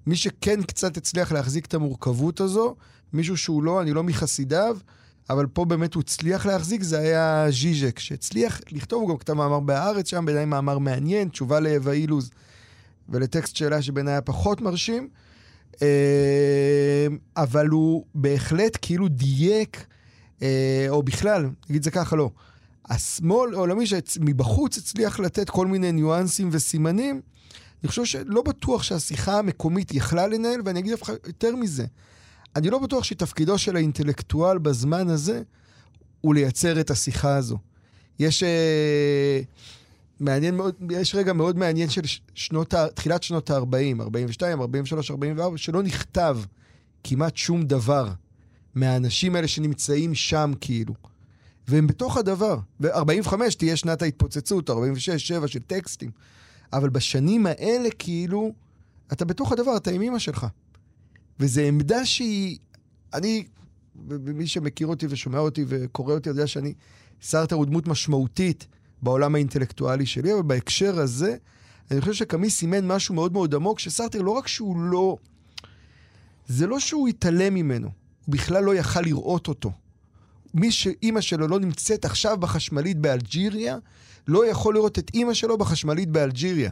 מי 0.07 0.15
שכן 0.15 0.63
קצת 0.63 0.97
הצליח 0.97 1.31
להחזיק 1.31 1.65
את 1.65 1.73
המורכבות 1.73 2.41
הזו, 2.41 2.75
מישהו 3.13 3.37
שהוא 3.37 3.63
לא, 3.63 3.81
אני 3.81 3.93
לא 3.93 4.03
מחסידיו, 4.03 4.77
אבל 5.29 5.45
פה 5.47 5.65
באמת 5.65 5.93
הוא 5.93 6.01
הצליח 6.01 6.45
להחזיק, 6.45 6.83
זה 6.83 6.99
היה 6.99 7.45
ז'יז'ק, 7.49 7.99
שהצליח 7.99 8.61
לכתוב, 8.71 9.01
הוא 9.01 9.09
גם 9.09 9.17
כתב 9.17 9.33
מאמר 9.33 9.59
בהארץ 9.59 10.09
שם, 10.09 10.25
בעיניי 10.25 10.45
מאמר 10.45 10.79
מעניין, 10.79 11.29
תשובה 11.29 11.59
לאווה 11.59 11.93
אילוז 11.93 12.29
ולטקסט 13.09 13.55
שאלה 13.55 13.81
שבעיניי 13.81 14.13
היה 14.13 14.21
פחות 14.21 14.61
מרשים, 14.61 15.09
אה, 15.81 17.07
אבל 17.37 17.67
הוא 17.67 18.05
בהחלט 18.15 18.77
כאילו 18.81 19.07
דייק, 19.07 19.85
אה, 20.41 20.85
או 20.89 21.03
בכלל, 21.03 21.49
נגיד 21.69 21.83
זה 21.83 21.91
ככה, 21.91 22.15
לא. 22.15 22.29
השמאל 22.89 23.53
העולמי 23.53 23.85
שמבחוץ 23.85 24.77
הצליח 24.77 25.19
לתת 25.19 25.49
כל 25.49 25.67
מיני 25.67 25.91
ניואנסים 25.91 26.49
וסימנים, 26.51 27.21
אני 27.83 27.89
חושב 27.89 28.05
שלא 28.05 28.41
בטוח 28.41 28.83
שהשיחה 28.83 29.39
המקומית 29.39 29.93
יכלה 29.93 30.27
לנהל, 30.27 30.61
ואני 30.65 30.79
אגיד 30.79 30.93
לך 30.93 31.11
יותר 31.27 31.55
מזה. 31.55 31.85
אני 32.55 32.69
לא 32.69 32.79
בטוח 32.79 33.03
שתפקידו 33.03 33.57
של 33.57 33.75
האינטלקטואל 33.75 34.57
בזמן 34.57 35.09
הזה 35.09 35.41
הוא 36.21 36.35
לייצר 36.35 36.79
את 36.79 36.91
השיחה 36.91 37.35
הזו. 37.35 37.57
יש... 38.19 38.43
אה, 38.43 39.41
מעניין 40.19 40.55
מאוד, 40.55 40.75
יש 40.89 41.15
רגע 41.15 41.33
מאוד 41.33 41.57
מעניין 41.57 41.89
של 41.89 42.01
שנות, 42.33 42.73
תחילת 42.95 43.23
שנות 43.23 43.49
ה-40, 43.49 44.01
42, 44.01 44.61
43, 44.61 45.11
44, 45.11 45.57
שלא 45.57 45.83
נכתב 45.83 46.37
כמעט 47.03 47.37
שום 47.37 47.63
דבר 47.63 48.11
מהאנשים 48.75 49.35
האלה 49.35 49.47
שנמצאים 49.47 50.15
שם 50.15 50.51
כאילו. 50.61 50.93
והם 51.67 51.87
בתוך 51.87 52.17
הדבר. 52.17 52.57
ו-45 52.79 53.33
תהיה 53.57 53.75
שנת 53.75 54.01
ההתפוצצות, 54.01 54.69
46, 54.69 55.27
7 55.27 55.47
של 55.47 55.59
טקסטים. 55.59 56.11
אבל 56.73 56.89
בשנים 56.89 57.45
האלה 57.45 57.89
כאילו, 57.99 58.53
אתה 59.13 59.25
בתוך 59.25 59.51
הדבר, 59.51 59.77
אתה 59.77 59.91
עם 59.91 60.01
אמא 60.01 60.19
שלך. 60.19 60.47
וזו 61.39 61.61
עמדה 61.61 62.05
שהיא... 62.05 62.57
אני, 63.13 63.43
ומי 64.07 64.47
שמכיר 64.47 64.87
אותי 64.87 65.05
ושומע 65.09 65.39
אותי 65.39 65.65
וקורא 65.67 66.13
אותי 66.13 66.29
יודע 66.29 66.47
שאני, 66.47 66.73
סרטר 67.21 67.55
הוא 67.55 67.65
דמות 67.65 67.87
משמעותית 67.87 68.67
בעולם 69.01 69.35
האינטלקטואלי 69.35 70.05
שלי, 70.05 70.33
אבל 70.33 70.41
בהקשר 70.41 70.99
הזה, 70.99 71.35
אני 71.91 72.01
חושב 72.01 72.13
שקאמי 72.13 72.49
סימן 72.49 72.87
משהו 72.87 73.15
מאוד 73.15 73.33
מאוד 73.33 73.55
עמוק, 73.55 73.79
שסארטר 73.79 74.21
לא 74.21 74.31
רק 74.31 74.47
שהוא 74.47 74.79
לא... 74.79 75.17
זה 76.47 76.67
לא 76.67 76.79
שהוא 76.79 77.07
התעלם 77.07 77.53
ממנו, 77.53 77.87
הוא 78.25 78.33
בכלל 78.33 78.63
לא 78.63 78.75
יכל 78.75 79.01
לראות 79.01 79.47
אותו. 79.47 79.71
מי 80.53 80.71
שאימא 80.71 81.21
שלו 81.21 81.47
לא 81.47 81.59
נמצאת 81.59 82.05
עכשיו 82.05 82.37
בחשמלית 82.37 82.97
באלג'יריה, 82.97 83.77
לא 84.27 84.47
יכול 84.47 84.73
לראות 84.73 84.99
את 84.99 85.11
אימא 85.13 85.33
שלו 85.33 85.57
בחשמלית 85.57 86.09
באלג'יריה. 86.09 86.69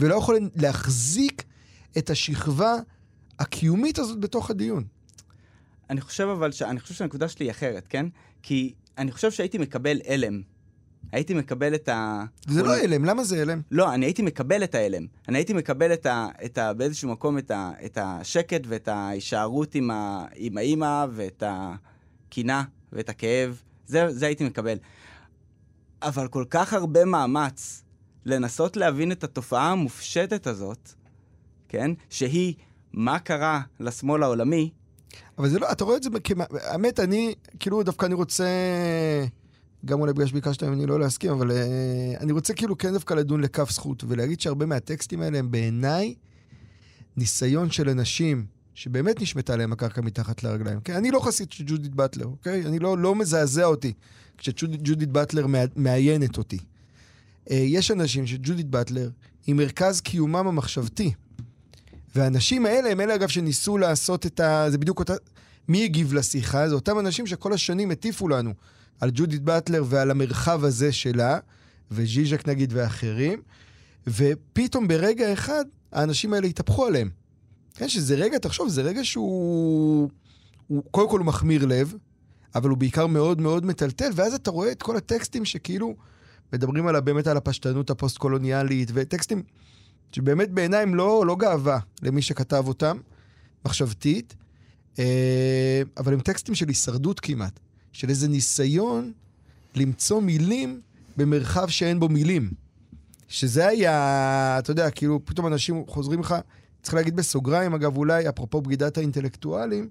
ולא 0.00 0.14
יכול 0.14 0.38
להחזיק 0.56 1.44
את 1.98 2.10
השכבה 2.10 2.74
הקיומית 3.38 3.98
הזאת 3.98 4.20
בתוך 4.20 4.50
הדיון. 4.50 4.84
אני 5.90 6.00
חושב 6.00 6.28
אבל, 6.28 6.52
ש... 6.52 6.62
אני 6.62 6.80
חושב 6.80 6.94
שהנקודה 6.94 7.28
שלי 7.28 7.46
היא 7.46 7.50
אחרת, 7.50 7.86
כן? 7.88 8.06
כי 8.42 8.74
אני 8.98 9.12
חושב 9.12 9.30
שהייתי 9.30 9.58
מקבל 9.58 10.00
הלם. 10.06 10.42
הייתי 11.12 11.34
מקבל 11.34 11.74
את 11.74 11.88
ה... 11.88 12.24
זה 12.48 12.62
לא 12.62 12.76
הלם, 12.76 13.04
למה 13.04 13.24
זה 13.24 13.42
הלם? 13.42 13.60
לא, 13.70 13.94
אני 13.94 14.06
הייתי 14.06 14.22
מקבל 14.22 14.64
את 14.64 14.74
ההלם. 14.74 15.06
אני 15.28 15.38
הייתי 15.38 15.52
מקבל 15.52 15.92
את 15.92 16.06
ה... 16.06 16.28
את 16.44 16.58
ה... 16.58 16.72
באיזשהו 16.72 17.10
מקום 17.10 17.38
את, 17.38 17.50
ה... 17.50 17.70
את 17.84 17.98
השקט 18.00 18.60
ואת 18.66 18.88
ההישארות 18.88 19.74
עם, 19.74 19.90
ה... 19.90 20.26
עם 20.34 20.56
האימא 20.56 21.06
ואת 21.10 21.42
הקינה 21.46 22.64
ואת 22.92 23.08
הכאב. 23.08 23.62
זה, 23.86 24.12
זה 24.12 24.26
הייתי 24.26 24.44
מקבל. 24.44 24.78
אבל 26.02 26.28
כל 26.28 26.44
כך 26.50 26.72
הרבה 26.72 27.04
מאמץ 27.04 27.82
לנסות 28.24 28.76
להבין 28.76 29.12
את 29.12 29.24
התופעה 29.24 29.70
המופשטת 29.70 30.46
הזאת, 30.46 30.92
כן? 31.68 31.90
שהיא 32.10 32.54
מה 32.98 33.18
קרה 33.18 33.60
לשמאל 33.80 34.22
העולמי. 34.22 34.70
אבל 35.38 35.48
זה 35.48 35.58
לא, 35.58 35.72
אתה 35.72 35.84
רואה 35.84 35.96
את 35.96 36.02
זה, 36.02 36.10
האמת, 36.52 37.00
אני, 37.00 37.34
כאילו, 37.60 37.82
דווקא 37.82 38.06
אני 38.06 38.14
רוצה, 38.14 38.46
גם 39.84 40.00
אולי 40.00 40.12
בגלל 40.12 40.26
שביקשת 40.26 40.62
ממני 40.62 40.86
לא 40.86 41.00
להסכים, 41.00 41.30
אבל 41.30 41.50
uh, 41.50 41.54
אני 42.20 42.32
רוצה 42.32 42.54
כאילו 42.54 42.78
כן 42.78 42.92
דווקא 42.92 43.14
לדון 43.14 43.40
לכף 43.40 43.70
זכות, 43.70 44.04
ולהגיד 44.08 44.40
שהרבה 44.40 44.66
מהטקסטים 44.66 45.22
האלה 45.22 45.38
הם 45.38 45.50
בעיניי 45.50 46.14
ניסיון 47.16 47.70
של 47.70 47.88
אנשים 47.88 48.46
שבאמת 48.74 49.22
נשמטה 49.22 49.56
להם 49.56 49.72
הקרקע 49.72 50.00
מתחת 50.00 50.42
לרגליים. 50.42 50.80
כן? 50.80 50.94
אני 50.94 51.10
לא 51.10 51.20
חסיד 51.20 51.52
של 51.52 51.64
ג'ודית 51.66 51.94
באטלר, 51.94 52.26
אוקיי? 52.26 52.66
אני 52.66 52.78
לא, 52.78 52.98
לא 52.98 53.14
מזעזע 53.14 53.64
אותי 53.64 53.92
כשג'ודית 54.38 55.08
באטלר 55.08 55.46
מעיינת 55.76 56.38
אותי. 56.38 56.58
Uh, 56.58 57.52
יש 57.52 57.90
אנשים 57.90 58.26
שג'ודית 58.26 58.66
באטלר 58.66 59.10
היא 59.46 59.54
מרכז 59.54 60.00
קיומם 60.00 60.46
המחשבתי. 60.46 61.12
והאנשים 62.14 62.66
האלה 62.66 62.90
הם 62.90 63.00
אלה, 63.00 63.14
אגב, 63.14 63.28
שניסו 63.28 63.78
לעשות 63.78 64.26
את 64.26 64.40
ה... 64.40 64.66
זה 64.70 64.78
בדיוק 64.78 64.98
אותה... 64.98 65.14
מי 65.68 65.84
הגיב 65.84 66.14
לשיחה? 66.14 66.68
זה 66.68 66.74
אותם 66.74 66.98
אנשים 66.98 67.26
שכל 67.26 67.52
השנים 67.52 67.90
הטיפו 67.90 68.28
לנו 68.28 68.54
על 69.00 69.10
ג'ודית 69.14 69.42
באטלר 69.42 69.84
ועל 69.86 70.10
המרחב 70.10 70.64
הזה 70.64 70.92
שלה, 70.92 71.38
וז'יז'ק 71.90 72.48
נגיד 72.48 72.72
ואחרים, 72.76 73.42
ופתאום 74.06 74.88
ברגע 74.88 75.32
אחד 75.32 75.64
האנשים 75.92 76.32
האלה 76.32 76.46
התהפכו 76.46 76.86
עליהם. 76.86 77.10
כן, 77.74 77.88
שזה 77.88 78.14
רגע, 78.14 78.38
תחשוב, 78.38 78.68
זה 78.68 78.82
רגע 78.82 79.04
שהוא... 79.04 80.10
הוא, 80.66 80.82
קודם 80.90 81.10
כל 81.10 81.18
הוא 81.18 81.26
מחמיר 81.26 81.66
לב, 81.66 81.94
אבל 82.54 82.70
הוא 82.70 82.78
בעיקר 82.78 83.06
מאוד 83.06 83.40
מאוד 83.40 83.66
מטלטל, 83.66 84.10
ואז 84.14 84.34
אתה 84.34 84.50
רואה 84.50 84.72
את 84.72 84.82
כל 84.82 84.96
הטקסטים 84.96 85.44
שכאילו 85.44 85.94
מדברים 86.52 86.86
עליו 86.86 87.02
באמת 87.04 87.26
על 87.26 87.36
הפשטנות 87.36 87.90
הפוסט-קולוניאלית, 87.90 88.90
וטקסטים 88.94 89.42
שבאמת 90.12 90.50
בעיניי 90.50 90.82
הם 90.82 90.94
לא, 90.94 91.26
לא 91.26 91.36
גאווה 91.36 91.78
למי 92.02 92.22
שכתב 92.22 92.64
אותם, 92.68 92.98
מחשבתית, 93.64 94.34
אה, 94.98 95.82
אבל 95.96 96.12
הם 96.12 96.20
טקסטים 96.20 96.54
של 96.54 96.68
הישרדות 96.68 97.20
כמעט, 97.20 97.60
של 97.92 98.08
איזה 98.08 98.28
ניסיון 98.28 99.12
למצוא 99.74 100.20
מילים 100.20 100.80
במרחב 101.16 101.68
שאין 101.68 102.00
בו 102.00 102.08
מילים. 102.08 102.50
שזה 103.28 103.66
היה, 103.66 104.56
אתה 104.58 104.70
יודע, 104.70 104.90
כאילו, 104.90 105.20
פתאום 105.24 105.46
אנשים 105.46 105.84
חוזרים 105.86 106.20
לך, 106.20 106.34
צריך 106.82 106.94
להגיד 106.94 107.16
בסוגריים, 107.16 107.74
אגב, 107.74 107.96
אולי, 107.96 108.28
אפרופו 108.28 108.60
בגידת 108.60 108.98
האינטלקטואלים, 108.98 109.88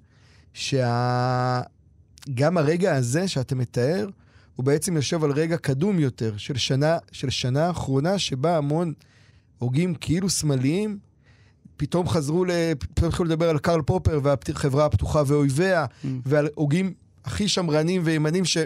שגם 0.54 1.62
שה... 2.34 2.52
הרגע 2.56 2.96
הזה 2.96 3.28
שאתה 3.28 3.56
מתאר, 3.56 4.10
הוא 4.56 4.66
בעצם 4.66 4.96
יושב 4.96 5.24
על 5.24 5.32
רגע 5.32 5.58
קדום 5.58 6.00
יותר, 6.00 6.38
של 6.38 6.58
שנה, 6.58 6.98
של 7.12 7.30
שנה 7.30 7.68
האחרונה, 7.68 8.20
שבה 8.20 8.58
המון 8.58 8.94
הוגים 9.60 9.96
כאילו 9.96 10.30
שמאליים, 10.30 10.98
פתאום 11.78 12.08
חזרו, 12.10 12.46
ל... 12.46 12.52
פתאום 12.80 13.10
התחילו 13.10 13.26
לדבר 13.26 13.50
על 13.50 13.60
קרל 13.60 13.82
פופר 13.82 14.20
והחברה 14.24 14.86
הפתוחה 14.86 15.24
ואויביה, 15.28 15.86
mm. 15.86 16.08
ועל 16.26 16.48
הוגים 16.56 16.94
הכי 17.26 17.48
שמרנים 17.48 18.02
וימנים 18.06 18.46
ש... 18.46 18.58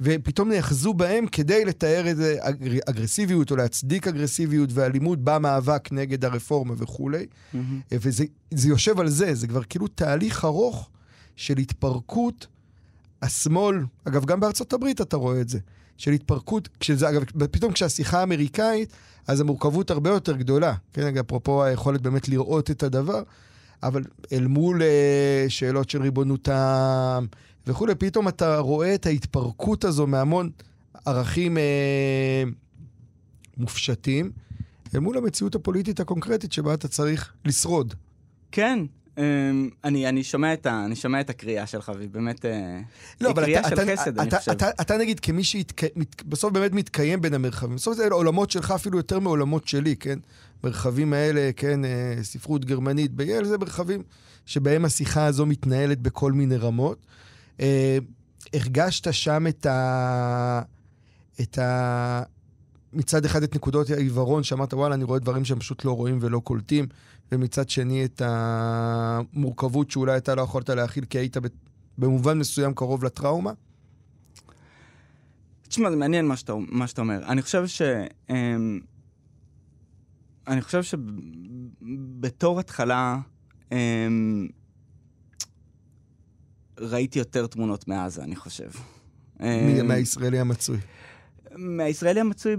ופתאום 0.00 0.48
נאחזו 0.48 0.94
בהם 0.94 1.26
כדי 1.26 1.64
לתאר 1.64 2.06
איזה 2.06 2.36
אגר... 2.40 2.72
אגרסיביות 2.88 3.50
או 3.50 3.56
להצדיק 3.56 4.06
אגרסיביות 4.06 4.70
ואלימות 4.72 5.18
במאבק 5.24 5.88
נגד 5.92 6.24
הרפורמה 6.24 6.74
וכולי. 6.76 7.26
Mm-hmm. 7.26 7.56
וזה 7.92 8.24
יושב 8.68 9.00
על 9.00 9.08
זה, 9.08 9.34
זה 9.34 9.46
כבר 9.46 9.62
כאילו 9.62 9.86
תהליך 9.86 10.44
ארוך 10.44 10.90
של 11.36 11.58
התפרקות 11.58 12.46
השמאל, 13.22 13.84
אגב, 14.04 14.24
גם 14.24 14.40
בארצות 14.40 14.72
הברית 14.72 15.00
אתה 15.00 15.16
רואה 15.16 15.40
את 15.40 15.48
זה, 15.48 15.58
של 15.96 16.12
התפרקות, 16.12 16.68
כשזה, 16.80 17.08
אגב, 17.08 17.22
פתאום 17.50 17.72
כשהשיחה 17.72 18.20
האמריקאית, 18.20 18.92
אז 19.26 19.40
המורכבות 19.40 19.90
הרבה 19.90 20.10
יותר 20.10 20.36
גדולה. 20.36 20.74
כן, 20.92 21.06
אגב, 21.06 21.24
אפרופו 21.24 21.64
היכולת 21.64 22.00
באמת 22.00 22.28
לראות 22.28 22.70
את 22.70 22.82
הדבר, 22.82 23.22
אבל 23.82 24.04
אל 24.32 24.46
מול 24.46 24.82
אה, 24.82 25.44
שאלות 25.48 25.90
של 25.90 26.02
ריבונות 26.02 26.48
העם 26.48 27.26
וכולי, 27.66 27.94
פתאום 27.94 28.28
אתה 28.28 28.58
רואה 28.58 28.94
את 28.94 29.06
ההתפרקות 29.06 29.84
הזו 29.84 30.06
מהמון 30.06 30.50
ערכים 31.04 31.58
אה, 31.58 32.42
מופשטים, 33.56 34.30
אל 34.94 35.00
מול 35.00 35.18
המציאות 35.18 35.54
הפוליטית 35.54 36.00
הקונקרטית 36.00 36.52
שבה 36.52 36.74
אתה 36.74 36.88
צריך 36.88 37.32
לשרוד. 37.44 37.94
כן, 38.52 38.78
אני, 39.84 40.08
אני, 40.08 40.24
שומע 40.24 40.52
את 40.52 40.66
ה, 40.66 40.84
אני 40.84 40.96
שומע 40.96 41.20
את 41.20 41.30
הקריאה 41.30 41.66
שלך, 41.66 41.92
והיא 41.96 42.08
באמת... 42.08 42.44
אה, 42.44 42.80
לא, 43.20 43.30
אבל 43.30 43.42
קריאה 43.42 43.60
אתה, 43.60 43.68
של 43.68 43.74
אתה, 43.74 43.82
חסד, 43.92 44.12
אתה, 44.12 44.22
אני 44.22 44.28
אתה, 44.28 44.38
חושב. 44.38 44.50
אתה, 44.50 44.70
אתה 44.80 44.96
נגיד 44.96 45.20
כמי 45.20 45.44
שבסוף 45.44 46.52
באמת 46.52 46.72
מתקיים 46.72 47.20
בין 47.20 47.34
המרחבים. 47.34 47.76
בסוף 47.76 47.96
זה 47.96 48.08
עולמות 48.10 48.50
שלך 48.50 48.70
אפילו 48.70 48.98
יותר 48.98 49.18
מעולמות 49.18 49.68
שלי, 49.68 49.96
כן? 49.96 50.18
מרחבים 50.64 51.12
האלה, 51.12 51.50
כן, 51.56 51.84
אה, 51.84 52.14
ספרות 52.22 52.64
גרמנית 52.64 53.12
בייל, 53.12 53.44
זה 53.44 53.58
מרחבים 53.58 54.02
שבהם 54.46 54.84
השיחה 54.84 55.26
הזו 55.26 55.46
מתנהלת 55.46 56.00
בכל 56.00 56.32
מיני 56.32 56.56
רמות. 56.56 56.98
אה, 57.60 57.98
הרגשת 58.54 59.12
שם 59.12 59.46
את 59.46 59.66
ה... 59.66 60.62
את 61.40 61.58
ה... 61.58 62.22
מצד 62.92 63.24
אחד 63.24 63.42
את 63.42 63.54
נקודות 63.54 63.90
העיוורון, 63.90 64.42
שאמרת, 64.42 64.74
וואלה, 64.74 64.94
אני 64.94 65.04
רואה 65.04 65.18
דברים 65.18 65.44
שהם 65.44 65.58
פשוט 65.58 65.84
לא 65.84 65.92
רואים 65.92 66.18
ולא 66.20 66.38
קולטים, 66.38 66.86
ומצד 67.32 67.68
שני 67.68 68.04
את 68.04 68.22
המורכבות 68.24 69.90
שאולי 69.90 70.16
אתה 70.16 70.34
לא 70.34 70.42
יכולת 70.42 70.70
להכיל 70.70 71.04
כי 71.04 71.18
היית 71.18 71.36
במובן 71.98 72.38
מסוים 72.38 72.74
קרוב 72.74 73.04
לטראומה? 73.04 73.52
תשמע, 75.68 75.90
זה 75.90 75.96
מעניין 75.96 76.26
מה 76.26 76.36
שאתה, 76.36 76.52
מה 76.68 76.86
שאתה 76.86 77.00
אומר. 77.00 77.26
אני 77.26 77.42
חושב 77.42 77.66
ש... 77.66 77.82
אמ, 78.30 78.80
אני 80.46 80.60
חושב 80.62 80.82
שבתור 80.82 82.60
התחלה 82.60 83.18
אמ, 83.72 84.48
ראיתי 86.80 87.18
יותר 87.18 87.46
תמונות 87.46 87.88
מעזה, 87.88 88.22
אני 88.22 88.36
חושב. 88.36 88.70
אמ, 89.40 89.86
מהישראלי 89.88 90.40
המצוי. 90.40 90.78
מהישראלי 91.58 92.20
המצוי 92.20 92.56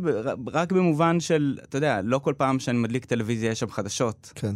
רק 0.47 0.71
במובן 0.71 1.19
של, 1.19 1.57
אתה 1.63 1.77
יודע, 1.77 2.01
לא 2.03 2.19
כל 2.19 2.33
פעם 2.37 2.59
שאני 2.59 2.77
מדליק 2.77 3.05
טלוויזיה 3.05 3.51
יש 3.51 3.59
שם 3.59 3.69
חדשות. 3.69 4.31
כן. 4.35 4.55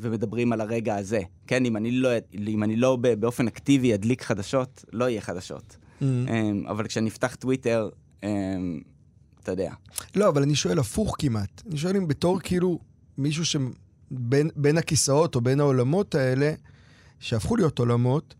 ומדברים 0.00 0.52
על 0.52 0.60
הרגע 0.60 0.96
הזה. 0.96 1.20
כן, 1.46 1.64
אם 1.64 1.76
אני 1.76 1.90
לא, 1.90 2.08
אם 2.48 2.62
אני 2.62 2.76
לא 2.76 2.96
באופן 2.96 3.46
אקטיבי 3.46 3.94
אדליק 3.94 4.22
חדשות, 4.22 4.84
לא 4.92 5.08
יהיה 5.08 5.20
חדשות. 5.20 5.76
Mm-hmm. 5.76 6.04
אבל 6.68 6.86
כשאני 6.86 7.08
אפתח 7.08 7.34
טוויטר, 7.34 7.88
אתה 8.18 9.52
יודע. 9.52 9.72
לא, 10.16 10.28
אבל 10.28 10.42
אני 10.42 10.54
שואל 10.54 10.78
הפוך 10.78 11.16
כמעט. 11.18 11.62
אני 11.70 11.76
שואל 11.76 11.96
אם 11.96 12.08
בתור 12.08 12.40
כאילו 12.40 12.78
מישהו 13.18 13.44
שבין 13.44 14.78
הכיסאות 14.78 15.34
או 15.34 15.40
בין 15.40 15.60
העולמות 15.60 16.14
האלה, 16.14 16.52
שהפכו 17.20 17.56
להיות 17.56 17.78
עולמות, 17.78 18.34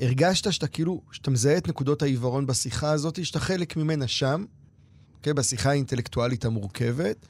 הרגשת 0.00 0.52
שאתה 0.52 0.66
כאילו, 0.66 1.00
שאתה 1.12 1.30
מזהה 1.30 1.56
את 1.58 1.68
נקודות 1.68 2.02
העיוורון 2.02 2.46
בשיחה 2.46 2.90
הזאת, 2.90 3.24
שאתה 3.24 3.40
חלק 3.40 3.76
ממנה 3.76 4.06
שם, 4.08 4.44
okay, 5.22 5.32
בשיחה 5.32 5.70
האינטלקטואלית 5.70 6.44
המורכבת, 6.44 7.26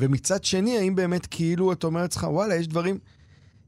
ומצד 0.00 0.44
שני, 0.44 0.78
האם 0.78 0.94
באמת 0.94 1.26
כאילו 1.26 1.72
אתה 1.72 1.86
אומר 1.86 2.00
לעצמך, 2.02 2.26
וואלה, 2.30 2.54
יש 2.54 2.68
דברים 2.68 2.98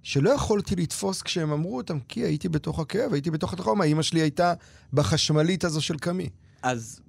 שלא 0.03 0.31
יכולתי 0.31 0.77
לתפוס 0.77 1.23
כשהם 1.23 1.53
אמרו 1.53 1.77
אותם, 1.77 1.99
כי 2.09 2.21
הייתי 2.21 2.49
בתוך 2.49 2.79
הכאב, 2.81 3.13
הייתי 3.13 3.31
בתוך 3.31 3.53
הטראומה, 3.53 3.85
אמא 3.85 4.03
שלי 4.03 4.21
הייתה 4.21 4.55
בחשמלית 4.93 5.65
הזו 5.65 5.81
של 5.81 5.99
קמי. 5.99 6.29
אז 6.63 7.01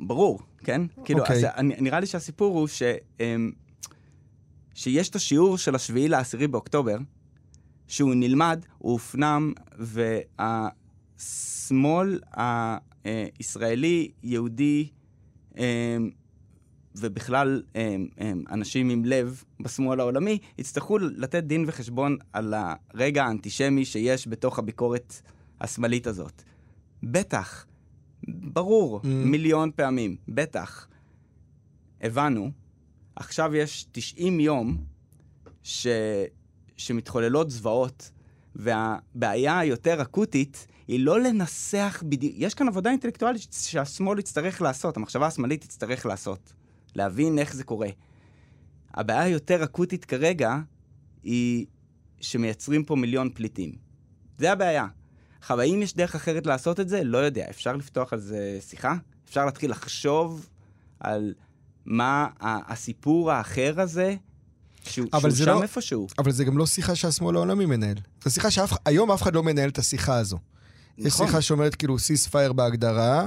ברור, 0.00 0.40
כן? 0.58 0.82
כאילו, 1.04 1.20
אוקיי. 1.20 1.36
אז 1.36 1.44
אני- 1.56 1.76
נראה 1.80 2.00
לי 2.00 2.06
שהסיפור 2.06 2.58
הוא 2.58 2.68
ש, 2.68 2.82
אמ, 3.20 3.52
שיש 4.74 5.08
את 5.08 5.16
השיעור 5.16 5.58
של 5.58 5.74
השביעי 5.74 6.08
לעשירי 6.08 6.46
באוקטובר, 6.46 6.96
שהוא 7.88 8.14
נלמד, 8.14 8.66
הוא 8.78 8.92
הופנם, 8.92 9.52
והשמאל 11.18 12.20
הישראלי, 13.04 14.10
יהודי, 14.22 14.88
אמ, 15.56 16.10
ובכלל 16.94 17.62
אמ, 17.74 18.06
אנשים 18.50 18.90
עם 18.90 19.04
לב 19.04 19.44
בשמאל 19.60 20.00
העולמי, 20.00 20.38
יצטרכו 20.58 20.98
לתת 20.98 21.44
דין 21.44 21.64
וחשבון 21.66 22.16
על 22.32 22.54
הרגע 22.56 23.24
האנטישמי 23.24 23.84
שיש 23.84 24.28
בתוך 24.28 24.58
הביקורת 24.58 25.20
השמאלית 25.60 26.06
הזאת. 26.06 26.42
בטח, 27.02 27.66
ברור, 28.28 29.00
mm. 29.02 29.06
מיליון 29.06 29.70
פעמים, 29.76 30.16
בטח. 30.28 30.88
הבנו, 32.00 32.50
עכשיו 33.16 33.54
יש 33.54 33.86
90 33.92 34.40
יום 34.40 34.76
ש... 35.62 35.86
שמתחוללות 36.76 37.50
זוועות, 37.50 38.10
והבעיה 38.54 39.58
היותר 39.58 40.02
אקוטית 40.02 40.66
היא 40.88 41.00
לא 41.00 41.20
לנסח 41.20 42.02
בדיוק, 42.08 42.34
יש 42.36 42.54
כאן 42.54 42.68
עבודה 42.68 42.90
אינטלקטואלית 42.90 43.46
שהשמאל 43.52 44.18
יצטרך 44.18 44.62
לעשות, 44.62 44.96
המחשבה 44.96 45.26
השמאלית 45.26 45.60
תצטרך 45.60 46.06
לעשות, 46.06 46.52
להבין 46.94 47.38
איך 47.38 47.54
זה 47.54 47.64
קורה. 47.64 47.88
הבעיה 48.94 49.22
היותר 49.22 49.64
אקוטית 49.64 50.04
כרגע 50.04 50.58
היא 51.22 51.66
שמייצרים 52.20 52.84
פה 52.84 52.96
מיליון 52.96 53.30
פליטים. 53.34 53.72
זה 54.38 54.52
הבעיה. 54.52 54.86
עכשיו, 55.38 55.60
האם 55.60 55.82
יש 55.82 55.94
דרך 55.94 56.14
אחרת 56.14 56.46
לעשות 56.46 56.80
את 56.80 56.88
זה? 56.88 57.04
לא 57.04 57.18
יודע. 57.18 57.46
אפשר 57.50 57.76
לפתוח 57.76 58.12
על 58.12 58.18
זה 58.18 58.58
שיחה? 58.60 58.94
אפשר 59.28 59.44
להתחיל 59.44 59.70
לחשוב 59.70 60.48
על 61.00 61.34
מה 61.84 62.28
הסיפור 62.40 63.32
האחר 63.32 63.80
הזה, 63.80 64.16
שהוא, 64.90 65.06
שהוא 65.20 65.30
שם 65.30 65.46
לא, 65.46 65.62
איפשהו. 65.62 66.06
אבל 66.18 66.32
זה 66.32 66.44
גם 66.44 66.58
לא 66.58 66.66
שיחה 66.66 66.94
שהשמאל 66.94 67.36
העולמי 67.36 67.66
מנהל. 67.66 67.96
זו 68.24 68.30
שיחה 68.30 68.50
שהיום 68.50 69.10
אף 69.10 69.22
אחד 69.22 69.34
לא 69.34 69.42
מנהל 69.42 69.68
את 69.68 69.78
השיחה 69.78 70.16
הזו. 70.16 70.38
נכון. 70.98 71.06
יש 71.06 71.14
שיחה 71.14 71.42
שאומרת 71.42 71.74
כאילו 71.74 71.98
סיס 71.98 72.26
פייר 72.26 72.52
בהגדרה, 72.52 73.26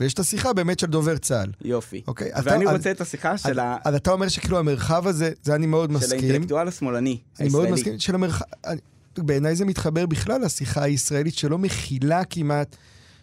ויש 0.00 0.14
את 0.14 0.18
השיחה 0.18 0.52
באמת 0.52 0.78
של 0.78 0.86
דובר 0.86 1.16
צה"ל. 1.16 1.52
יופי. 1.64 2.02
אוקיי? 2.06 2.30
ואני 2.44 2.64
אתה, 2.64 2.72
רוצה 2.72 2.90
אז, 2.90 2.96
את 2.96 3.00
השיחה 3.00 3.38
של 3.38 3.58
ה... 3.58 3.76
אז 3.84 3.94
אתה 3.94 4.10
אומר 4.10 4.28
שכאילו 4.28 4.58
המרחב 4.58 5.06
הזה, 5.06 5.32
זה 5.42 5.54
אני 5.54 5.66
מאוד 5.66 5.90
של 5.90 5.96
מסכים. 5.96 6.20
של 6.20 6.26
האינטלקטואל 6.26 6.68
השמאלני, 6.68 7.18
הישראלי. 7.38 7.48
אני 7.48 7.70
מאוד 7.70 7.78
מסכים, 7.78 7.98
של 7.98 8.14
המרחב... 8.14 8.44
בעיניי 9.18 9.56
זה 9.56 9.64
מתחבר 9.64 10.06
בכלל 10.06 10.44
לשיחה 10.44 10.82
הישראלית 10.82 11.34
שלא 11.34 11.58
מכילה 11.58 12.24
כמעט 12.24 12.76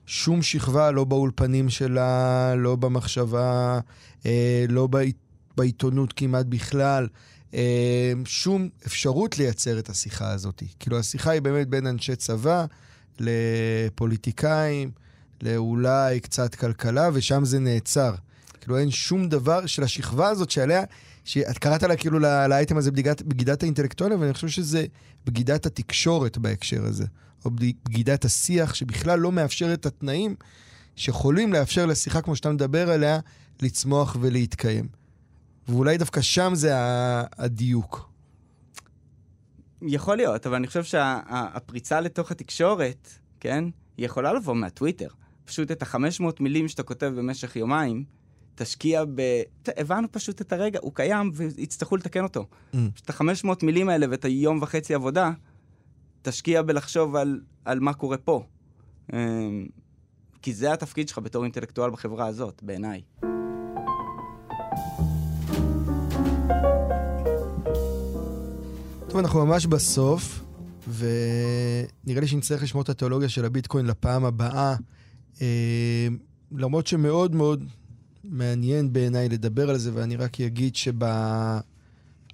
שום 0.06 0.42
שכבה, 0.42 0.92
לא 0.92 1.04
באולפנים 1.04 1.70
שלה, 1.70 2.56
לא 2.56 2.76
במחשבה, 2.76 3.80
אה, 4.26 4.66
לא 4.70 4.88
בעית, 4.88 5.18
בעיתונות 5.58 6.14
כמעט 6.14 6.46
בכלל. 6.46 7.08
אה, 7.54 8.14
שום 8.26 8.70
אפשרות 8.86 9.38
לייצר 9.38 9.80
את 9.80 9.90
השיחה 9.90 10.32
הזאת. 10.32 10.64
כאילו, 10.80 11.00
השיחה 11.00 11.32
היא 11.32 11.42
באמת 11.42 11.68
בין 11.68 11.88
אנשי 11.88 12.16
צבא 12.16 12.66
לפוליטיקאים, 13.20 14.92
לאולי 15.42 16.20
קצת 16.20 16.56
כלכלה, 16.56 17.10
ושם 17.14 17.46
זה 17.46 17.60
נעצר. 17.60 18.16
כאילו, 18.62 18.78
אין 18.78 18.92
שום 18.92 19.30
דבר 19.30 19.66
של 19.66 19.84
השכבה 19.84 20.30
הזאת 20.30 20.52
שעליה, 20.52 20.84
שאת 21.26 21.58
קראת 21.58 21.84
לה 21.84 21.96
כאילו 21.96 22.20
לאייטם 22.20 22.78
הזה 22.78 22.92
בגידת, 22.92 23.22
בגידת 23.22 23.64
האינטלקטואלים, 23.64 24.22
ואני 24.22 24.34
חושב 24.34 24.48
שזה 24.48 24.86
בגידת 25.26 25.66
התקשורת 25.66 26.38
בהקשר 26.38 26.86
הזה, 26.86 27.06
או 27.46 27.52
בגידת 27.86 28.26
השיח, 28.26 28.74
שבכלל 28.74 29.20
לא 29.20 29.32
מאפשר 29.32 29.74
את 29.74 29.86
התנאים 29.86 30.36
שיכולים 30.96 31.54
לאפשר 31.54 31.86
לשיחה, 31.86 32.22
כמו 32.22 32.36
שאתה 32.36 32.52
מדבר 32.52 32.90
עליה, 32.90 33.20
לצמוח 33.62 34.18
ולהתקיים. 34.20 35.03
ואולי 35.68 35.98
דווקא 35.98 36.22
שם 36.22 36.52
זה 36.56 36.72
הדיוק. 37.38 38.10
יכול 39.82 40.18
להיות, 40.18 40.48
אבל 40.48 40.56
אני 40.56 40.68
חושב 40.68 40.84
שהפריצה 40.84 41.96
שה, 41.96 42.02
לתוך 42.02 42.32
התקשורת, 42.32 43.10
כן, 43.40 43.64
היא 43.98 44.06
יכולה 44.06 44.34
לבוא 44.34 44.56
מהטוויטר. 44.56 45.08
פשוט 45.46 45.72
את 45.72 45.82
ה-500 45.84 46.24
מילים 46.40 46.68
שאתה 46.68 46.84
כותב 46.84 47.14
במשך 47.18 47.56
יומיים, 47.56 48.04
תשקיע 48.56 49.04
ב... 49.16 49.42
הבנו 49.78 50.08
פשוט 50.12 50.42
את 50.42 50.54
הרגע, 50.54 50.80
הוא 50.82 50.96
קיים 50.96 51.32
ויצטרכו 51.34 51.98
לתקן 51.98 52.24
אותו. 52.24 52.46
Mm. 52.74 52.78
את 53.06 53.10
ה-500 53.10 53.48
מילים 53.64 53.90
האלה 53.90 54.06
ואת 54.10 54.26
היום 54.26 54.60
וחצי 54.62 54.94
עבודה, 54.94 55.32
תשקיע 56.22 56.62
בלחשוב 56.62 57.16
על, 57.16 57.42
על 57.66 57.80
מה 57.80 57.94
קורה 57.94 58.18
פה. 58.18 58.44
אמ, 59.14 59.68
כי 60.42 60.54
זה 60.54 60.74
התפקיד 60.74 61.10
שלך 61.10 61.18
בתור 61.18 61.44
אינטלקטואל 61.44 61.92
בחברה 61.92 62.28
הזאת, 62.28 62.64
בעיניי. 62.64 63.02
טוב, 69.14 69.20
אנחנו 69.20 69.46
ממש 69.46 69.66
בסוף, 69.66 70.44
ונראה 70.88 72.22
לי 72.22 72.28
שנצטרך 72.28 72.64
לשמור 72.64 72.84
את 72.84 72.90
התיאולוגיה 72.90 73.30
של 73.30 73.46
הביטקוין 73.46 73.86
לפעם 73.86 74.26
הבאה. 74.26 74.76
אה, 75.42 76.08
למרות 76.52 76.88
שמאוד 76.88 77.36
מאוד 77.36 77.64
מעניין 78.24 78.94
בעיניי 78.94 79.30
לדבר 79.30 79.70
על 79.70 79.78
זה, 79.78 79.92
ואני 79.94 80.16
רק 80.16 80.42
אגיד 80.42 80.76
שב... 80.76 81.04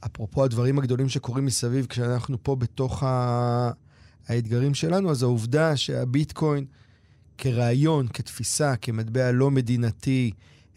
אפרופו 0.05 0.43
הדברים 0.43 0.79
הגדולים 0.79 1.09
שקורים 1.09 1.45
מסביב, 1.45 1.85
כשאנחנו 1.85 2.37
פה 2.43 2.55
בתוך 2.55 3.03
ה... 3.03 3.71
האתגרים 4.27 4.73
שלנו, 4.73 5.11
אז 5.11 5.23
העובדה 5.23 5.77
שהביטקוין 5.77 6.65
כרעיון, 7.37 8.07
כתפיסה, 8.07 8.75
כמטבע 8.75 9.31
לא 9.31 9.51
מדינתי, 9.51 10.31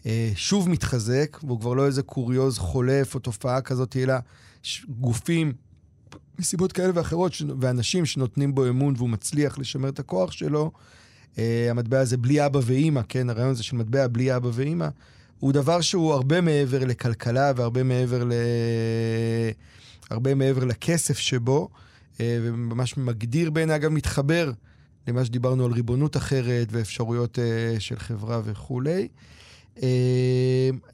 אה, 0.05 0.31
שוב 0.35 0.69
מתחזק, 0.69 1.37
והוא 1.43 1.59
כבר 1.59 1.73
לא 1.73 1.85
איזה 1.85 2.03
קוריוז 2.03 2.57
חולף 2.57 3.15
או 3.15 3.19
תופעה 3.19 3.61
כזאת, 3.61 3.97
אלא 3.97 4.13
גופים 4.89 5.53
מסיבות 6.39 6.71
כאלה 6.71 6.91
ואחרות, 6.95 7.33
ואנשים 7.59 8.05
שנותנים 8.05 8.55
בו 8.55 8.69
אמון 8.69 8.93
והוא 8.97 9.09
מצליח 9.09 9.57
לשמר 9.57 9.89
את 9.89 9.99
הכוח 9.99 10.31
שלו, 10.31 10.71
uh, 11.35 11.37
המטבע 11.69 11.99
הזה 11.99 12.17
בלי 12.17 12.45
אבא 12.45 12.59
ואימא, 12.63 13.01
כן, 13.09 13.29
הרעיון 13.29 13.49
הזה 13.49 13.63
של 13.63 13.75
מטבע 13.75 14.07
בלי 14.07 14.35
אבא 14.35 14.49
ואימא, 14.53 14.87
הוא 15.39 15.53
דבר 15.53 15.81
שהוא 15.81 16.13
הרבה 16.13 16.41
מעבר 16.41 16.85
לכלכלה 16.85 17.51
והרבה 17.55 17.83
מעבר, 17.83 18.23
ל... 18.23 18.31
הרבה 20.09 20.35
מעבר 20.35 20.65
לכסף 20.65 21.17
שבו, 21.17 21.69
uh, 22.13 22.17
וממש 22.19 22.97
מגדיר 22.97 23.51
בעיניי, 23.51 23.75
אגב, 23.75 23.91
מתחבר 23.91 24.51
למה 25.07 25.25
שדיברנו 25.25 25.65
על 25.65 25.71
ריבונות 25.71 26.17
אחרת 26.17 26.67
ואפשרויות 26.71 27.37
uh, 27.37 27.79
של 27.79 27.99
חברה 27.99 28.41
וכולי. 28.43 29.07
Uh, 29.77 29.81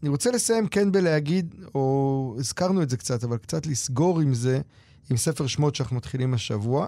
אני 0.01 0.09
רוצה 0.09 0.31
לסיים 0.31 0.67
כן 0.67 0.91
בלהגיד, 0.91 1.55
או 1.75 2.35
הזכרנו 2.39 2.81
את 2.81 2.89
זה 2.89 2.97
קצת, 2.97 3.23
אבל 3.23 3.37
קצת 3.37 3.67
לסגור 3.67 4.19
עם 4.19 4.33
זה, 4.33 4.61
עם 5.09 5.17
ספר 5.17 5.47
שמות 5.47 5.75
שאנחנו 5.75 5.95
מתחילים 5.95 6.33
השבוע, 6.33 6.87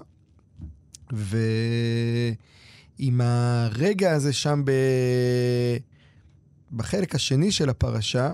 ועם 1.10 3.20
הרגע 3.20 4.12
הזה 4.12 4.32
שם 4.32 4.62
ב... 4.64 4.70
בחלק 6.72 7.14
השני 7.14 7.52
של 7.52 7.68
הפרשה, 7.68 8.32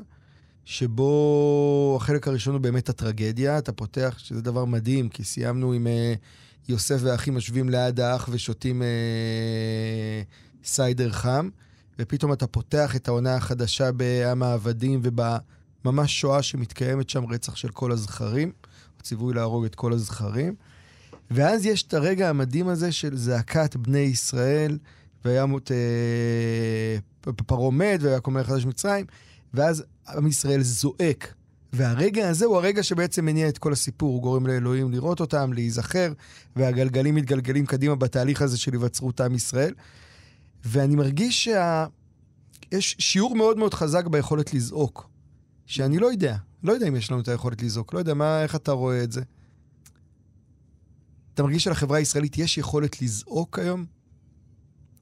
שבו 0.64 1.98
החלק 2.00 2.28
הראשון 2.28 2.54
הוא 2.54 2.60
באמת 2.60 2.88
הטרגדיה, 2.88 3.58
אתה 3.58 3.72
פותח, 3.72 4.14
שזה 4.18 4.42
דבר 4.42 4.64
מדהים, 4.64 5.08
כי 5.08 5.24
סיימנו 5.24 5.72
עם 5.72 5.86
uh, 5.86 6.68
יוסף 6.68 6.98
והאחים 7.00 7.34
יושבים 7.34 7.68
ליד 7.68 8.00
האח 8.00 8.28
ושותים 8.32 8.82
uh, 8.82 10.66
סיידר 10.66 11.12
חם, 11.12 11.48
ופתאום 11.98 12.32
אתה 12.32 12.46
פותח 12.46 12.96
את 12.96 13.08
העונה 13.08 13.34
החדשה 13.34 13.92
בעם 13.92 14.42
העבדים 14.42 15.00
ובממש 15.02 16.20
שואה 16.20 16.42
שמתקיימת 16.42 17.10
שם, 17.10 17.26
רצח 17.26 17.56
של 17.56 17.68
כל 17.68 17.92
הזכרים. 17.92 18.52
ציווי 19.02 19.34
להרוג 19.34 19.64
את 19.64 19.74
כל 19.74 19.92
הזכרים. 19.92 20.54
ואז 21.30 21.66
יש 21.66 21.82
את 21.82 21.94
הרגע 21.94 22.28
המדהים 22.28 22.68
הזה 22.68 22.92
של 22.92 23.16
זעקת 23.16 23.76
בני 23.76 23.98
ישראל, 23.98 24.78
והיה 25.24 25.46
מות... 25.46 25.70
אה, 25.72 26.98
פרעה 27.46 27.70
מת, 27.70 28.02
והיה 28.02 28.20
קומר 28.20 28.44
חדש 28.44 28.66
מצרים, 28.66 29.06
ואז 29.54 29.84
עם 30.08 30.26
ישראל 30.26 30.62
זועק. 30.62 31.34
והרגע 31.72 32.28
הזה 32.28 32.44
הוא 32.44 32.56
הרגע 32.56 32.82
שבעצם 32.82 33.24
מניע 33.24 33.48
את 33.48 33.58
כל 33.58 33.72
הסיפור, 33.72 34.14
הוא 34.14 34.22
גורם 34.22 34.46
לאלוהים 34.46 34.90
לראות 34.90 35.20
אותם, 35.20 35.52
להיזכר, 35.52 36.12
והגלגלים 36.56 37.14
מתגלגלים 37.14 37.66
קדימה 37.66 37.94
בתהליך 37.94 38.42
הזה 38.42 38.58
של 38.58 38.72
היווצרות 38.72 39.20
עם 39.20 39.34
ישראל. 39.34 39.74
ואני 40.64 40.96
מרגיש 40.96 41.44
שיש 41.44 41.54
שה... 42.72 42.96
שיעור 42.98 43.36
מאוד 43.36 43.58
מאוד 43.58 43.74
חזק 43.74 44.06
ביכולת 44.06 44.54
לזעוק, 44.54 45.10
שאני 45.66 45.98
לא 45.98 46.06
יודע. 46.06 46.36
לא 46.62 46.72
יודע 46.72 46.88
אם 46.88 46.96
יש 46.96 47.10
לנו 47.10 47.20
את 47.20 47.28
היכולת 47.28 47.62
לזעוק, 47.62 47.94
לא 47.94 47.98
יודע 47.98 48.14
מה, 48.14 48.42
איך 48.42 48.56
אתה 48.56 48.72
רואה 48.72 49.04
את 49.04 49.12
זה. 49.12 49.22
אתה 51.34 51.42
מרגיש 51.42 51.64
שלחברה 51.64 51.98
הישראלית 51.98 52.38
יש 52.38 52.58
יכולת 52.58 53.02
לזעוק 53.02 53.58
היום? 53.58 53.86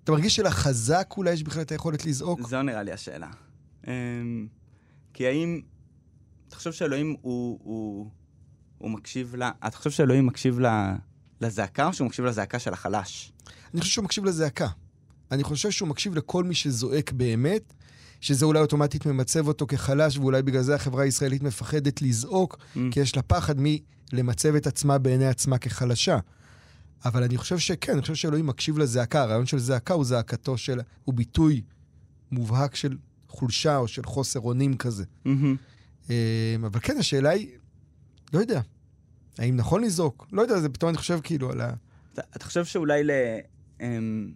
אתה 0.05 0.13
מרגיש 0.13 0.37
שלחזק 0.37 1.15
אולי 1.17 1.33
יש 1.33 1.43
בכלל 1.43 1.63
את 1.63 1.73
היכולת 1.73 2.05
לזעוק? 2.05 2.49
זו 2.49 2.63
נראה 2.63 2.83
לי 2.83 2.93
השאלה. 2.93 3.31
Um, 3.85 3.89
כי 5.15 5.27
האם... 5.27 5.61
אתה 6.49 6.57
חושב 6.57 6.73
שאלוהים 6.73 7.17
הוא, 7.21 7.59
הוא, 7.63 8.11
הוא 8.79 8.91
מקשיב 8.91 9.37
ל... 9.37 9.43
אתה 9.43 9.77
חושב 9.77 9.91
שאלוהים 9.91 10.27
מקשיב 10.27 10.61
ל... 10.61 10.67
לזעקה 11.41 11.87
או 11.87 11.93
שהוא 11.93 12.07
מקשיב 12.07 12.25
לזעקה 12.25 12.59
של 12.59 12.73
החלש? 12.73 13.33
אני 13.75 13.81
חושב 13.81 13.93
שהוא 13.93 14.05
מקשיב 14.05 14.25
לזעקה. 14.25 14.69
אני 15.31 15.45
חושב 15.45 15.71
שהוא 15.71 15.89
מקשיב 15.89 16.15
לכל 16.15 16.45
מי 16.45 16.55
שזועק 16.55 17.13
באמת, 17.13 17.75
שזה 18.27 18.45
אולי 18.45 18.61
אוטומטית 18.61 19.07
ממצב 19.07 19.49
אותו 19.49 19.67
כחלש, 19.67 20.19
ואולי 20.19 20.43
בגלל 20.43 20.63
זה 20.63 20.75
החברה 20.75 21.03
הישראלית 21.03 21.43
מפחדת 21.43 22.03
לזעוק, 22.03 22.57
mm. 22.57 22.79
כי 22.91 23.01
יש 23.01 23.17
לה 23.17 23.23
פחד 23.23 23.55
מלמצב 23.59 24.55
את 24.55 24.67
עצמה 24.67 24.99
בעיני 24.99 25.27
עצמה 25.27 25.59
כחלשה. 25.59 26.19
אבל 27.05 27.23
אני 27.23 27.37
חושב 27.37 27.59
שכן, 27.59 27.93
אני 27.93 28.01
חושב 28.01 28.15
שאלוהים 28.15 28.47
מקשיב 28.47 28.79
לזעקה. 28.79 29.23
הרעיון 29.23 29.47
של 29.47 29.59
זעקה 29.59 29.95
הוא 29.95 30.05
זעקתו 30.05 30.59
של, 30.59 30.81
הוא 31.05 31.15
ביטוי 31.15 31.63
מובהק 32.31 32.75
של 32.75 32.97
חולשה 33.29 33.77
או 33.77 33.89
של 33.89 34.05
חוסר 34.05 34.41
אונים 34.41 34.77
כזה. 34.77 35.05
מהמם. 35.25 35.57
אה, 36.11 36.57
אבל 36.67 36.81
כן, 36.83 36.97
השאלה 36.99 37.31
היא, 37.31 37.49
לא 38.33 38.39
יודע, 38.39 38.61
האם 39.39 39.57
נכון 39.57 39.85
לזעוק? 39.85 40.27
לא 40.33 40.43
יודע, 40.43 40.61
זה 40.61 40.69
פתאום 40.69 40.89
אני 40.89 40.99
חושב 40.99 41.19
כאילו 41.23 41.51
על 41.51 41.61
ה... 41.61 41.75
אתה 42.13 42.23
אתה 42.37 42.45
חושב 42.45 42.65
שאולי 42.65 43.05
ל... 43.05 43.11
אמ, 43.81 44.33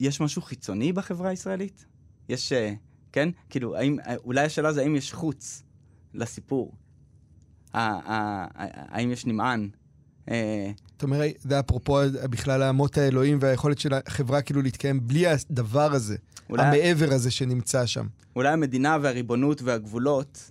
יש 0.00 0.20
משהו 0.20 0.42
חיצוני 0.42 0.92
בחברה 0.92 1.30
הישראלית? 1.30 1.89
יש... 2.28 2.52
אה, 2.52 2.72
כן? 3.12 3.28
כאילו, 3.50 3.76
האם... 3.76 3.96
אה, 4.00 4.16
אולי 4.16 4.40
השאלה 4.46 4.72
זה 4.72 4.80
האם 4.80 4.96
יש 4.96 5.12
חוץ 5.12 5.62
לסיפור? 6.14 6.72
האם 7.72 9.10
יש 9.12 9.26
נמען? 9.26 9.68
אה, 10.30 10.70
אתה 10.96 11.06
אומר, 11.06 11.20
זה 11.40 11.60
אפרופו 11.60 11.98
בכלל 12.30 12.62
אמות 12.62 12.98
האלוהים 12.98 13.38
והיכולת 13.40 13.78
של 13.78 13.94
החברה 13.94 14.42
כאילו 14.42 14.62
להתקיים 14.62 15.06
בלי 15.06 15.26
הדבר 15.26 15.92
הזה, 15.92 16.16
אולי- 16.50 16.62
המעבר 16.62 17.12
הזה 17.14 17.30
שנמצא 17.30 17.86
שם. 17.86 18.06
אולי 18.36 18.48
המדינה 18.48 18.96
והריבונות 19.02 19.62
והגבולות 19.62 20.50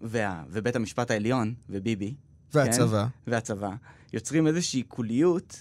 וה... 0.00 0.44
ובית 0.50 0.76
המשפט 0.76 1.10
העליון 1.10 1.54
וביבי 1.70 2.14
והצבא. 2.54 3.06
והצבא 3.26 3.70
יוצרים 4.12 4.46
איזושהי 4.46 4.82
קוליות 4.82 5.60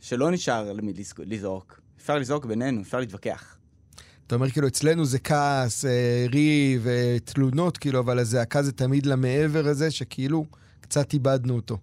שלא 0.00 0.30
נשאר 0.30 0.72
למי 0.72 0.92
לז- 0.92 1.14
לזעוק. 1.18 1.80
אפשר 1.98 2.18
לזעוק 2.18 2.44
בינינו, 2.46 2.82
אפשר 2.82 3.00
להתווכח. 3.00 3.55
אתה 4.26 4.34
אומר, 4.34 4.50
כאילו, 4.50 4.66
אצלנו 4.68 5.04
זה 5.04 5.18
כעס, 5.18 5.84
אה, 5.84 6.26
ריב, 6.32 6.86
תלונות, 7.24 7.76
כאילו, 7.78 7.98
אבל 8.00 8.18
הזעקה 8.18 8.62
זה 8.62 8.72
תמיד 8.72 9.06
למעבר 9.06 9.68
הזה, 9.68 9.90
שכאילו, 9.90 10.44
קצת 10.80 11.12
איבדנו 11.12 11.54
אותו. 11.56 11.78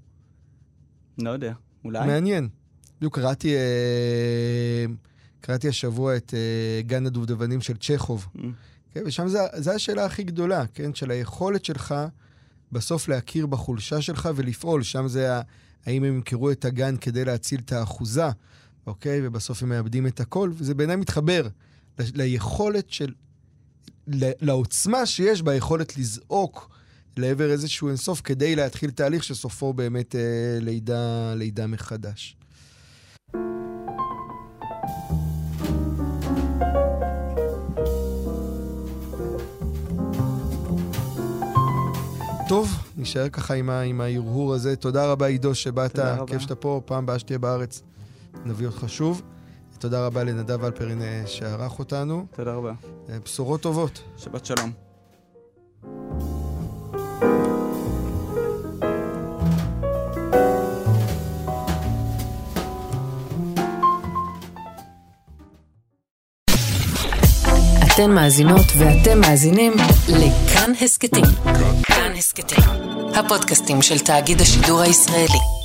לא 1.18 1.30
יודע, 1.30 1.54
אולי? 1.86 2.08
מעניין. 2.08 2.50
בדיוק 2.98 3.16
קראתי, 3.16 3.56
אה, 3.56 4.86
קראתי 5.42 5.68
השבוע 5.68 6.16
את 6.18 6.34
אה, 6.34 6.82
גן 6.82 7.06
הדובדבנים 7.06 7.62
של 7.62 7.78
צ'כוב, 7.78 8.28
Mm. 8.36 8.40
כן? 8.94 9.02
ושם 9.06 9.28
זה 9.56 9.74
השאלה 9.76 10.06
הכי 10.06 10.24
גדולה, 10.24 10.66
כן? 10.74 10.94
של 10.94 11.12
היכולת 11.12 11.66
שלך 11.66 11.96
בסוף 12.72 13.08
להכיר 13.08 13.46
בחולשה 13.46 14.02
שלך 14.02 14.30
ולפעול. 14.36 14.84
שם 14.84 15.08
זה 15.08 15.38
ה- 15.38 15.42
האם 15.86 16.04
הם 16.04 16.14
ימכרו 16.16 16.52
את 16.52 16.66
הגן 16.66 16.96
כדי 16.98 17.26
להציל 17.26 17.62
את 17.66 17.72
האחוזה, 17.72 18.26
אוקיי? 18.88 19.28
ובסוף 19.28 19.64
הם 19.64 19.70
מאבדים 19.70 20.08
את 20.08 20.20
הכל, 20.20 20.52
וזה 20.54 20.74
בעיניי 20.74 20.96
מתחבר 20.96 21.48
ליכולת 22.00 22.90
של... 22.92 23.14
לעוצמה 24.42 25.06
שיש 25.06 25.42
ביכולת 25.42 25.98
לזעוק 25.98 26.70
לעבר 27.18 27.52
איזשהו 27.52 27.88
אינסוף 27.88 28.22
כדי 28.22 28.56
להתחיל 28.56 28.92
תהליך 28.92 29.24
שסופו 29.24 29.74
באמת 29.74 30.16
אה, 30.16 30.22
לידה, 30.60 31.34
לידה 31.36 31.68
מחדש. 31.68 32.36
טוב, 42.50 42.70
נשאר 42.98 43.30
ככה 43.30 43.54
עם, 43.54 43.70
ה- 43.70 43.82
עם 43.82 44.02
ההרהור 44.02 44.54
הזה. 44.54 44.76
תודה 44.76 45.06
רבה, 45.12 45.26
עידו, 45.26 45.56
שבאת. 45.56 46.00
כיף 46.28 46.42
שאתה 46.42 46.56
פה, 46.56 46.82
פעם 46.86 47.04
הבאה 47.04 47.20
שתהיה 47.20 47.40
בארץ, 47.40 47.84
נביא 48.46 48.68
אותך 48.68 48.84
שוב. 48.88 49.22
תודה 49.84 50.06
רבה 50.06 50.24
לנדב 50.24 50.64
אלפרין 50.64 51.02
אה, 51.02 51.24
שערך 51.26 51.80
אותנו. 51.80 52.26
תודה 52.36 52.54
רבה. 52.54 52.72
אה, 53.10 53.18
בשורות 53.26 53.62
טובות. 53.62 54.02
שבת 54.18 54.46
שלום. 54.46 54.72
אתן 67.84 68.12
מאזינות 68.12 68.66
ואתם 68.80 69.20
מאזינים 69.20 69.74
לכאן 70.10 70.72
הסכתים. 70.82 71.26
כאן 71.84 72.12
הסכתים, 72.18 72.64
הפודקאסטים 73.16 73.82
של 73.82 74.00
תאגיד 74.00 74.42
השידור 74.42 74.82
הישראלי. 74.82 75.63